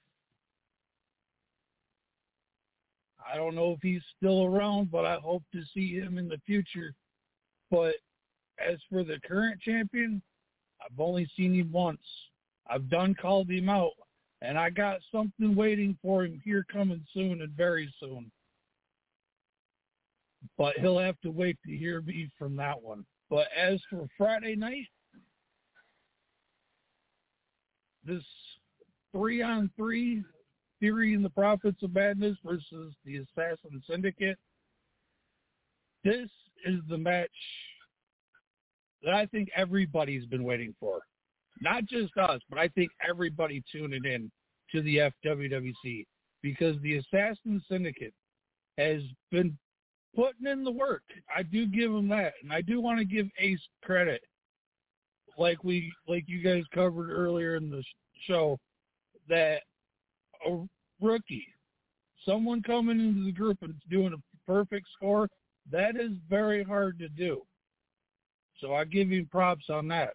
I 3.32 3.36
don't 3.36 3.56
know 3.56 3.72
if 3.72 3.80
he's 3.82 4.02
still 4.18 4.46
around, 4.46 4.92
but 4.92 5.06
I 5.06 5.16
hope 5.16 5.44
to 5.54 5.64
see 5.74 5.94
him 5.94 6.18
in 6.18 6.28
the 6.28 6.42
future. 6.46 6.94
But 7.70 7.96
as 8.60 8.78
for 8.90 9.04
the 9.04 9.20
current 9.26 9.62
champion, 9.62 10.22
I've 10.82 11.00
only 11.00 11.30
seen 11.38 11.54
him 11.54 11.72
once. 11.72 12.02
I've 12.70 12.90
done 12.90 13.16
called 13.16 13.50
him 13.50 13.70
out 13.70 13.94
and 14.42 14.58
I 14.58 14.70
got 14.70 15.00
something 15.12 15.56
waiting 15.56 15.98
for 16.02 16.26
him 16.26 16.42
here 16.44 16.66
coming 16.72 17.06
soon 17.14 17.42
and 17.42 17.52
very 17.52 17.94
soon. 18.00 18.32
But 20.58 20.78
he'll 20.80 21.00
have 21.00 21.20
to 21.22 21.30
wait 21.30 21.58
to 21.66 21.76
hear 21.76 22.02
me 22.02 22.30
from 22.38 22.56
that 22.58 22.82
one. 22.82 23.06
But 23.30 23.48
as 23.56 23.80
for 23.90 24.08
Friday 24.18 24.56
night, 24.56 24.88
this 28.04 28.24
three 29.12 29.44
on 29.44 29.70
three 29.78 30.24
theory 30.82 31.14
in 31.14 31.24
the 31.24 31.30
Prophets 31.30 31.82
of 31.84 31.94
Madness 31.94 32.36
versus 32.44 32.94
the 33.06 33.18
Assassin 33.18 33.82
Syndicate, 33.90 34.38
this 36.04 36.30
is 36.66 36.82
the 36.90 36.98
match 36.98 37.30
that 39.04 39.14
I 39.14 39.26
think 39.28 39.50
everybody's 39.56 40.26
been 40.26 40.44
waiting 40.44 40.76
for. 40.80 41.00
Not 41.62 41.86
just 41.86 42.18
us, 42.18 42.42
but 42.50 42.60
I 42.60 42.68
think 42.70 42.92
everybody 43.08 43.64
tuning 43.72 44.04
in 44.04 44.30
to 44.72 44.82
the 44.82 45.12
FWWC 45.24 46.06
because 46.42 46.76
the 46.82 46.98
Assassin 46.98 47.62
Syndicate 47.70 48.14
has 48.78 49.02
been 49.32 49.58
putting 50.16 50.48
in 50.48 50.64
the 50.64 50.72
work. 50.72 51.04
I 51.34 51.44
do 51.44 51.68
give 51.68 51.92
them 51.92 52.10
that, 52.10 52.34
and 52.42 52.52
I 52.52 52.62
do 52.62 52.82
want 52.82 53.00
to 53.00 53.06
give 53.06 53.28
Ace 53.38 53.62
credit, 53.84 54.22
like 55.38 55.64
we 55.64 55.92
like 56.08 56.26
you 56.28 56.42
guys 56.42 56.64
covered 56.74 57.12
earlier 57.12 57.56
in 57.56 57.70
the 57.70 57.84
show, 58.28 58.58
that 59.30 59.62
a 60.48 60.66
rookie, 61.00 61.48
someone 62.26 62.62
coming 62.62 63.00
into 63.00 63.26
the 63.26 63.32
group 63.32 63.58
and 63.62 63.76
doing 63.90 64.14
a 64.14 64.52
perfect 64.52 64.88
score, 64.96 65.28
that 65.72 65.96
is 65.96 66.12
very 66.30 66.64
hard 66.64 67.00
to 67.00 67.10
do. 67.10 67.42
So 68.60 68.76
I 68.76 68.86
give 68.86 69.10
you 69.10 69.26
props 69.26 69.66
on 69.70 69.88
that. 69.90 70.14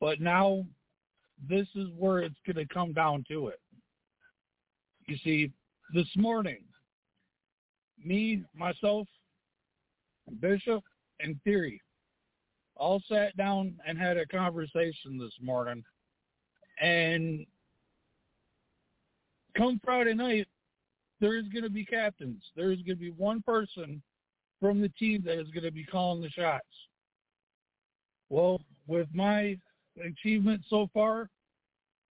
But 0.00 0.20
now 0.20 0.64
this 1.48 1.66
is 1.74 1.88
where 1.96 2.20
it's 2.20 2.40
going 2.46 2.56
to 2.56 2.74
come 2.74 2.92
down 2.92 3.24
to 3.28 3.48
it. 3.48 3.60
You 5.06 5.16
see, 5.22 5.52
this 5.94 6.08
morning, 6.16 6.58
me, 8.04 8.42
myself, 8.54 9.06
Bishop, 10.40 10.82
and 11.20 11.40
Theory 11.44 11.80
all 12.76 13.00
sat 13.08 13.36
down 13.36 13.74
and 13.86 13.98
had 13.98 14.16
a 14.16 14.26
conversation 14.26 15.18
this 15.18 15.32
morning. 15.40 15.82
And 16.80 17.46
come 19.56 19.80
Friday 19.84 20.14
night, 20.14 20.46
there 21.20 21.36
is 21.36 21.48
going 21.48 21.64
to 21.64 21.70
be 21.70 21.84
captains. 21.84 22.42
There 22.54 22.72
is 22.72 22.78
going 22.78 22.96
to 22.96 23.02
be 23.02 23.10
one 23.10 23.42
person 23.42 24.02
from 24.60 24.80
the 24.80 24.88
team 24.90 25.22
that 25.24 25.38
is 25.38 25.48
going 25.48 25.64
to 25.64 25.70
be 25.70 25.84
calling 25.84 26.22
the 26.22 26.30
shots. 26.30 26.64
Well, 28.28 28.60
with 28.86 29.08
my 29.12 29.56
achievement 30.04 30.62
so 30.68 30.90
far, 30.92 31.30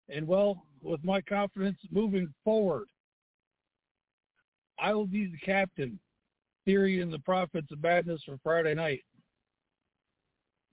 and 0.09 0.27
well, 0.27 0.63
with 0.81 1.03
my 1.03 1.21
confidence 1.21 1.77
moving 1.91 2.33
forward, 2.43 2.87
I 4.79 4.93
will 4.93 5.07
be 5.07 5.25
the 5.25 5.37
captain, 5.37 5.99
Theory 6.65 7.01
and 7.01 7.11
the 7.11 7.19
Prophets 7.19 7.67
of 7.71 7.81
Madness 7.81 8.21
for 8.25 8.37
Friday 8.43 8.73
night. 8.73 9.03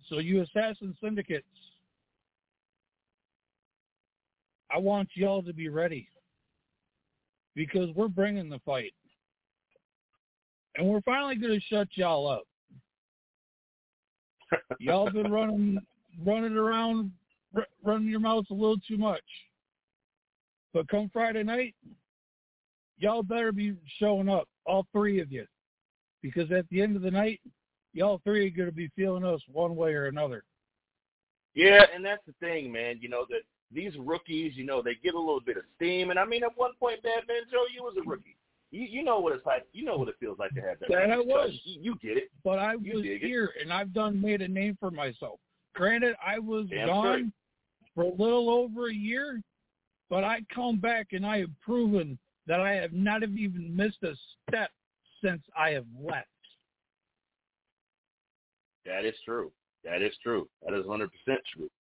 So 0.08 0.18
you 0.18 0.42
assassin 0.42 0.96
syndicates, 1.02 1.46
I 4.72 4.78
want 4.78 5.08
y'all 5.14 5.42
to 5.42 5.52
be 5.52 5.68
ready 5.68 6.08
because 7.54 7.88
we're 7.94 8.08
bringing 8.08 8.48
the 8.48 8.60
fight. 8.60 8.92
And 10.76 10.86
we're 10.86 11.02
finally 11.02 11.36
going 11.36 11.58
to 11.58 11.66
shut 11.66 11.88
y'all 11.94 12.26
up. 12.28 12.44
y'all 14.80 15.10
been 15.10 15.30
running 15.30 15.78
running 16.24 16.56
around 16.56 17.12
r- 17.54 17.66
running 17.84 18.08
your 18.08 18.20
mouths 18.20 18.48
a 18.50 18.54
little 18.54 18.78
too 18.86 18.96
much. 18.96 19.22
But 20.72 20.88
come 20.88 21.10
Friday 21.12 21.42
night, 21.42 21.74
y'all 22.98 23.22
better 23.22 23.52
be 23.52 23.74
showing 23.98 24.28
up, 24.28 24.48
all 24.66 24.86
three 24.92 25.20
of 25.20 25.32
you. 25.32 25.46
Because 26.22 26.50
at 26.52 26.68
the 26.68 26.82
end 26.82 26.96
of 26.96 27.02
the 27.02 27.10
night, 27.10 27.40
y'all 27.92 28.20
three 28.24 28.46
are 28.46 28.56
going 28.56 28.68
to 28.68 28.74
be 28.74 28.90
feeling 28.94 29.24
us 29.24 29.40
one 29.50 29.74
way 29.74 29.94
or 29.94 30.06
another. 30.06 30.44
Yeah, 31.54 31.84
and 31.92 32.04
that's 32.04 32.24
the 32.26 32.34
thing, 32.40 32.70
man. 32.70 32.98
You 33.00 33.08
know 33.08 33.26
that 33.28 33.42
these 33.72 33.92
rookies, 33.98 34.52
you 34.56 34.64
know, 34.64 34.82
they 34.82 34.94
get 35.02 35.14
a 35.14 35.18
little 35.18 35.40
bit 35.40 35.56
of 35.56 35.62
steam, 35.76 36.10
and 36.10 36.18
I 36.18 36.24
mean, 36.24 36.42
at 36.42 36.56
one 36.56 36.72
point, 36.78 37.00
Madman 37.04 37.44
Joe, 37.50 37.64
you 37.74 37.82
was 37.82 37.94
a 38.04 38.08
rookie. 38.08 38.36
You 38.72 38.82
you 38.82 39.02
know 39.02 39.18
what 39.18 39.34
it's 39.34 39.44
like. 39.46 39.66
You 39.72 39.84
know 39.84 39.96
what 39.96 40.08
it 40.08 40.14
feels 40.20 40.38
like 40.38 40.52
to 40.54 40.60
have 40.60 40.78
that. 40.80 40.88
That 40.90 41.10
I 41.10 41.18
was. 41.18 41.50
You, 41.64 41.80
you 41.82 41.96
get 42.00 42.16
it. 42.16 42.30
But 42.44 42.58
I 42.58 42.74
You 42.74 42.94
was 42.94 43.02
dig 43.02 43.22
it. 43.22 43.26
here, 43.26 43.50
and 43.60 43.72
I've 43.72 43.92
done 43.92 44.20
made 44.20 44.42
a 44.42 44.48
name 44.48 44.76
for 44.78 44.90
myself. 44.90 45.40
Granted, 45.74 46.14
I 46.24 46.38
was 46.38 46.66
Damn 46.70 46.86
gone 46.88 47.32
for 47.94 48.02
a 48.04 48.10
little 48.10 48.48
over 48.50 48.88
a 48.88 48.94
year, 48.94 49.42
but 50.08 50.24
I 50.24 50.40
come 50.54 50.78
back 50.78 51.08
and 51.12 51.26
I 51.26 51.38
have 51.38 51.50
proven 51.60 52.18
that 52.46 52.60
I 52.60 52.72
have 52.72 52.92
not 52.92 53.22
have 53.22 53.36
even 53.36 53.74
missed 53.74 54.02
a 54.02 54.14
step 54.48 54.70
since 55.22 55.42
I 55.56 55.70
have 55.70 55.86
left. 56.00 56.26
That 58.86 59.04
is 59.04 59.14
true. 59.24 59.52
That 59.84 60.02
is 60.02 60.12
true. 60.22 60.48
That 60.66 60.76
is 60.78 60.84
100% 60.86 61.08
true. 61.54 61.70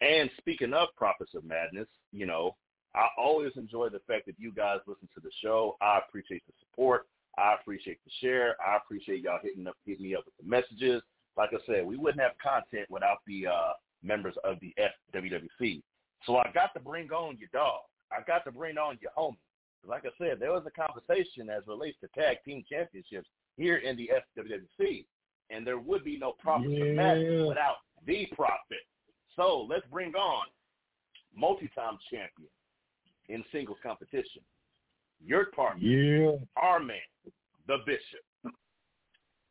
And 0.00 0.30
speaking 0.38 0.74
of 0.74 0.88
Prophets 0.96 1.34
of 1.34 1.44
Madness, 1.44 1.88
you 2.12 2.26
know, 2.26 2.56
I 2.94 3.08
always 3.18 3.52
enjoy 3.56 3.88
the 3.90 4.00
fact 4.06 4.26
that 4.26 4.36
you 4.38 4.52
guys 4.52 4.78
listen 4.86 5.08
to 5.14 5.20
the 5.20 5.30
show. 5.42 5.76
I 5.80 5.98
appreciate 5.98 6.42
the 6.46 6.52
support. 6.60 7.06
I 7.36 7.54
appreciate 7.60 7.98
the 8.04 8.10
share. 8.20 8.56
I 8.64 8.76
appreciate 8.76 9.22
y'all 9.22 9.38
hitting 9.42 9.66
up, 9.66 9.76
hitting 9.86 10.04
me 10.04 10.14
up 10.16 10.24
with 10.24 10.34
the 10.40 10.48
messages. 10.48 11.02
Like 11.36 11.50
I 11.52 11.58
said, 11.66 11.86
we 11.86 11.96
wouldn't 11.96 12.20
have 12.22 12.32
content 12.42 12.90
without 12.90 13.18
the 13.26 13.46
uh, 13.46 13.72
members 14.02 14.34
of 14.44 14.56
the 14.60 14.74
FWWC. 15.14 15.82
So 16.26 16.36
I 16.36 16.50
got 16.52 16.74
to 16.74 16.80
bring 16.80 17.10
on 17.12 17.36
your 17.38 17.48
dog. 17.52 17.80
I 18.10 18.22
got 18.26 18.44
to 18.44 18.52
bring 18.52 18.78
on 18.78 18.98
your 19.00 19.12
homie. 19.16 19.36
Like 19.86 20.04
I 20.04 20.10
said, 20.18 20.40
there 20.40 20.50
was 20.52 20.64
a 20.66 20.70
conversation 20.70 21.48
as 21.48 21.62
relates 21.68 21.98
to 22.00 22.08
tag 22.08 22.38
team 22.44 22.64
championships 22.68 23.28
here 23.56 23.76
in 23.76 23.96
the 23.96 24.10
FWWC, 24.36 25.04
and 25.50 25.64
there 25.66 25.78
would 25.78 26.02
be 26.04 26.18
no 26.18 26.32
Prophets 26.32 26.72
of 26.80 26.88
Madness 26.88 27.40
Yeah. 27.42 27.46
without 27.46 27.76
the 28.04 28.26
Prophet. 28.34 28.82
So 29.38 29.66
let's 29.70 29.86
bring 29.90 30.14
on 30.16 30.46
multi-time 31.34 31.96
champion 32.10 32.48
in 33.28 33.44
singles 33.52 33.78
competition, 33.82 34.42
your 35.24 35.46
partner, 35.52 35.80
Yeah. 35.86 36.36
our 36.56 36.80
man, 36.80 36.98
the 37.68 37.78
Bishop. 37.86 38.24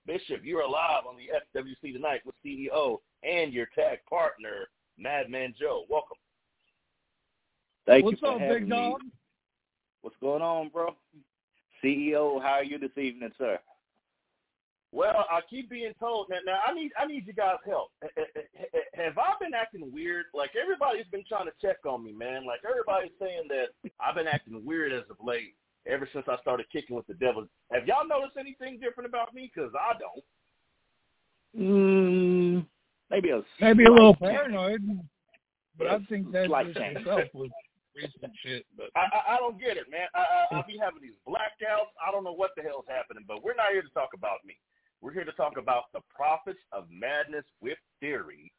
Bishop, 0.06 0.44
you're 0.44 0.62
alive 0.62 1.06
on 1.08 1.16
the 1.16 1.30
FWC 1.32 1.94
tonight 1.94 2.26
with 2.26 2.36
CEO 2.44 3.02
and 3.24 3.54
your 3.54 3.68
tag 3.68 4.00
partner, 4.10 4.70
Madman 4.98 5.54
Joe. 5.58 5.86
Welcome. 5.90 6.18
Thank 7.86 8.04
What's 8.06 8.22
you 8.22 8.28
for 8.28 8.34
up, 8.36 8.40
having 8.42 8.64
big 8.64 8.70
dog? 8.70 9.04
me. 9.04 9.12
What's 10.02 10.18
going 10.18 10.42
on, 10.42 10.68
bro? 10.70 10.96
CEO, 11.82 12.42
how 12.42 12.54
are 12.56 12.64
you 12.64 12.78
this 12.78 12.98
evening, 12.98 13.32
sir? 13.38 13.58
Well, 14.94 15.26
I 15.30 15.42
keep 15.50 15.70
being 15.70 15.92
told 16.00 16.28
that 16.30 16.42
now 16.46 16.60
I 16.66 16.74
need 16.74 16.92
I 16.98 17.06
need 17.06 17.28
you 17.28 17.34
guys' 17.34 17.58
help. 17.66 17.92
Have 18.96 19.18
I 19.18 19.34
been 19.40 19.54
acting 19.54 19.92
weird? 19.94 20.26
Like 20.34 20.52
everybody's 20.56 21.06
been 21.12 21.26
trying 21.28 21.46
to 21.46 21.52
check 21.62 21.78
on 21.86 22.04
me, 22.06 22.14
man. 22.14 22.46
Like 22.46 22.62
everybody's 22.68 23.12
saying 23.20 23.44
that 23.50 23.68
I've 24.00 24.16
been 24.16 24.28
acting 24.28 24.64
weird 24.66 24.94
as 24.94 25.04
of 25.10 25.18
late, 25.24 25.56
ever 25.88 26.08
since 26.14 26.26
I 26.30 26.38
started 26.42 26.68
kicking 26.72 26.96
with 26.96 27.06
the 27.08 27.16
devil. 27.16 27.46
Have 27.72 27.86
y'all 27.86 28.08
noticed 28.08 28.38
anything 28.40 28.80
different 28.80 29.10
about 29.10 29.34
me? 29.34 29.52
Because 29.54 29.72
I 29.76 29.94
don't. 30.00 30.24
Mm, 31.58 32.66
maybe 33.10 33.30
a 33.32 33.42
Maybe 33.60 33.86
a 33.86 33.92
little 33.92 34.16
slight- 34.20 34.32
paranoid, 34.36 34.82
but 35.78 35.88
I 35.88 36.00
think 36.10 36.32
that's 36.32 36.48
Slight 36.48 36.68
just 36.68 36.78
change. 36.80 37.00
yourself 37.00 37.22
with 37.34 37.52
recent 37.96 38.32
shit. 38.44 38.66
But 38.78 38.88
I, 38.96 39.08
I, 39.12 39.36
I 39.36 39.38
don't 39.38 39.60
get 39.60 39.78
it, 39.78 39.90
man. 39.90 40.08
I, 40.14 40.46
I, 40.52 40.60
I 40.60 40.64
be 40.68 40.78
having 40.78 41.02
these 41.02 41.18
blackouts. 41.28 41.92
I 42.06 42.12
don't 42.12 42.24
know 42.24 42.34
what 42.34 42.52
the 42.56 42.64
hell's 42.64 42.86
happening, 42.88 43.24
but 43.28 43.44
we're 43.44 43.56
not 43.56 43.72
here 43.72 43.82
to 43.82 43.90
talk 43.90 44.10
about 44.16 44.40
me. 44.46 44.56
We're 45.02 45.14
here 45.14 45.26
to 45.26 45.32
talk 45.34 45.58
about 45.58 45.92
the 45.94 46.02
Prophets 46.14 46.60
of 46.72 46.86
Madness 46.92 47.46
with 47.62 47.78
Theory 48.00 48.52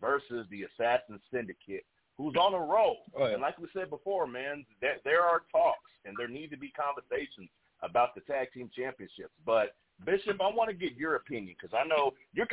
versus 0.00 0.46
the 0.50 0.64
Assassin 0.64 1.20
Syndicate, 1.32 1.84
who's 2.18 2.34
on 2.36 2.54
a 2.54 2.58
roll. 2.58 2.98
Oh, 3.16 3.26
yeah. 3.26 3.34
And 3.34 3.42
like 3.42 3.58
we 3.58 3.68
said 3.72 3.90
before, 3.90 4.26
man, 4.26 4.64
there, 4.80 4.96
there 5.04 5.22
are 5.22 5.42
talks 5.52 5.90
and 6.04 6.14
there 6.18 6.28
need 6.28 6.50
to 6.50 6.56
be 6.56 6.72
conversations 6.72 7.48
about 7.82 8.14
the 8.14 8.20
tag 8.22 8.48
team 8.52 8.70
championships. 8.74 9.32
But 9.46 9.76
Bishop, 10.04 10.40
I 10.40 10.48
want 10.48 10.70
to 10.70 10.76
get 10.76 10.96
your 10.96 11.16
opinion 11.16 11.54
because 11.60 11.76
I 11.78 11.86
know 11.86 12.12
you're. 12.32 12.46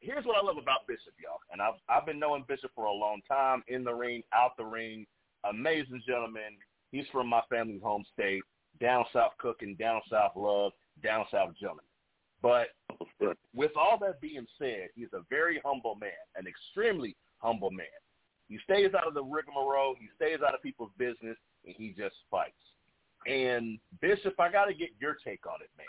Here's 0.00 0.24
what 0.26 0.36
I 0.36 0.44
love 0.44 0.58
about 0.58 0.86
Bishop, 0.86 1.14
y'all, 1.22 1.40
and 1.50 1.62
I've 1.62 1.80
I've 1.88 2.06
been 2.06 2.18
knowing 2.18 2.44
Bishop 2.46 2.70
for 2.74 2.84
a 2.84 2.92
long 2.92 3.20
time, 3.26 3.62
in 3.68 3.84
the 3.84 3.94
ring, 3.94 4.22
out 4.34 4.56
the 4.56 4.64
ring, 4.64 5.06
amazing 5.48 6.02
gentleman. 6.06 6.56
He's 6.92 7.06
from 7.10 7.26
my 7.26 7.42
family's 7.50 7.82
home 7.82 8.04
state, 8.12 8.42
down 8.80 9.04
south 9.12 9.32
cooking, 9.38 9.76
down 9.78 10.00
south 10.10 10.32
love, 10.36 10.72
down 11.02 11.24
south 11.30 11.54
gentleman. 11.58 11.84
But 12.42 12.68
with 13.54 13.72
all 13.76 13.98
that 14.00 14.20
being 14.20 14.46
said, 14.58 14.88
he's 14.94 15.12
a 15.12 15.20
very 15.28 15.60
humble 15.64 15.96
man, 15.96 16.10
an 16.36 16.46
extremely 16.46 17.16
humble 17.38 17.70
man. 17.70 17.86
He 18.48 18.58
stays 18.64 18.94
out 18.94 19.06
of 19.06 19.14
the 19.14 19.22
rigmarole, 19.22 19.94
he 19.98 20.08
stays 20.16 20.38
out 20.46 20.54
of 20.54 20.62
people's 20.62 20.92
business, 20.98 21.36
and 21.66 21.74
he 21.76 21.94
just 21.96 22.14
fights. 22.30 22.52
And 23.26 23.78
Bishop, 24.00 24.38
I 24.38 24.50
got 24.50 24.66
to 24.66 24.74
get 24.74 24.90
your 25.00 25.16
take 25.24 25.46
on 25.46 25.60
it, 25.60 25.70
man. 25.76 25.86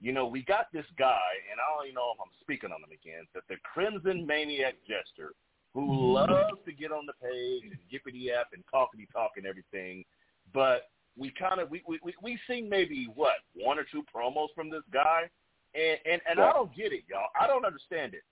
You 0.00 0.12
know, 0.12 0.26
we 0.26 0.42
got 0.42 0.66
this 0.72 0.86
guy, 0.98 1.28
and 1.50 1.60
I 1.60 1.76
don't 1.76 1.86
even 1.86 1.94
know 1.94 2.12
if 2.14 2.20
I'm 2.20 2.32
speaking 2.40 2.72
on 2.72 2.80
him 2.80 2.90
again, 2.90 3.26
but 3.34 3.44
the 3.48 3.56
Crimson 3.62 4.26
Maniac 4.26 4.74
Jester, 4.88 5.34
who 5.74 6.14
loves 6.14 6.56
to 6.64 6.72
get 6.72 6.90
on 6.90 7.06
the 7.06 7.12
page 7.22 7.70
and 7.70 7.78
yippity 7.92 8.24
yap 8.24 8.48
and 8.52 8.64
talkity 8.72 9.06
talk 9.12 9.32
and 9.36 9.46
everything. 9.46 10.04
But 10.52 10.88
we 11.16 11.32
kind 11.38 11.60
of 11.60 11.70
we 11.70 11.82
we 11.86 12.00
we 12.02 12.14
we 12.22 12.38
seen 12.48 12.68
maybe 12.68 13.08
what 13.14 13.34
one 13.54 13.78
or 13.78 13.84
two 13.84 14.02
promos 14.12 14.48
from 14.54 14.70
this 14.70 14.82
guy, 14.92 15.28
and 15.74 15.98
and 16.10 16.20
and 16.28 16.40
I 16.40 16.52
don't 16.52 16.74
get 16.74 16.92
it, 16.92 17.04
y'all. 17.08 17.28
I 17.38 17.46
don't 17.46 17.64
understand 17.64 18.14
it. 18.14 18.22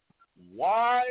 Why 0.54 1.02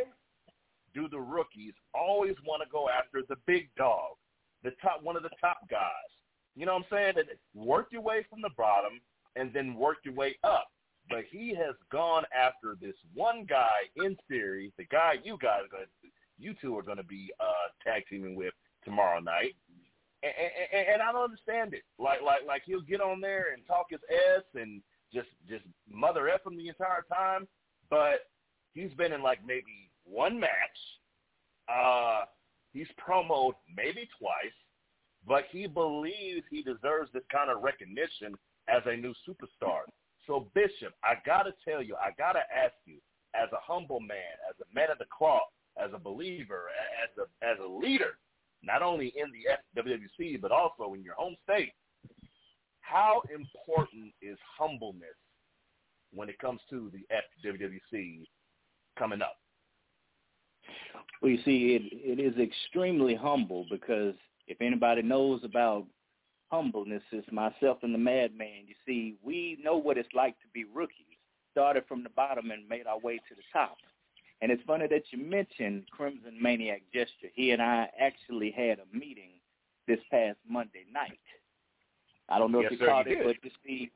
do 0.93 1.07
the 1.09 1.19
rookies 1.19 1.73
always 1.93 2.36
want 2.45 2.63
to 2.63 2.69
go 2.71 2.89
after 2.89 3.21
the 3.28 3.36
big 3.45 3.69
dog, 3.78 4.15
the 4.63 4.71
top 4.82 5.03
one 5.03 5.15
of 5.15 5.23
the 5.23 5.30
top 5.39 5.57
guys? 5.69 6.11
You 6.55 6.65
know 6.65 6.73
what 6.73 6.86
I'm 6.91 6.97
saying? 6.97 7.13
That 7.17 7.25
work 7.53 7.89
your 7.91 8.01
way 8.01 8.25
from 8.30 8.41
the 8.41 8.49
bottom 8.57 8.99
and 9.36 9.53
then 9.53 9.75
work 9.75 9.97
your 10.03 10.15
way 10.15 10.38
up. 10.43 10.67
But 11.09 11.25
he 11.32 11.55
has 11.55 11.75
gone 11.91 12.23
after 12.36 12.75
this 12.82 12.95
one 13.13 13.45
guy 13.47 13.88
in 13.95 14.17
series, 14.28 14.71
the 14.78 14.86
guy 14.86 15.15
you 15.23 15.38
guys 15.41 15.61
are 15.65 15.78
going 15.78 15.86
to, 15.86 16.09
you 16.38 16.53
two 16.59 16.78
are 16.78 16.82
going 16.82 16.97
to 16.97 17.03
be 17.03 17.32
uh, 17.39 17.69
tag 17.84 18.03
teaming 18.09 18.36
with 18.36 18.53
tomorrow 18.84 19.19
night. 19.19 19.55
And, 20.23 20.34
and, 20.73 20.88
and 20.93 21.01
I 21.01 21.11
don't 21.11 21.23
understand 21.23 21.73
it. 21.73 21.84
Like, 21.99 22.21
like, 22.21 22.41
like 22.45 22.63
he'll 22.65 22.82
get 22.82 23.01
on 23.01 23.21
there 23.21 23.53
and 23.53 23.65
talk 23.65 23.88
his 23.91 24.01
s 24.09 24.43
and 24.55 24.82
just, 25.14 25.30
just 25.47 25.64
mother 25.89 26.30
f 26.30 26.45
him 26.45 26.58
the 26.58 26.68
entire 26.68 27.05
time. 27.12 27.47
But 27.89 28.30
he's 28.74 28.93
been 28.93 29.14
in 29.14 29.22
like 29.22 29.39
maybe 29.45 29.89
one 30.03 30.39
match. 30.39 30.51
Uh, 31.72 32.26
he's 32.74 32.88
promoted 32.97 33.55
maybe 33.76 34.08
twice, 34.20 34.55
but 35.28 35.43
he 35.51 35.68
believes 35.68 36.43
he 36.49 36.62
deserves 36.62 37.12
this 37.14 37.24
kind 37.32 37.49
of 37.49 37.62
recognition 37.62 38.36
as 38.68 38.82
a 38.86 38.95
new 38.95 39.14
superstar. 39.28 39.82
So 40.26 40.47
Bishop, 40.53 40.93
I 41.03 41.14
gotta 41.26 41.53
tell 41.68 41.82
you, 41.82 41.95
I 41.95 42.12
gotta 42.18 42.41
ask 42.53 42.74
you, 42.86 42.97
as 43.36 43.49
a 43.51 43.62
humble 43.62 43.99
man, 43.99 44.36
as 44.49 44.55
a 44.60 44.76
man 44.76 44.91
of 44.91 44.97
the 44.97 45.05
cloth, 45.16 45.41
as 45.82 45.91
a 45.93 45.99
believer, 45.99 46.64
as 47.03 47.10
a 47.18 47.45
as 47.45 47.58
a 47.64 47.68
leader, 47.68 48.18
not 48.64 48.82
only 48.82 49.14
in 49.16 49.32
the 49.32 49.82
WWC 49.82 50.41
but 50.41 50.51
also 50.51 50.93
in 50.93 51.03
your 51.03 51.16
home 51.16 51.36
state, 51.43 51.74
how 52.88 53.21
important 53.33 54.13
is 54.21 54.38
humbleness 54.57 55.17
when 56.13 56.29
it 56.29 56.39
comes 56.39 56.61
to 56.69 56.91
the 56.93 57.05
FWWC 57.45 58.25
coming 58.97 59.21
up? 59.21 59.38
Well, 61.21 61.31
you 61.31 61.39
see, 61.43 61.75
it 61.75 61.81
it 61.91 62.21
is 62.21 62.38
extremely 62.39 63.15
humble 63.15 63.65
because 63.69 64.15
if 64.47 64.61
anybody 64.61 65.01
knows 65.01 65.41
about 65.43 65.85
humbleness, 66.49 67.03
it's 67.11 67.29
myself 67.31 67.79
and 67.81 67.93
the 67.93 67.97
madman. 67.99 68.67
You 68.67 68.75
see, 68.85 69.15
we 69.21 69.57
know 69.61 69.77
what 69.77 69.97
it's 69.97 70.13
like 70.13 70.39
to 70.39 70.47
be 70.53 70.63
rookies. 70.63 71.03
Started 71.51 71.83
from 71.88 72.03
the 72.03 72.09
bottom 72.09 72.51
and 72.51 72.69
made 72.69 72.88
our 72.88 72.99
way 72.99 73.17
to 73.17 73.35
the 73.35 73.41
top. 73.51 73.77
And 74.41 74.51
it's 74.51 74.61
funny 74.67 74.88
that 74.88 75.03
you 75.11 75.17
mentioned 75.17 75.88
Crimson 75.91 76.38
Maniac 76.39 76.83
Jester. 76.93 77.29
He 77.33 77.51
and 77.51 77.61
I 77.61 77.89
actually 77.99 78.51
had 78.51 78.79
a 78.79 78.95
meeting 78.97 79.31
this 79.88 79.99
past 80.11 80.38
Monday 80.47 80.85
night. 80.93 81.19
I 82.30 82.39
don't 82.39 82.51
know 82.51 82.61
Yes, 82.61 82.71
if 82.73 82.80
you 82.80 82.86
sir, 82.86 82.91
caught 82.91 83.07
you 83.09 83.13
it, 83.13 83.23
did. 83.23 83.25
but 83.25 83.43
you 83.43 83.51
see, 83.65 83.91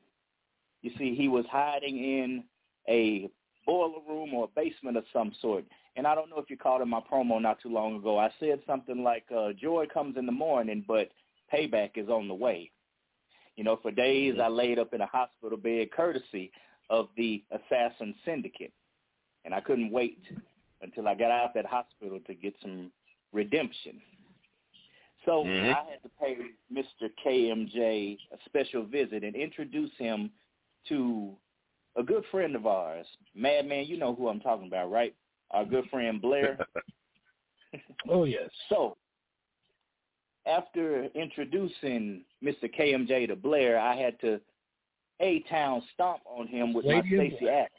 you 0.82 0.90
see, 0.98 1.14
he 1.14 1.28
was 1.28 1.44
hiding 1.50 1.96
in 1.98 2.44
a 2.88 3.28
boiler 3.66 4.00
room 4.08 4.34
or 4.34 4.44
a 4.44 4.60
basement 4.60 4.96
of 4.96 5.04
some 5.12 5.32
sort. 5.40 5.64
And 5.96 6.06
I 6.06 6.14
don't 6.14 6.30
know 6.30 6.38
if 6.38 6.48
you 6.50 6.56
caught 6.56 6.80
in 6.80 6.88
my 6.88 7.00
promo 7.00 7.40
not 7.40 7.60
too 7.60 7.68
long 7.68 7.96
ago. 7.96 8.18
I 8.18 8.30
said 8.40 8.60
something 8.66 9.02
like, 9.02 9.24
uh, 9.34 9.52
"Joy 9.52 9.86
comes 9.92 10.16
in 10.16 10.26
the 10.26 10.32
morning, 10.32 10.84
but 10.88 11.10
payback 11.52 11.96
is 11.96 12.08
on 12.08 12.28
the 12.28 12.34
way." 12.34 12.70
You 13.56 13.64
know, 13.64 13.76
for 13.76 13.90
days 13.90 14.38
I 14.42 14.48
laid 14.48 14.78
up 14.78 14.94
in 14.94 15.02
a 15.02 15.06
hospital 15.06 15.58
bed, 15.58 15.90
courtesy 15.92 16.50
of 16.88 17.08
the 17.16 17.44
assassin 17.50 18.14
syndicate, 18.24 18.72
and 19.44 19.54
I 19.54 19.60
couldn't 19.60 19.90
wait 19.90 20.18
until 20.80 21.06
I 21.06 21.14
got 21.14 21.30
out 21.30 21.48
of 21.48 21.54
that 21.54 21.66
hospital 21.66 22.18
to 22.26 22.34
get 22.34 22.54
some 22.62 22.90
redemption. 23.32 24.00
So 25.24 25.44
Mhm. 25.44 25.74
I 25.74 25.84
had 25.90 26.02
to 26.02 26.08
pay 26.20 26.36
Mr. 26.72 27.14
KMJ 27.16 28.18
a 28.32 28.38
special 28.44 28.82
visit 28.82 29.22
and 29.22 29.36
introduce 29.36 29.96
him 29.96 30.32
to 30.86 31.36
a 31.96 32.02
good 32.02 32.24
friend 32.26 32.56
of 32.56 32.66
ours. 32.66 33.06
Madman, 33.34 33.86
you 33.86 33.96
know 33.96 34.14
who 34.14 34.28
I'm 34.28 34.40
talking 34.40 34.66
about, 34.66 34.90
right? 34.90 35.14
Our 35.50 35.64
good 35.64 35.88
friend 35.90 36.20
Blair. 36.20 36.58
Oh 38.06 38.24
yes. 38.24 38.50
So, 38.68 38.98
after 40.44 41.04
introducing 41.14 42.22
Mr. 42.42 42.64
KMJ 42.64 43.28
to 43.28 43.36
Blair, 43.36 43.78
I 43.78 43.96
had 43.96 44.20
to 44.20 44.42
A-Town 45.20 45.82
stomp 45.94 46.20
on 46.26 46.46
him 46.48 46.74
with 46.74 46.84
Lady 46.84 47.16
my 47.16 47.16
Stacy 47.16 47.36
Stacey 47.36 47.48
Act. 47.48 47.74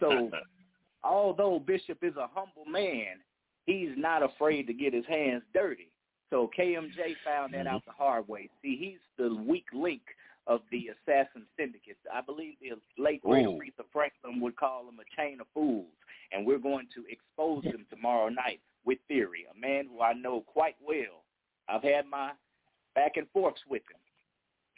So, 0.00 0.30
although 1.04 1.58
Bishop 1.58 1.98
is 2.02 2.16
a 2.16 2.28
humble 2.32 2.64
man, 2.64 3.18
he's 3.66 3.90
not 3.96 4.22
afraid 4.22 4.66
to 4.66 4.74
get 4.74 4.94
his 4.94 5.06
hands 5.06 5.42
dirty. 5.52 5.90
So 6.30 6.50
KMJ 6.58 7.14
found 7.24 7.54
that 7.54 7.66
mm-hmm. 7.66 7.74
out 7.76 7.84
the 7.84 7.92
hard 7.92 8.26
way. 8.28 8.48
See, 8.62 8.76
he's 8.76 8.98
the 9.18 9.34
weak 9.34 9.66
link 9.72 10.02
of 10.46 10.60
the 10.70 10.88
assassin 10.88 11.46
syndicate. 11.58 11.96
I 12.12 12.20
believe 12.20 12.54
the 12.60 13.02
late 13.02 13.22
great. 13.22 13.46
Aretha 13.46 13.84
Franklin 13.92 14.40
would 14.40 14.56
call 14.56 14.88
him 14.88 14.98
a 15.00 15.20
chain 15.20 15.40
of 15.40 15.46
fools. 15.54 15.86
And 16.32 16.46
we're 16.46 16.58
going 16.58 16.88
to 16.94 17.04
expose 17.08 17.64
him 17.64 17.86
tomorrow 17.90 18.28
night 18.28 18.60
with 18.84 18.98
Theory, 19.08 19.46
a 19.54 19.58
man 19.58 19.86
who 19.86 20.02
I 20.02 20.12
know 20.12 20.40
quite 20.40 20.76
well. 20.84 21.22
I've 21.68 21.82
had 21.82 22.06
my 22.10 22.32
back 22.94 23.12
and 23.16 23.26
forths 23.32 23.60
with 23.68 23.82
him. 23.82 24.00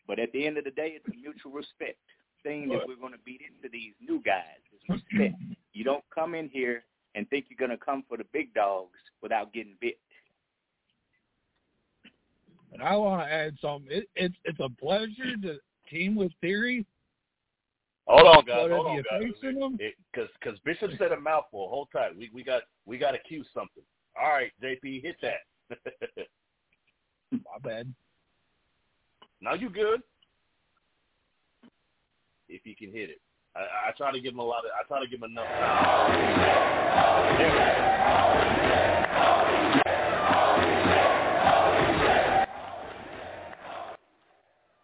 But 0.06 0.18
at 0.18 0.30
the 0.32 0.46
end 0.46 0.58
of 0.58 0.64
the 0.64 0.70
day, 0.70 0.94
it's 0.94 1.08
a 1.08 1.16
mutual 1.16 1.52
respect 1.52 1.98
thing 2.42 2.68
that 2.68 2.86
we're 2.86 2.96
going 2.96 3.12
to 3.12 3.18
beat 3.24 3.40
into 3.40 3.68
these 3.72 3.92
new 4.00 4.22
guys 4.22 4.60
is 4.72 4.80
respect. 4.88 5.34
You 5.72 5.84
don't 5.84 6.04
come 6.14 6.34
in 6.34 6.48
here 6.48 6.84
and 7.16 7.28
think 7.30 7.46
you're 7.48 7.66
going 7.66 7.76
to 7.76 7.82
come 7.82 8.04
for 8.08 8.16
the 8.16 8.26
big 8.32 8.54
dogs 8.54 8.98
without 9.22 9.52
getting 9.52 9.74
bit. 9.80 9.98
And 12.72 12.82
I 12.82 12.94
want 12.96 13.26
to 13.26 13.32
add 13.32 13.56
something. 13.60 13.90
It, 13.90 14.08
it's 14.14 14.34
it's 14.44 14.60
a 14.60 14.68
pleasure 14.68 15.36
to 15.42 15.56
team 15.90 16.14
with 16.14 16.30
Theory. 16.42 16.84
Hold 18.06 18.26
on, 18.26 18.44
guys. 18.44 18.68
But 18.68 18.70
Hold 18.70 18.86
on, 18.86 18.96
guys. 19.10 19.32
Because 20.12 20.28
because 20.38 20.58
Bishop 20.64 20.90
said 20.98 21.12
a 21.12 21.18
mouthful. 21.18 21.68
Hold 21.70 21.88
tight. 21.90 22.16
We 22.16 22.30
we 22.34 22.44
got 22.44 22.62
we 22.84 22.98
got 22.98 23.12
to 23.12 23.18
cue 23.18 23.44
something. 23.54 23.82
All 24.20 24.28
right, 24.28 24.52
JP, 24.62 25.02
hit 25.02 25.16
that. 25.22 25.70
my 27.32 27.58
bad. 27.62 27.92
now 29.40 29.54
you 29.54 29.70
good? 29.70 30.02
If 32.48 32.64
you 32.64 32.76
can 32.76 32.92
hit 32.92 33.10
it, 33.10 33.20
I, 33.56 33.88
I 33.88 33.92
try 33.96 34.12
to 34.12 34.20
give 34.20 34.34
him 34.34 34.40
a 34.40 34.44
lot 34.44 34.64
of. 34.64 34.70
I 34.78 34.86
try 34.86 35.00
to 35.00 35.08
give 35.08 35.20
him 35.20 35.30
enough 35.30 35.46
time. 35.46 36.26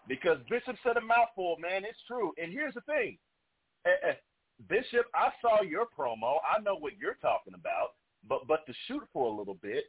Because 0.09 0.39
Bishop 0.49 0.77
said 0.85 0.97
a 0.97 1.01
mouthful, 1.01 1.57
man. 1.59 1.85
It's 1.85 1.99
true. 2.07 2.33
And 2.43 2.53
here's 2.53 2.75
the 2.75 2.81
thing. 2.83 3.19
Eh, 3.87 4.11
eh, 4.11 4.15
Bishop, 4.69 5.07
I 5.15 5.31
saw 5.41 5.63
your 5.63 5.87
promo. 5.87 6.37
I 6.45 6.61
know 6.61 6.77
what 6.77 6.93
you're 7.01 7.19
talking 7.21 7.55
about. 7.55 7.95
But 8.29 8.47
but 8.47 8.67
to 8.67 8.75
shoot 8.87 9.03
for 9.13 9.27
a 9.27 9.37
little 9.37 9.55
bit, 9.55 9.85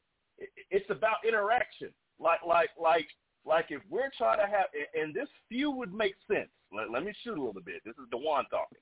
it's 0.72 0.90
about 0.90 1.18
interaction. 1.28 1.90
Like 2.20 2.40
like 2.48 2.70
like 2.82 3.08
like 3.46 3.66
if 3.70 3.82
we're 3.90 4.12
trying 4.18 4.40
to 4.40 4.46
have, 4.46 4.66
and 4.96 5.14
this 5.14 5.30
feud 5.50 5.76
would 5.76 5.94
make 5.94 6.16
sense. 6.28 6.50
Let, 6.76 6.92
let 6.92 7.04
me 7.04 7.14
shoot 7.24 7.38
a 7.38 7.44
little 7.44 7.62
bit. 7.62 7.82
This 7.86 7.96
is 7.96 8.10
Dewan 8.12 8.46
talking. 8.50 8.80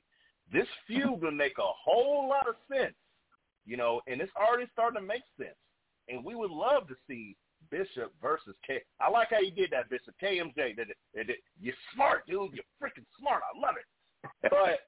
This 0.52 0.68
feud 0.88 1.22
will 1.22 1.32
make 1.32 1.58
a 1.58 1.72
whole 1.86 2.28
lot 2.28 2.48
of 2.48 2.56
sense, 2.72 2.96
you 3.66 3.78
know, 3.78 4.02
and 4.08 4.22
it's 4.22 4.32
already 4.36 4.70
starting 4.74 5.02
to 5.02 5.08
make 5.08 5.24
sense. 5.38 5.56
And 6.10 6.26
we 6.26 6.36
would 6.36 6.52
love 6.52 6.88
to 6.88 6.96
see 7.08 7.36
Bishop 7.70 8.12
versus 8.22 8.56
K. 8.66 8.82
I 9.00 9.10
like 9.10 9.30
how 9.32 9.39
you 9.39 9.52
did 9.52 9.72
that, 9.72 9.89
Bishop. 9.89 10.16
KMJ, 10.22 10.76
you're 11.60 11.76
smart, 11.94 12.26
dude. 12.28 12.52
You're 12.54 12.72
freaking 12.82 13.06
smart. 13.20 13.42
I 13.44 13.60
love 13.60 13.76
it. 13.78 13.86
But 14.42 14.80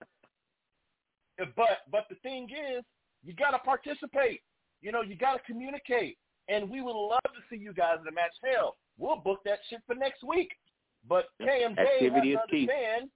but 1.56 1.78
but 1.92 2.06
the 2.10 2.16
thing 2.24 2.50
is, 2.50 2.84
you 3.24 3.34
got 3.34 3.52
to 3.52 3.60
participate. 3.60 4.42
You 4.82 4.92
know, 4.92 5.02
you 5.02 5.16
got 5.16 5.34
to 5.34 5.40
communicate. 5.46 6.18
And 6.50 6.70
we 6.70 6.82
would 6.82 6.96
love 6.96 7.24
to 7.24 7.42
see 7.50 7.56
you 7.56 7.74
guys 7.74 7.96
in 8.00 8.06
the 8.06 8.12
match. 8.12 8.34
Hell, 8.44 8.76
we'll 8.98 9.16
book 9.16 9.40
that 9.46 9.60
shit 9.70 9.80
for 9.88 9.96
next 9.96 10.24
week. 10.24 10.50
But 11.08 11.26
KMJ 11.42 11.80
Activity 11.80 12.32
has 12.32 12.40
is 12.40 12.50
to 12.50 12.56
key. 12.56 12.62
understand. 12.62 13.10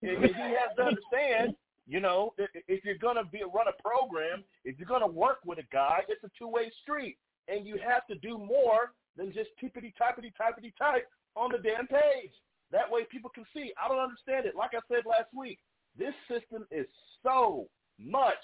If 0.00 0.34
he 0.34 0.42
has 0.42 0.76
to 0.76 0.82
understand, 0.84 1.54
you 1.86 2.00
know, 2.00 2.34
if, 2.38 2.50
if 2.68 2.84
you're 2.84 2.98
gonna 2.98 3.24
be 3.24 3.42
run 3.42 3.66
a 3.68 3.82
program, 3.82 4.44
if 4.64 4.78
you're 4.78 4.88
gonna 4.88 5.06
work 5.06 5.38
with 5.44 5.58
a 5.58 5.66
guy, 5.72 6.00
it's 6.08 6.22
a 6.24 6.30
two-way 6.38 6.70
street, 6.82 7.16
and 7.48 7.66
you 7.66 7.78
have 7.84 8.06
to 8.06 8.14
do 8.16 8.38
more 8.38 8.92
than 9.16 9.32
just 9.32 9.50
tippity 9.62 9.92
typity 10.00 10.32
typity 10.40 10.72
type 10.78 11.08
on 11.34 11.50
the 11.50 11.58
damn 11.58 11.86
page. 11.86 12.32
That 12.70 12.90
way, 12.90 13.06
people 13.10 13.30
can 13.30 13.44
see. 13.54 13.72
I 13.82 13.88
don't 13.88 13.98
understand 13.98 14.46
it. 14.46 14.54
Like 14.54 14.72
I 14.74 14.80
said 14.88 15.04
last 15.06 15.34
week, 15.34 15.58
this 15.98 16.14
system 16.28 16.66
is 16.70 16.86
so 17.22 17.66
much 17.98 18.34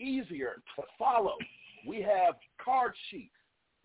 easier 0.00 0.62
to 0.76 0.82
follow. 0.98 1.36
We 1.86 2.02
have 2.02 2.34
card 2.62 2.92
sheets. 3.10 3.32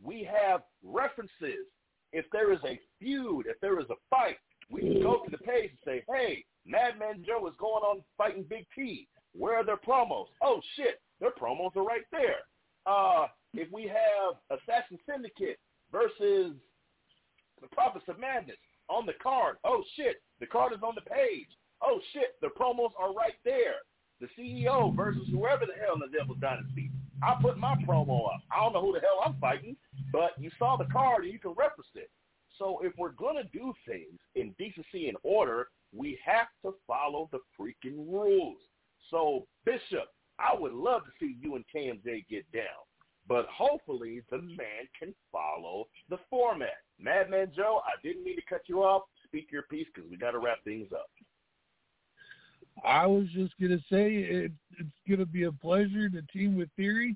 We 0.04 0.28
have 0.42 0.62
references. 0.84 1.68
If 2.14 2.26
there 2.32 2.54
is 2.54 2.60
a 2.66 2.80
feud, 3.00 3.46
if 3.48 3.60
there 3.62 3.80
is 3.80 3.90
a 3.90 4.00
fight, 4.10 4.38
we 4.70 4.82
can 4.82 5.02
go 5.02 5.24
to 5.24 5.32
the 5.32 5.38
page 5.38 5.72
and 5.72 5.80
say, 5.86 6.04
hey, 6.10 6.44
Madman 6.66 7.24
Joe 7.26 7.46
is 7.48 7.54
going 7.60 7.84
on 7.84 8.02
fighting 8.18 8.46
Big 8.50 8.66
T. 8.76 9.08
Where 9.34 9.58
are 9.58 9.66
their 9.66 9.78
promos? 9.78 10.28
Oh, 10.42 10.62
shit, 10.76 11.02
their 11.20 11.32
promos 11.32 11.76
are 11.76 11.84
right 11.84 12.06
there. 12.12 12.48
Uh, 12.86 13.28
if 13.54 13.72
we 13.72 13.84
have 13.84 14.38
Assassin 14.50 14.98
Syndicate 15.10 15.60
versus 15.92 16.54
the 17.62 17.68
Prophets 17.72 18.06
of 18.08 18.20
Madness 18.20 18.58
on 18.90 19.06
the 19.06 19.14
card, 19.22 19.58
oh, 19.64 19.84
shit, 19.96 20.22
the 20.40 20.46
card 20.46 20.74
is 20.74 20.80
on 20.84 20.96
the 20.96 21.10
page. 21.10 21.48
Oh, 21.84 22.00
shit, 22.14 22.36
the 22.42 22.48
promos 22.48 22.92
are 22.98 23.14
right 23.14 23.36
there. 23.44 23.84
The 24.22 24.28
CEO 24.40 24.96
versus 24.96 25.28
whoever 25.30 25.66
the 25.66 25.74
hell 25.74 25.96
in 25.96 26.00
the 26.00 26.18
Devil's 26.18 26.40
Dynasty. 26.40 26.90
I 27.24 27.36
put 27.42 27.58
my 27.58 27.76
promo 27.88 28.28
up. 28.34 28.42
I 28.52 28.62
don't 28.62 28.74
know 28.74 28.82
who 28.82 28.94
the 28.94 29.00
hell 29.00 29.22
I'm 29.26 29.36
fighting, 29.40 29.76
but 30.12 30.32
you 30.38 30.50
saw 30.58 30.78
the 30.78 30.86
card 30.86 31.24
and 31.24 31.34
you 31.34 31.40
can 31.40 31.52
reference 31.52 31.90
it. 31.96 32.10
So 32.58 32.80
if 32.84 32.94
we're 32.98 33.12
going 33.12 33.36
to 33.36 33.50
do 33.58 33.74
things 33.88 34.20
in 34.36 34.56
decency 34.58 35.08
and 35.10 35.18
order, 35.24 35.70
we 35.94 36.18
have 36.26 36.48
to 36.64 36.74
follow 36.88 37.30
the 37.32 37.40
freaking 37.60 37.98
rules. 38.08 38.58
So, 39.10 39.46
Bishop, 39.66 40.10
I 40.40 40.54
would 40.58 40.74
love 40.74 41.02
to 41.06 41.12
see 41.20 41.38
you 41.40 41.56
and 41.56 41.66
KMJ 41.74 42.28
get 42.30 42.50
down. 42.52 42.64
But 43.28 43.48
hopefully 43.48 44.22
the 44.30 44.38
man 44.38 44.88
can 44.98 45.14
follow 45.32 45.86
the 46.10 46.20
format. 46.30 46.78
Madman 47.00 47.52
Joe, 47.56 47.82
I 47.86 48.00
didn't 48.04 48.24
mean 48.24 48.36
to 48.36 48.42
cut 48.48 48.62
you 48.68 48.84
off. 48.84 49.04
Speak 49.26 49.48
your 49.52 49.64
piece 49.64 49.88
because 49.94 50.10
we 50.10 50.18
got 50.18 50.32
to 50.32 50.40
wrap 50.40 50.64
things 50.64 50.92
up. 50.94 51.08
I 52.84 53.06
was 53.08 53.28
just 53.34 53.54
gonna 53.60 53.80
say 53.92 54.16
it, 54.16 54.52
it's 54.78 54.90
gonna 55.10 55.26
be 55.26 55.44
a 55.44 55.52
pleasure 55.52 56.10
to 56.10 56.22
team 56.34 56.56
with 56.56 56.70
Theory, 56.76 57.16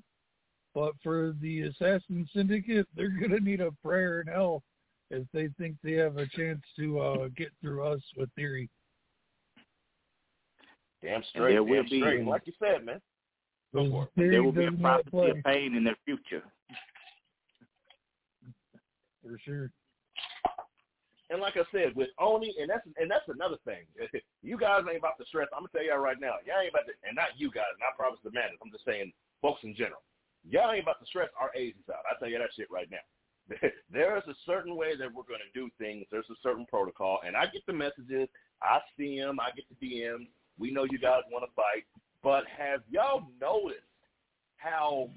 but 0.74 0.92
for 1.02 1.34
the 1.40 1.62
Assassin 1.62 2.28
Syndicate, 2.34 2.86
they're 2.96 3.08
gonna 3.08 3.40
need 3.40 3.60
a 3.60 3.72
prayer 3.84 4.20
in 4.20 4.26
hell 4.28 4.62
if 5.10 5.26
they 5.32 5.48
think 5.58 5.76
they 5.82 5.92
have 5.92 6.16
a 6.16 6.26
chance 6.26 6.60
to 6.76 7.00
uh, 7.00 7.28
get 7.36 7.50
through 7.60 7.84
us 7.86 8.00
with 8.16 8.30
Theory. 8.34 8.68
Damn 11.02 11.22
straight, 11.24 11.52
there 11.52 11.62
will 11.64 11.82
damn 11.82 11.90
be- 11.90 12.00
straight. 12.00 12.24
Like 12.24 12.42
you 12.46 12.52
said, 12.58 12.84
man. 12.84 13.00
Go 13.72 13.88
for 13.88 14.04
it. 14.04 14.10
There 14.16 14.42
will 14.42 14.52
be 14.52 14.64
a 14.64 14.70
does 14.70 14.80
prophecy 14.80 15.30
of 15.30 15.44
pain 15.44 15.76
in 15.76 15.84
their 15.84 15.96
future. 16.04 16.42
for 19.22 19.38
sure. 19.44 19.70
And 21.30 21.38
like 21.40 21.54
I 21.54 21.62
said, 21.70 21.94
with 21.94 22.10
Oni, 22.18 22.50
and 22.58 22.68
that's 22.68 22.82
and 22.98 23.06
that's 23.06 23.30
another 23.30 23.56
thing. 23.64 23.86
You 24.42 24.58
guys 24.58 24.82
ain't 24.90 24.98
about 24.98 25.16
to 25.22 25.26
stress. 25.30 25.46
I'm 25.54 25.62
gonna 25.62 25.70
tell 25.70 25.86
y'all 25.86 26.02
right 26.02 26.18
now. 26.18 26.42
Y'all 26.42 26.58
ain't 26.58 26.74
about 26.74 26.90
to, 26.90 26.94
and 27.06 27.14
not 27.14 27.38
you 27.38 27.54
guys, 27.54 27.70
not 27.78 27.94
Prophets 27.94 28.26
of 28.26 28.34
Madness. 28.34 28.58
I'm 28.58 28.74
just 28.74 28.84
saying, 28.84 29.14
folks 29.40 29.62
in 29.62 29.78
general. 29.78 30.02
Y'all 30.42 30.72
ain't 30.74 30.82
about 30.82 30.98
to 30.98 31.06
stress 31.06 31.30
our 31.38 31.54
agents 31.54 31.86
out. 31.86 32.02
I 32.10 32.18
tell 32.18 32.28
you 32.28 32.42
that 32.42 32.50
shit 32.58 32.66
right 32.66 32.90
now. 32.90 33.04
there 33.90 34.16
is 34.16 34.26
a 34.26 34.34
certain 34.46 34.74
way 34.74 34.96
that 34.96 35.12
we're 35.12 35.22
to 35.22 35.54
do 35.54 35.70
things. 35.78 36.06
There's 36.10 36.30
a 36.30 36.42
certain 36.42 36.66
protocol, 36.66 37.20
and 37.26 37.36
I 37.36 37.46
get 37.46 37.62
the 37.66 37.72
messages. 37.72 38.28
I 38.62 38.80
see 38.98 39.18
them. 39.18 39.38
I 39.38 39.50
get 39.54 39.64
the 39.70 39.78
DMs. 39.78 40.26
We 40.58 40.72
know 40.72 40.84
you 40.84 40.98
guys 40.98 41.22
want 41.30 41.44
to 41.46 41.54
fight, 41.54 41.86
but 42.22 42.44
have 42.50 42.80
y'all 42.90 43.30
noticed 43.40 43.86
how 44.56 45.08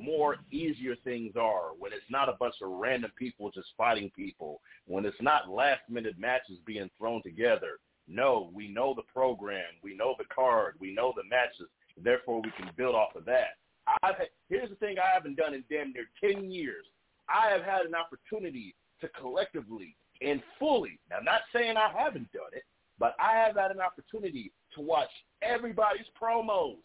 more 0.00 0.36
easier 0.50 0.96
things 1.04 1.34
are 1.36 1.70
when 1.78 1.92
it's 1.92 2.10
not 2.10 2.28
a 2.28 2.36
bunch 2.38 2.56
of 2.62 2.70
random 2.70 3.10
people 3.16 3.50
just 3.50 3.68
fighting 3.76 4.10
people, 4.16 4.60
when 4.86 5.04
it's 5.04 5.20
not 5.20 5.50
last 5.50 5.82
minute 5.88 6.18
matches 6.18 6.58
being 6.64 6.90
thrown 6.98 7.22
together. 7.22 7.78
No, 8.08 8.50
we 8.52 8.68
know 8.68 8.94
the 8.94 9.02
program, 9.02 9.64
we 9.82 9.94
know 9.96 10.14
the 10.18 10.24
card, 10.34 10.74
we 10.80 10.92
know 10.92 11.12
the 11.16 11.28
matches, 11.28 11.68
therefore 12.02 12.42
we 12.42 12.50
can 12.56 12.70
build 12.76 12.94
off 12.94 13.14
of 13.14 13.24
that. 13.26 13.58
I've, 14.02 14.16
here's 14.48 14.68
the 14.68 14.76
thing 14.76 14.96
I 14.98 15.14
haven't 15.14 15.36
done 15.36 15.54
in 15.54 15.64
damn 15.70 15.92
near 15.92 16.06
10 16.20 16.50
years. 16.50 16.86
I 17.28 17.50
have 17.50 17.62
had 17.62 17.86
an 17.86 17.94
opportunity 17.94 18.74
to 19.00 19.08
collectively 19.08 19.96
and 20.20 20.42
fully, 20.58 20.98
now 21.08 21.18
not 21.22 21.42
saying 21.52 21.76
I 21.76 21.90
haven't 21.96 22.30
done 22.32 22.52
it, 22.52 22.64
but 22.98 23.14
I 23.18 23.36
have 23.38 23.56
had 23.56 23.70
an 23.70 23.80
opportunity 23.80 24.52
to 24.74 24.80
watch 24.80 25.08
everybody's 25.42 26.06
promos 26.20 26.76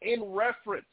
in 0.00 0.22
reference 0.24 0.86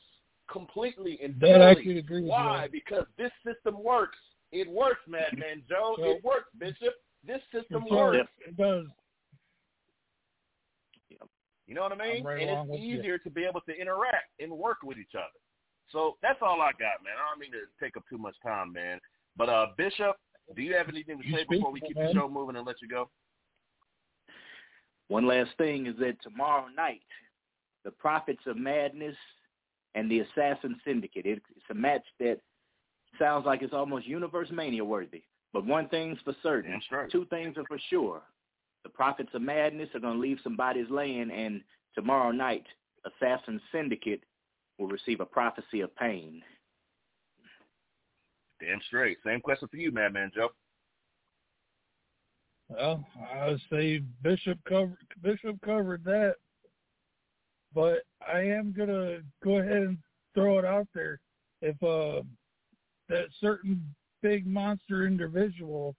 completely 0.52 1.20
and 1.24 1.40
that 1.40 1.62
I 1.62 1.76
can 1.76 1.98
agree 1.98 2.22
with 2.22 2.32
Why? 2.32 2.66
You. 2.66 2.72
Because 2.72 3.06
this 3.18 3.32
system 3.46 3.82
works. 3.84 4.18
It 4.52 4.70
works, 4.70 5.02
Madman 5.08 5.64
Joe. 5.70 5.96
So, 5.98 6.04
it 6.04 6.24
works, 6.24 6.50
Bishop. 6.58 6.96
This 7.26 7.42
system 7.54 7.84
it 7.86 7.94
works. 7.94 8.30
It 8.48 8.58
does. 8.58 8.86
You 11.68 11.76
know 11.76 11.84
what 11.84 11.92
I 11.92 11.98
mean? 11.98 12.24
Right 12.24 12.48
and 12.48 12.72
it's 12.72 12.82
easier 12.82 13.14
you. 13.14 13.20
to 13.20 13.30
be 13.30 13.44
able 13.44 13.62
to 13.62 13.80
interact 13.80 14.32
and 14.40 14.52
work 14.52 14.78
with 14.84 14.98
each 14.98 15.14
other. 15.14 15.28
So 15.92 16.18
that's 16.22 16.40
all 16.42 16.62
I 16.62 16.72
got, 16.72 17.04
man. 17.04 17.14
I 17.16 17.30
don't 17.30 17.40
mean 17.40 17.52
to 17.52 17.68
take 17.80 17.96
up 17.96 18.04
too 18.10 18.18
much 18.18 18.36
time, 18.44 18.74
man. 18.74 19.00
But 19.38 19.50
uh 19.50 19.68
Bishop, 19.78 20.16
do 20.56 20.64
you 20.64 20.74
have 20.74 20.90
anything 20.90 21.20
to 21.22 21.28
you 21.28 21.36
say 21.36 21.46
before 21.48 21.72
we 21.72 21.80
keep 21.80 21.96
man. 21.96 22.08
the 22.08 22.14
show 22.14 22.28
moving 22.28 22.56
and 22.56 22.66
let 22.66 22.82
you 22.82 22.88
go? 22.88 23.10
One 25.10 25.28
last 25.28 25.52
thing 25.60 25.86
is 25.86 25.96
that 26.00 26.18
tomorrow 26.24 26.66
night, 26.76 27.02
the 27.86 27.92
Prophets 27.92 28.42
of 28.48 28.58
Madness 28.58 29.16
and 29.96 30.10
the 30.10 30.20
Assassin 30.20 30.80
Syndicate. 30.86 31.26
It's 31.26 31.42
a 31.70 31.74
match 31.74 32.06
that 32.20 32.40
sounds 33.18 33.46
like 33.46 33.62
it's 33.62 33.74
almost 33.74 34.06
Universe 34.06 34.50
Mania 34.52 34.84
worthy. 34.84 35.24
But 35.52 35.66
one 35.66 35.90
thing's 35.90 36.20
for 36.24 36.36
certain. 36.44 36.72
That's 36.72 36.92
right. 36.92 37.12
Two 37.12 37.26
things 37.26 37.58
are 37.58 37.66
for 37.68 37.80
sure. 37.90 38.22
The 38.84 38.90
Prophets 38.90 39.32
of 39.34 39.42
Madness 39.42 39.90
are 39.94 40.00
going 40.00 40.16
to 40.16 40.20
leave 40.20 40.38
some 40.44 40.56
bodies 40.56 40.88
laying, 40.90 41.32
and 41.32 41.62
tomorrow 41.96 42.32
night, 42.32 42.66
Assassin 43.06 43.60
Syndicate 43.72 44.24
will 44.78 44.88
receive 44.88 45.20
a 45.20 45.26
prophecy 45.26 45.82
of 45.82 45.96
pain. 45.96 46.42
Damn 48.62 48.80
straight. 48.88 49.18
Same 49.26 49.42
question 49.42 49.68
for 49.70 49.78
you, 49.78 49.92
Madman 49.92 50.32
Joe. 50.36 50.50
Well, 52.70 53.04
I 53.34 53.48
would 53.48 53.62
say 53.72 54.04
Bishop 54.22 54.60
covered 54.68 54.98
Bishop 55.24 55.60
covered 55.62 56.04
that, 56.04 56.36
but 57.74 58.00
I 58.28 58.40
am 58.40 58.74
gonna 58.76 59.20
go 59.44 59.58
ahead 59.58 59.78
and 59.78 59.98
throw 60.34 60.60
it 60.60 60.66
out 60.66 60.88
there. 60.94 61.20
If 61.62 61.82
uh, 61.84 62.24
that 63.10 63.28
certain 63.40 63.84
big 64.22 64.46
monster 64.46 65.06
individual 65.06 65.96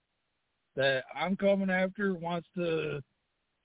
that 0.76 1.04
I'm 1.14 1.36
coming 1.36 1.70
after 1.70 2.14
wants 2.14 2.48
to 2.56 3.00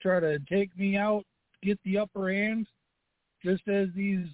try 0.02 0.20
to 0.20 0.40
take 0.50 0.78
me 0.78 0.98
out, 0.98 1.24
get 1.64 1.80
the 1.84 1.98
upper 1.98 2.32
hand, 2.32 2.68
just 3.44 3.68
as 3.68 3.88
these 3.96 4.28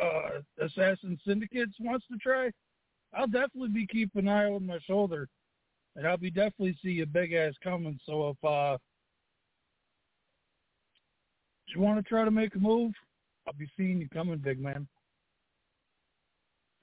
uh, 0.00 0.40
assassin 0.64 1.18
syndicates 1.26 1.74
wants 1.80 2.06
to 2.10 2.16
try, 2.18 2.50
I'll 3.14 3.26
definitely 3.26 3.70
be 3.70 3.86
keeping 3.86 4.22
an 4.22 4.28
eye 4.28 4.44
on 4.44 4.66
my 4.66 4.78
shoulder, 4.86 5.28
and 5.96 6.06
I'll 6.06 6.16
be 6.16 6.30
definitely 6.30 6.76
see 6.82 7.00
a 7.00 7.06
big 7.06 7.32
ass 7.32 7.54
coming. 7.62 7.98
So 8.06 8.30
if 8.30 8.44
uh, 8.44 8.78
you 11.74 11.80
want 11.80 11.98
to 11.98 12.08
try 12.08 12.24
to 12.24 12.30
make 12.30 12.54
a 12.54 12.58
move, 12.58 12.92
I'll 13.50 13.58
be 13.58 13.68
seeing 13.76 13.98
you 13.98 14.08
coming, 14.10 14.38
big 14.38 14.60
man. 14.60 14.86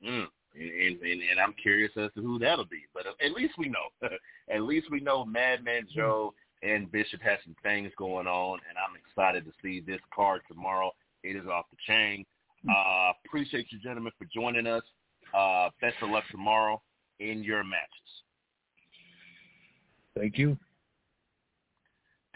Mm. 0.05 0.27
And, 0.53 1.01
and, 1.01 1.21
and 1.31 1.39
I'm 1.41 1.53
curious 1.53 1.91
as 1.95 2.09
to 2.15 2.21
who 2.21 2.39
that'll 2.39 2.65
be. 2.65 2.81
But 2.93 3.05
at 3.23 3.31
least 3.31 3.53
we 3.57 3.69
know. 3.69 3.87
at 4.53 4.61
least 4.63 4.91
we 4.91 4.99
know 4.99 5.23
Madman 5.23 5.87
Joe 5.95 6.33
and 6.63 6.91
Bishop 6.91 7.21
has 7.21 7.39
some 7.45 7.55
things 7.63 7.93
going 7.97 8.27
on, 8.27 8.59
and 8.67 8.77
I'm 8.77 8.97
excited 8.97 9.45
to 9.45 9.51
see 9.61 9.79
this 9.79 10.01
card 10.13 10.41
tomorrow. 10.49 10.91
It 11.23 11.37
is 11.37 11.47
off 11.47 11.67
the 11.71 11.77
chain. 11.87 12.25
Uh, 12.69 13.13
appreciate 13.25 13.67
you, 13.71 13.79
gentlemen, 13.79 14.11
for 14.17 14.27
joining 14.33 14.67
us. 14.67 14.83
Uh, 15.33 15.69
best 15.79 15.95
of 16.01 16.09
luck 16.09 16.25
tomorrow 16.31 16.81
in 17.21 17.43
your 17.43 17.63
matches. 17.63 18.23
Thank 20.17 20.37
you. 20.37 20.57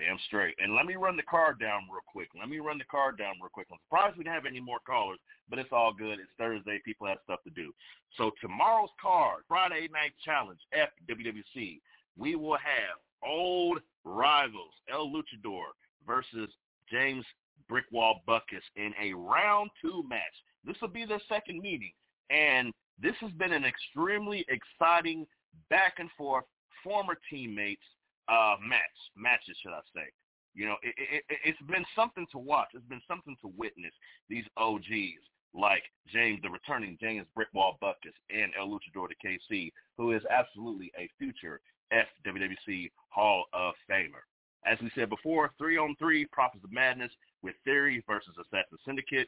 Damn 0.02 0.18
straight. 0.26 0.56
And 0.58 0.74
let 0.74 0.88
me 0.88 0.96
run 0.96 1.16
the 1.16 1.22
card 1.22 1.60
down 1.60 1.84
real 1.84 2.02
quick. 2.12 2.30
Let 2.38 2.50
me 2.50 2.58
run 2.58 2.80
the 2.80 2.86
card 2.86 3.20
down 3.20 3.36
real 3.40 3.52
quick. 3.54 3.68
I'm 3.72 3.78
surprised 3.86 4.18
we 4.18 4.24
didn't 4.24 4.34
have 4.34 4.48
any 4.48 4.60
more 4.60 4.80
callers, 4.84 5.20
but 5.48 5.60
it's 5.60 5.72
all 5.72 5.94
good. 5.94 6.18
It's 6.18 6.32
Thursday. 6.40 6.82
People 6.84 7.06
have 7.06 7.20
stuff 7.24 7.44
to 7.44 7.52
do. 7.52 7.72
So 8.18 8.32
tomorrow's 8.42 8.90
card, 9.00 9.44
Friday 9.48 9.88
Night 9.94 10.14
Challenge, 10.26 10.60
FWWC, 10.74 11.80
we 12.18 12.36
will 12.36 12.58
have 12.58 12.98
old 13.24 13.80
rivals, 14.04 14.74
El 14.92 15.08
Luchador 15.08 15.66
versus 16.08 16.50
James 16.90 17.24
Brickwall 17.70 18.22
Buckus 18.28 18.66
in 18.76 18.94
a 19.00 19.14
round 19.14 19.70
two 19.80 20.04
match. 20.10 20.34
This 20.66 20.78
will 20.82 20.88
be 20.88 21.06
their 21.06 21.22
second 21.30 21.62
meeting. 21.62 21.94
And 22.32 22.74
this 23.00 23.16
has 23.22 23.32
been 23.34 23.54
an 23.54 23.66
extremely 23.66 24.46
exciting 24.50 25.28
back 25.70 25.96
and 26.00 26.10
forth 26.18 26.46
former 26.84 27.18
teammates 27.30 27.84
uh, 28.28 28.56
match 28.62 28.98
matches, 29.16 29.58
should 29.62 29.74
I 29.74 29.82
say? 29.94 30.08
You 30.54 30.66
know, 30.66 30.76
it, 30.84 30.94
it, 30.98 31.24
it's 31.46 31.62
been 31.64 31.86
something 31.96 32.28
to 32.32 32.38
watch. 32.38 32.70
It's 32.74 32.86
been 32.86 33.02
something 33.08 33.38
to 33.42 33.52
witness. 33.58 33.94
These 34.30 34.46
OGs 34.58 35.24
like 35.54 35.84
James, 36.12 36.40
the 36.42 36.50
returning 36.50 36.98
James 37.00 37.26
Brickwall 37.38 37.78
Buckus, 37.82 38.16
and 38.30 38.52
El 38.58 38.68
Luchador 38.68 39.08
de 39.10 39.16
KC, 39.24 39.72
who 39.98 40.12
is 40.12 40.22
absolutely 40.30 40.92
a 40.98 41.10
future 41.18 41.60
FWWC 41.92 42.92
Hall 43.10 43.46
of 43.54 43.74
Famer. 43.90 44.24
As 44.66 44.78
we 44.82 44.92
said 44.96 45.10
before, 45.10 45.52
three 45.58 45.78
on 45.78 45.96
three, 45.98 46.26
Prophets 46.26 46.64
of 46.64 46.72
Madness 46.72 47.12
with 47.42 47.56
Theory 47.66 48.04
versus 48.08 48.36
Assassin 48.40 48.78
Syndicate. 48.86 49.28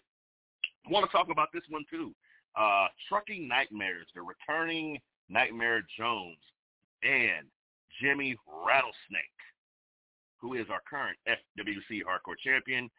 I 0.87 0.91
want 0.91 1.09
to 1.09 1.11
talk 1.11 1.29
about 1.31 1.49
this 1.53 1.63
one 1.69 1.85
too. 1.89 2.13
Uh, 2.55 2.87
Trucking 3.09 3.47
Nightmares, 3.47 4.07
the 4.13 4.21
returning 4.21 4.99
Nightmare 5.29 5.83
Jones, 5.97 6.37
and 7.01 7.47
Jimmy 8.01 8.35
Rattlesnake, 8.47 9.41
who 10.39 10.53
is 10.55 10.67
our 10.69 10.81
current 10.89 11.17
FWC 11.27 12.01
Hardcore 12.03 12.37
Champion, 12.43 12.89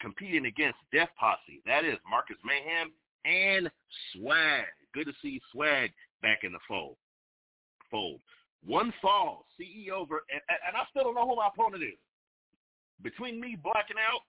competing 0.00 0.46
against 0.46 0.78
Death 0.92 1.10
Posse. 1.18 1.62
That 1.66 1.84
is 1.84 1.98
Marcus 2.08 2.36
Mayhem 2.44 2.92
and 3.24 3.70
Swag. 4.12 4.64
Good 4.94 5.06
to 5.06 5.12
see 5.20 5.40
Swag 5.52 5.90
back 6.22 6.40
in 6.44 6.52
the 6.52 6.58
fold. 6.66 6.96
Fold. 7.90 8.20
One 8.66 8.92
fall, 9.00 9.46
CEO, 9.58 10.00
and, 10.00 10.42
and 10.48 10.76
I 10.76 10.84
still 10.90 11.04
don't 11.04 11.14
know 11.14 11.28
who 11.28 11.36
my 11.36 11.48
opponent 11.48 11.82
is. 11.82 11.98
Between 13.02 13.40
me 13.40 13.56
blacking 13.62 13.96
out, 13.98 14.22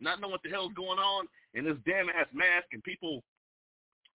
not 0.00 0.20
knowing 0.20 0.32
what 0.32 0.42
the 0.42 0.50
hell's 0.50 0.72
going 0.74 0.98
on, 0.98 1.26
and 1.54 1.66
this 1.66 1.76
damn 1.86 2.08
ass 2.08 2.26
mask, 2.32 2.66
and 2.72 2.82
people 2.84 3.22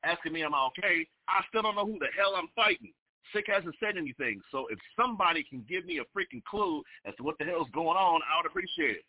asking 0.04 0.34
me 0.34 0.44
am 0.44 0.54
I 0.54 0.68
okay, 0.68 1.08
I 1.28 1.42
still 1.50 1.64
don't 1.64 1.76
know 1.76 1.86
who 1.86 1.98
the 2.00 2.14
hell 2.18 2.36
I'm 2.36 2.50
fighting. 2.56 2.94
Sick 3.34 3.46
hasn't 3.48 3.76
said 3.80 3.98
anything, 3.98 4.42
so 4.52 4.68
if 4.70 4.80
somebody 4.96 5.44
can 5.44 5.66
give 5.68 5.86
me 5.86 6.00
a 6.00 6.18
freaking 6.18 6.44
clue 6.50 6.84
as 7.06 7.16
to 7.16 7.24
what 7.24 7.38
the 7.40 7.46
hell's 7.46 7.70
going 7.74 7.98
on, 7.98 8.22
I 8.32 8.38
would 8.38 8.46
appreciate 8.46 8.98
it. 8.98 9.06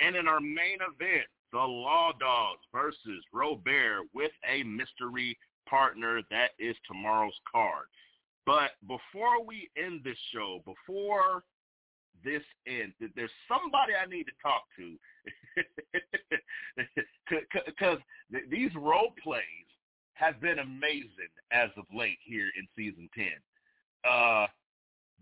And 0.00 0.16
in 0.16 0.28
our 0.28 0.40
main 0.40 0.78
event, 0.80 1.26
the 1.52 1.58
Law 1.58 2.12
Dogs 2.18 2.60
versus 2.72 3.24
Robert 3.32 4.02
with 4.14 4.32
a 4.48 4.62
mystery 4.62 5.36
partner. 5.68 6.20
That 6.30 6.50
is 6.58 6.76
tomorrow's 6.86 7.38
card. 7.50 7.86
But 8.46 8.72
before 8.86 9.44
we 9.44 9.70
end 9.76 10.00
this 10.04 10.18
show, 10.32 10.62
before 10.64 11.42
this 12.24 12.42
ends, 12.66 12.94
there's 13.14 13.30
somebody 13.46 13.92
I 13.94 14.08
need 14.08 14.24
to 14.24 14.32
talk 14.42 14.64
to 14.76 14.96
because 17.66 17.98
these 18.50 18.74
role 18.74 19.12
plays 19.22 19.44
have 20.14 20.40
been 20.40 20.58
amazing 20.58 21.30
as 21.52 21.70
of 21.76 21.84
late 21.94 22.18
here 22.24 22.48
in 22.58 22.66
season 22.74 23.08
10. 23.14 23.26
Uh, 24.04 24.46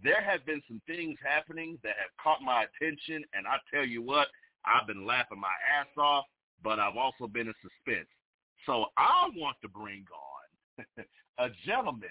there 0.02 0.20
have 0.20 0.44
been 0.44 0.62
some 0.68 0.80
things 0.86 1.18
happening 1.24 1.78
that 1.82 1.94
have 1.98 2.10
caught 2.22 2.42
my 2.42 2.64
attention, 2.64 3.24
and 3.34 3.46
I 3.46 3.56
tell 3.72 3.84
you 3.84 4.02
what, 4.02 4.28
I've 4.64 4.86
been 4.86 5.06
laughing 5.06 5.40
my 5.40 5.54
ass 5.78 5.86
off, 5.96 6.24
but 6.62 6.78
I've 6.78 6.96
also 6.96 7.26
been 7.26 7.48
in 7.48 7.54
suspense. 7.62 8.08
So 8.66 8.86
I 8.96 9.28
want 9.36 9.56
to 9.62 9.68
bring 9.68 10.04
on 10.12 11.04
a 11.38 11.48
gentleman, 11.64 12.08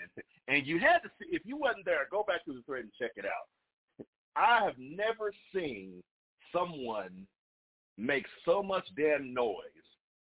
and 0.47 0.65
you 0.65 0.79
had 0.79 0.99
to 0.99 1.09
see, 1.19 1.27
if 1.31 1.43
you 1.45 1.57
wasn't 1.57 1.85
there, 1.85 2.07
go 2.09 2.23
back 2.27 2.45
to 2.45 2.53
the 2.53 2.61
thread 2.65 2.83
and 2.83 2.91
check 2.99 3.11
it 3.17 3.25
out. 3.25 4.05
I 4.35 4.63
have 4.63 4.75
never 4.77 5.31
seen 5.53 6.03
someone 6.51 7.27
make 7.97 8.25
so 8.45 8.61
much 8.61 8.85
damn 8.97 9.33
noise 9.33 9.55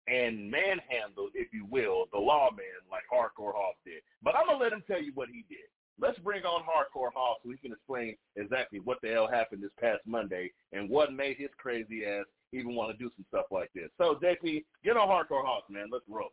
and 0.09 0.51
manhandle, 0.51 1.28
if 1.35 1.53
you 1.53 1.66
will, 1.70 2.07
the 2.12 2.18
lawman 2.18 2.64
like 2.91 3.03
Hardcore 3.12 3.55
Hoss 3.55 3.76
did. 3.85 4.03
But 4.22 4.35
I'm 4.35 4.47
gonna 4.47 4.59
let 4.59 4.72
him 4.72 4.83
tell 4.87 5.01
you 5.01 5.12
what 5.14 5.28
he 5.28 5.45
did. 5.49 5.68
Let's 6.01 6.18
bring 6.18 6.44
on 6.44 6.62
Hardcore 6.62 7.12
Hoss 7.14 7.38
so 7.44 7.51
he 7.51 7.57
can 7.59 7.72
explain 7.72 8.16
exactly 8.36 8.80
what 8.80 8.98
the 9.03 9.09
hell 9.09 9.28
happened 9.28 9.62
this 9.62 9.70
past 9.78 10.01
Monday 10.07 10.51
and 10.72 10.88
what 10.88 11.12
made 11.12 11.36
his 11.36 11.51
crazy 11.59 12.05
ass 12.07 12.24
even 12.53 12.74
want 12.74 12.90
to 12.90 12.98
do 12.98 13.11
some 13.16 13.24
stuff 13.28 13.46
like 13.51 13.70
this. 13.74 13.90
So 13.98 14.18
JP, 14.22 14.64
get 14.84 14.96
on 14.96 15.09
Hardcore 15.09 15.44
Hoss, 15.44 15.62
man. 15.68 15.88
Let's 15.92 16.05
roll. 16.09 16.30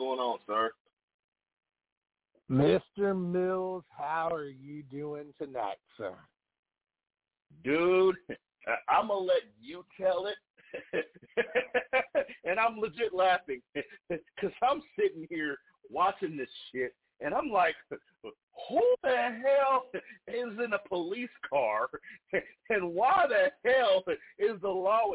Going 0.00 0.18
on, 0.18 0.38
sir? 0.46 0.70
Mr. 2.50 3.14
Mills, 3.14 3.84
how 3.96 4.30
are 4.32 4.48
you 4.48 4.82
doing 4.90 5.26
tonight, 5.38 5.76
sir? 5.98 6.14
Dude, 7.62 8.16
I'm 8.88 9.08
gonna 9.08 9.20
let 9.20 9.42
you 9.60 9.84
tell 10.00 10.26
it. 10.26 10.36
and 12.44 12.58
I'm 12.58 12.78
legit 12.78 13.12
laughing 13.12 13.60
because 13.74 14.56
I'm 14.62 14.82
sitting 14.98 15.26
here 15.28 15.58
watching 15.90 16.34
this 16.34 16.48
shit, 16.72 16.94
and 17.20 17.34
I'm 17.34 17.50
like, 17.50 17.74
who 18.22 18.94
the 19.02 19.16
hell 19.44 19.84
is 20.28 20.58
in 20.64 20.72
a 20.72 20.88
police 20.88 21.28
car, 21.48 21.90
and 22.70 22.94
why 22.94 23.26
the 23.28 23.70
hell 23.70 24.02
is 24.38 24.60
the 24.62 24.68
law? 24.68 25.10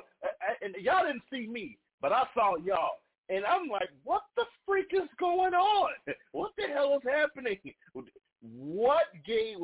And 0.62 0.76
y'all 0.80 1.08
didn't 1.08 1.24
see 1.34 1.48
me, 1.48 1.80
but 2.02 2.12
I 2.12 2.26
saw 2.36 2.56
y'all. 2.58 3.00
And 3.30 3.44
I'm 3.46 3.68
like, 3.70 3.90
what 4.04 4.22
the 4.36 4.44
freak 4.66 4.92
is 4.94 5.10
going 5.20 5.54
on? 5.54 5.92
What 6.32 6.52
the 6.58 6.68
hell 6.68 6.96
is 6.96 7.10
happening? 7.10 7.58
What 8.42 9.06
gave 9.26 9.58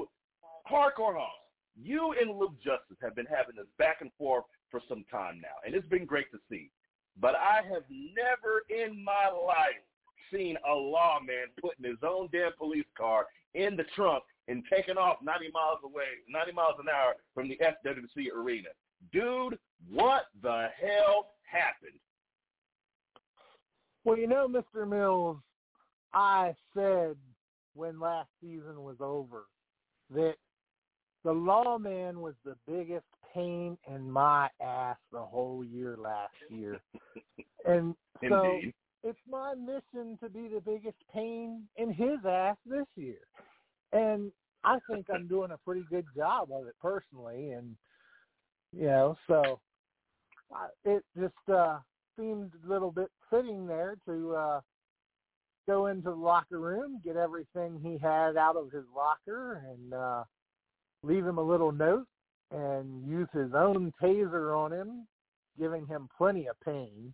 Hoss? 0.66 1.30
You 1.76 2.14
and 2.20 2.38
Luke 2.38 2.56
Justice 2.64 2.98
have 3.02 3.16
been 3.16 3.26
having 3.26 3.56
this 3.58 3.68
back 3.78 3.98
and 4.02 4.12
forth 4.18 4.46
for 4.70 4.82
some 4.88 5.04
time 5.12 5.40
now, 5.42 5.60
and 5.66 5.76
it's 5.76 5.88
been 5.88 6.06
great 6.06 6.32
to 6.32 6.40
see. 6.50 6.70
But 7.20 7.36
I 7.36 7.62
have 7.68 7.84
never 7.90 8.64
in 8.70 9.04
my 9.04 9.28
life 9.28 9.84
seen 10.32 10.58
a 10.70 10.74
lawman 10.74 11.52
putting 11.60 11.86
his 11.86 12.00
own 12.04 12.30
damn 12.32 12.54
police 12.58 12.86
car 12.98 13.26
in 13.54 13.76
the 13.76 13.84
trunk 13.96 14.24
and 14.48 14.64
taking 14.74 14.98
off 14.98 15.18
90 15.22 15.52
miles 15.54 15.80
away, 15.84 16.24
90 16.30 16.54
miles 16.54 16.76
an 16.80 16.88
hour 16.88 17.16
from 17.34 17.50
the 17.50 17.60
FWC 17.60 18.32
arena. 18.34 18.70
Dude, 19.12 19.58
what 19.90 20.28
the 20.42 20.68
hell 20.80 21.32
happened? 21.44 22.00
Well, 24.04 24.18
you 24.18 24.28
know, 24.28 24.48
Mr. 24.48 24.88
Mills, 24.88 25.38
I 26.14 26.54
said 26.76 27.16
when 27.74 28.00
last 28.00 28.30
season 28.42 28.84
was 28.84 28.98
over 29.00 29.46
that 30.14 30.36
the 31.24 31.32
lawman 31.32 32.20
was 32.20 32.34
the 32.44 32.56
biggest 32.68 33.06
pain 33.34 33.78
in 33.88 34.10
my 34.10 34.50
ass 34.62 34.98
the 35.12 35.20
whole 35.20 35.64
year 35.64 35.96
last 35.98 36.34
year. 36.50 36.80
and 37.66 37.96
so 38.28 38.44
Indeed. 38.44 38.74
it's 39.04 39.20
my 39.30 39.54
mission 39.54 40.18
to 40.22 40.30
be 40.30 40.48
the 40.48 40.62
biggest 40.66 40.98
pain 41.14 41.68
in 41.78 41.94
his 41.94 42.26
ass 42.28 42.58
this 42.66 42.88
year. 42.96 43.20
And 43.94 44.32
I 44.64 44.80
think 44.90 45.06
I'm 45.14 45.28
doing 45.30 45.52
a 45.52 45.58
pretty 45.60 45.86
good 45.90 46.06
job 46.16 46.50
of 46.52 46.68
it 46.68 46.76
personally. 46.82 47.52
And, 47.52 47.76
you 48.74 48.88
know, 48.88 49.16
so 49.28 49.60
it 50.84 51.04
just 51.18 51.34
uh, 51.54 51.80
seemed 52.18 52.52
a 52.66 52.70
little 52.70 52.92
bit 52.92 53.10
fitting 53.32 53.66
there 53.66 53.96
to 54.06 54.36
uh, 54.36 54.62
go 55.68 55.88
into 55.88 56.10
the 56.10 56.16
locker 56.16 56.60
room, 56.60 57.02
get 57.04 57.16
everything 57.16 57.80
he 57.82 57.98
had 57.98 58.38
out 58.38 58.58
of 58.58 58.72
his 58.72 58.84
locker, 58.96 59.64
and 59.72 59.94
uh, 59.94 60.24
leave 61.04 61.26
him 61.26 61.38
a 61.38 61.44
little 61.44 61.72
note 61.72 62.06
and 62.52 63.08
use 63.08 63.30
his 63.34 63.54
own 63.56 63.94
taser 64.02 64.58
on 64.58 64.72
him, 64.72 65.08
giving 65.58 65.86
him 65.88 66.10
plenty 66.18 66.48
of 66.48 66.60
pain. 66.64 67.14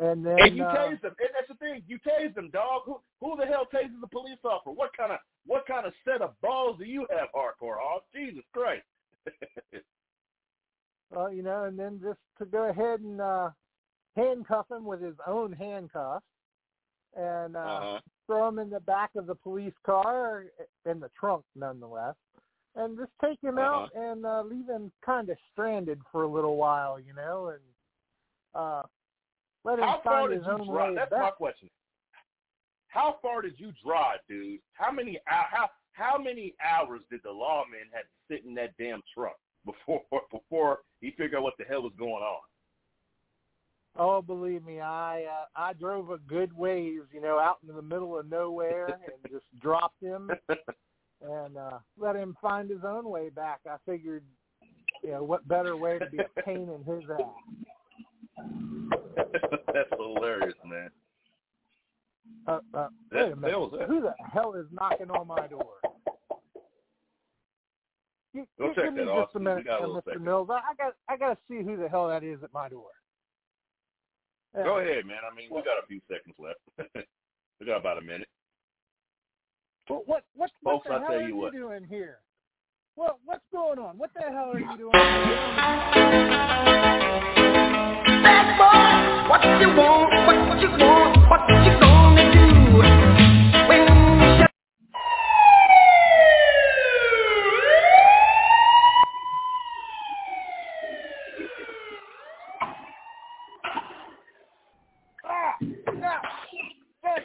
And 0.00 0.24
then 0.24 0.36
And 0.40 0.56
you 0.56 0.64
uh, 0.64 0.74
tased 0.74 1.02
them. 1.02 1.14
And 1.18 1.30
that's 1.34 1.48
the 1.48 1.54
thing. 1.54 1.82
You 1.86 1.98
tased 1.98 2.34
them, 2.34 2.50
dog. 2.50 2.82
Who 2.84 3.00
who 3.20 3.36
the 3.36 3.46
hell 3.46 3.66
tases 3.72 4.02
a 4.02 4.06
police 4.06 4.38
officer? 4.44 4.70
What 4.70 4.90
kind 4.96 5.12
of 5.12 5.18
what 5.44 5.66
kind 5.66 5.86
of 5.86 5.92
set 6.04 6.22
of 6.22 6.40
balls 6.40 6.78
do 6.78 6.84
you 6.84 7.06
have, 7.10 7.28
hardcore 7.34 7.76
Hoss? 7.80 8.02
Jesus 8.14 8.44
Christ. 8.52 8.84
well, 11.10 11.32
you 11.32 11.42
know, 11.42 11.64
and 11.64 11.76
then 11.76 12.00
just 12.00 12.20
to 12.38 12.44
go 12.44 12.68
ahead 12.68 13.00
and 13.00 13.20
uh, 13.20 13.50
handcuff 14.18 14.66
him 14.70 14.84
with 14.84 15.00
his 15.00 15.14
own 15.26 15.52
handcuffs 15.52 16.24
and 17.16 17.56
uh, 17.56 17.60
uh-huh. 17.60 18.00
throw 18.26 18.48
him 18.48 18.58
in 18.58 18.70
the 18.70 18.80
back 18.80 19.10
of 19.16 19.26
the 19.26 19.34
police 19.34 19.74
car, 19.84 20.44
in 20.90 21.00
the 21.00 21.10
trunk 21.18 21.44
nonetheless, 21.56 22.14
and 22.76 22.98
just 22.98 23.10
take 23.24 23.38
him 23.42 23.58
out 23.58 23.90
and 23.94 24.26
uh, 24.26 24.42
leave 24.42 24.68
him 24.68 24.92
kind 25.04 25.28
of 25.30 25.36
stranded 25.52 26.00
for 26.12 26.24
a 26.24 26.28
little 26.28 26.56
while, 26.56 27.00
you 27.00 27.14
know, 27.14 27.52
and 27.54 27.60
uh, 28.54 28.82
let 29.64 29.78
him 29.78 29.84
How 29.84 30.00
far 30.02 30.20
find 30.20 30.30
did 30.30 30.38
his 30.38 30.46
you 30.46 30.52
own 30.52 30.66
drive? 30.66 30.90
way 30.90 30.94
That's 30.96 31.12
my 31.12 31.30
question. 31.30 31.70
How 32.88 33.16
far 33.20 33.42
did 33.42 33.54
you 33.58 33.72
drive, 33.84 34.18
dude? 34.28 34.60
How 34.72 34.90
many 34.90 35.18
how 35.26 35.68
how 35.92 36.16
many 36.16 36.54
hours 36.64 37.00
did 37.10 37.20
the 37.22 37.30
lawman 37.30 37.90
have 37.92 38.04
to 38.04 38.34
sit 38.34 38.46
in 38.46 38.54
that 38.54 38.70
damn 38.78 39.02
truck 39.14 39.36
before 39.64 40.02
before 40.32 40.78
he 41.00 41.10
figured 41.10 41.36
out 41.36 41.42
what 41.42 41.54
the 41.58 41.64
hell 41.64 41.82
was 41.82 41.92
going 41.98 42.22
on? 42.22 42.40
Oh, 43.96 44.22
believe 44.22 44.64
me, 44.64 44.80
I 44.80 45.24
uh, 45.24 45.44
I 45.56 45.72
drove 45.72 46.10
a 46.10 46.18
good 46.18 46.52
ways, 46.56 47.00
you 47.12 47.20
know, 47.20 47.38
out 47.38 47.58
into 47.62 47.74
the 47.74 47.82
middle 47.82 48.16
of 48.18 48.28
nowhere 48.30 48.86
and 48.86 49.32
just 49.32 49.44
dropped 49.60 50.00
him 50.02 50.30
and 51.20 51.56
uh 51.56 51.78
let 51.98 52.14
him 52.14 52.36
find 52.40 52.70
his 52.70 52.84
own 52.86 53.08
way 53.08 53.28
back. 53.28 53.60
I 53.68 53.76
figured, 53.86 54.22
you 55.02 55.10
know, 55.10 55.22
what 55.24 55.46
better 55.48 55.76
way 55.76 55.98
to 55.98 56.06
be 56.06 56.18
a 56.18 56.42
pain 56.42 56.68
in 56.70 56.84
his 56.84 57.02
ass. 57.10 58.44
That's 59.74 59.90
hilarious, 59.96 60.54
man. 60.64 60.90
Uh, 62.46 62.60
uh, 62.74 62.88
That- 63.10 63.24
wait 63.24 63.32
a 63.32 63.36
minute. 63.36 63.70
that. 63.78 63.88
Who 63.88 64.00
the 64.00 64.14
hell 64.32 64.54
is 64.54 64.66
knocking 64.70 65.10
on 65.10 65.26
my 65.26 65.46
door? 65.48 65.74
Go 68.34 68.44
gi- 68.68 68.74
check 68.76 68.84
give 68.84 68.94
me 68.94 69.04
that, 69.04 69.24
just 69.24 69.34
a 69.34 69.40
minute, 69.40 69.66
a 69.66 69.70
Mr. 69.70 70.04
second. 70.04 70.24
Mills. 70.24 70.48
I, 70.50 70.60
I 70.70 70.74
got 70.76 70.92
I 71.08 71.16
got 71.16 71.30
to 71.34 71.38
see 71.48 71.64
who 71.64 71.76
the 71.76 71.88
hell 71.88 72.06
that 72.08 72.22
is 72.22 72.42
at 72.44 72.52
my 72.52 72.68
door. 72.68 72.90
Yeah. 74.56 74.64
Go 74.64 74.78
ahead, 74.78 75.04
man. 75.06 75.18
I 75.30 75.34
mean, 75.34 75.48
we 75.50 75.62
got 75.62 75.82
a 75.82 75.86
few 75.86 76.00
seconds 76.08 76.34
left. 76.38 76.60
we 77.60 77.66
got 77.66 77.78
about 77.78 77.98
a 77.98 78.02
minute. 78.02 78.28
What 79.88 80.06
what 80.06 80.24
what, 80.34 80.50
what 80.62 80.72
Folks, 80.72 80.86
the 80.88 80.94
I 80.94 80.98
hell 80.98 81.08
tell 81.08 81.18
are 81.18 81.28
you 81.28 81.36
what. 81.36 81.52
doing 81.52 81.84
here? 81.84 82.18
What 82.94 83.18
what's 83.24 83.44
going 83.52 83.78
on? 83.78 83.96
What 83.96 84.10
the 84.14 84.22
hell 84.22 84.52
are 84.52 84.58
you 84.58 84.76
doing? 84.76 84.92
Bad 88.22 88.58
boy, 88.58 89.30
what 89.30 89.42
you 89.60 89.68
want, 89.76 90.10
what 90.26 90.60
you 90.60 90.70
want, 90.70 91.30
what 91.30 91.48
you 91.64 91.80
gonna 91.80 91.97
No. 105.60 106.14
Look, 107.04 107.24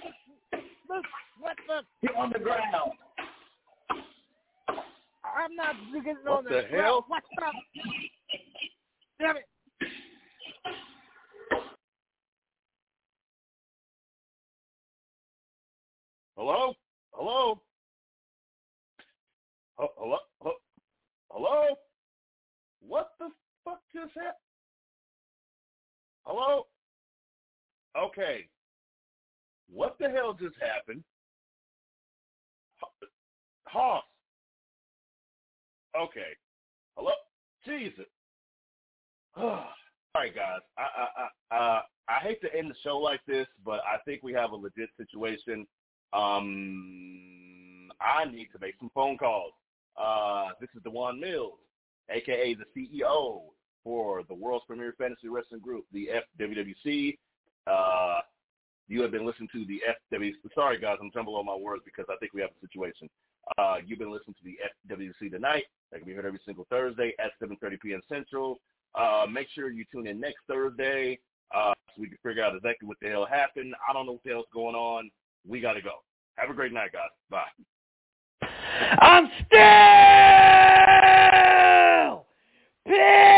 look, 0.89 1.05
what 1.39 1.57
the? 1.67 1.81
Get 2.07 2.15
on 2.15 2.31
the 2.31 2.39
ground. 2.39 2.75
I'm 5.23 5.55
not 5.55 5.75
getting 5.93 6.15
What 6.23 6.39
on 6.39 6.43
the 6.45 6.49
ground. 6.49 6.67
hell? 6.71 7.05
What's 7.07 7.25
up? 7.45 7.53
Damn 9.19 9.37
it! 9.37 9.45
Hello? 16.37 16.73
Hello? 17.13 17.61
H- 19.81 19.89
Hello? 19.97 20.17
H- 20.45 20.53
Hello? 21.31 21.75
What 22.87 23.11
the 23.19 23.29
fuck 23.63 23.81
just 23.93 24.13
happened? 24.15 24.33
Hello? 26.25 26.67
Okay. 28.23 28.45
What 29.71 29.97
the 29.99 30.09
hell 30.09 30.33
just 30.33 30.55
happened? 30.61 31.03
Hoss. 33.65 34.03
Okay. 35.99 36.31
Hello? 36.95 37.11
Jesus. 37.65 38.05
All 39.35 39.65
right, 40.15 40.33
guys. 40.33 40.59
I, 40.77 40.83
I, 41.51 41.55
I, 41.55 41.81
I 42.07 42.19
hate 42.19 42.41
to 42.41 42.55
end 42.55 42.69
the 42.69 42.75
show 42.83 42.97
like 42.97 43.21
this, 43.27 43.47
but 43.65 43.81
I 43.81 43.97
think 44.05 44.21
we 44.23 44.33
have 44.33 44.51
a 44.51 44.55
legit 44.55 44.89
situation. 44.97 45.65
Um, 46.13 47.91
I 47.99 48.25
need 48.25 48.49
to 48.53 48.59
make 48.61 48.75
some 48.79 48.91
phone 48.93 49.17
calls. 49.17 49.53
Uh, 49.99 50.49
this 50.61 50.69
is 50.75 50.83
Dewan 50.83 51.19
Mills, 51.19 51.59
aka 52.09 52.55
the 52.55 52.65
CEO 52.75 53.41
for 53.83 54.23
the 54.27 54.33
world's 54.33 54.65
premier 54.65 54.93
fantasy 54.97 55.27
wrestling 55.27 55.61
group, 55.61 55.85
the 55.91 56.09
FWWC. 56.39 57.17
Uh, 57.67 58.19
you 58.87 59.01
have 59.01 59.11
been 59.11 59.25
listening 59.25 59.49
to 59.53 59.65
the 59.65 59.81
FWC. 60.11 60.33
Sorry, 60.53 60.79
guys, 60.79 60.97
I'm 61.01 61.11
jumbling 61.13 61.37
on 61.37 61.45
my 61.45 61.55
words 61.55 61.83
because 61.85 62.05
I 62.09 62.15
think 62.19 62.33
we 62.33 62.41
have 62.41 62.51
a 62.51 62.65
situation. 62.65 63.09
Uh, 63.57 63.77
you've 63.85 63.99
been 63.99 64.11
listening 64.11 64.35
to 64.35 64.43
the 64.43 64.57
FWC 64.93 65.31
tonight. 65.31 65.63
That 65.91 65.99
can 65.99 66.07
be 66.07 66.13
heard 66.13 66.25
every 66.25 66.39
single 66.45 66.65
Thursday 66.69 67.13
at 67.19 67.31
7:30 67.41 67.79
p.m. 67.81 68.01
Central. 68.09 68.59
Uh, 68.95 69.25
make 69.29 69.47
sure 69.53 69.71
you 69.71 69.85
tune 69.91 70.07
in 70.07 70.19
next 70.19 70.39
Thursday 70.47 71.19
uh, 71.53 71.73
so 71.95 72.01
we 72.01 72.07
can 72.07 72.17
figure 72.23 72.43
out 72.43 72.55
exactly 72.55 72.87
what 72.87 72.97
the 73.01 73.09
hell 73.09 73.25
happened. 73.25 73.75
I 73.89 73.93
don't 73.93 74.05
know 74.05 74.13
what 74.13 74.23
the 74.23 74.29
hell's 74.31 74.45
going 74.53 74.75
on. 74.75 75.09
We 75.47 75.61
got 75.61 75.73
to 75.73 75.81
go. 75.81 76.03
Have 76.35 76.49
a 76.49 76.53
great 76.53 76.73
night, 76.73 76.91
guys. 76.93 77.09
Bye. 77.29 77.43
I'm 78.99 79.29
still 79.47 79.59
pissed. 82.85 83.32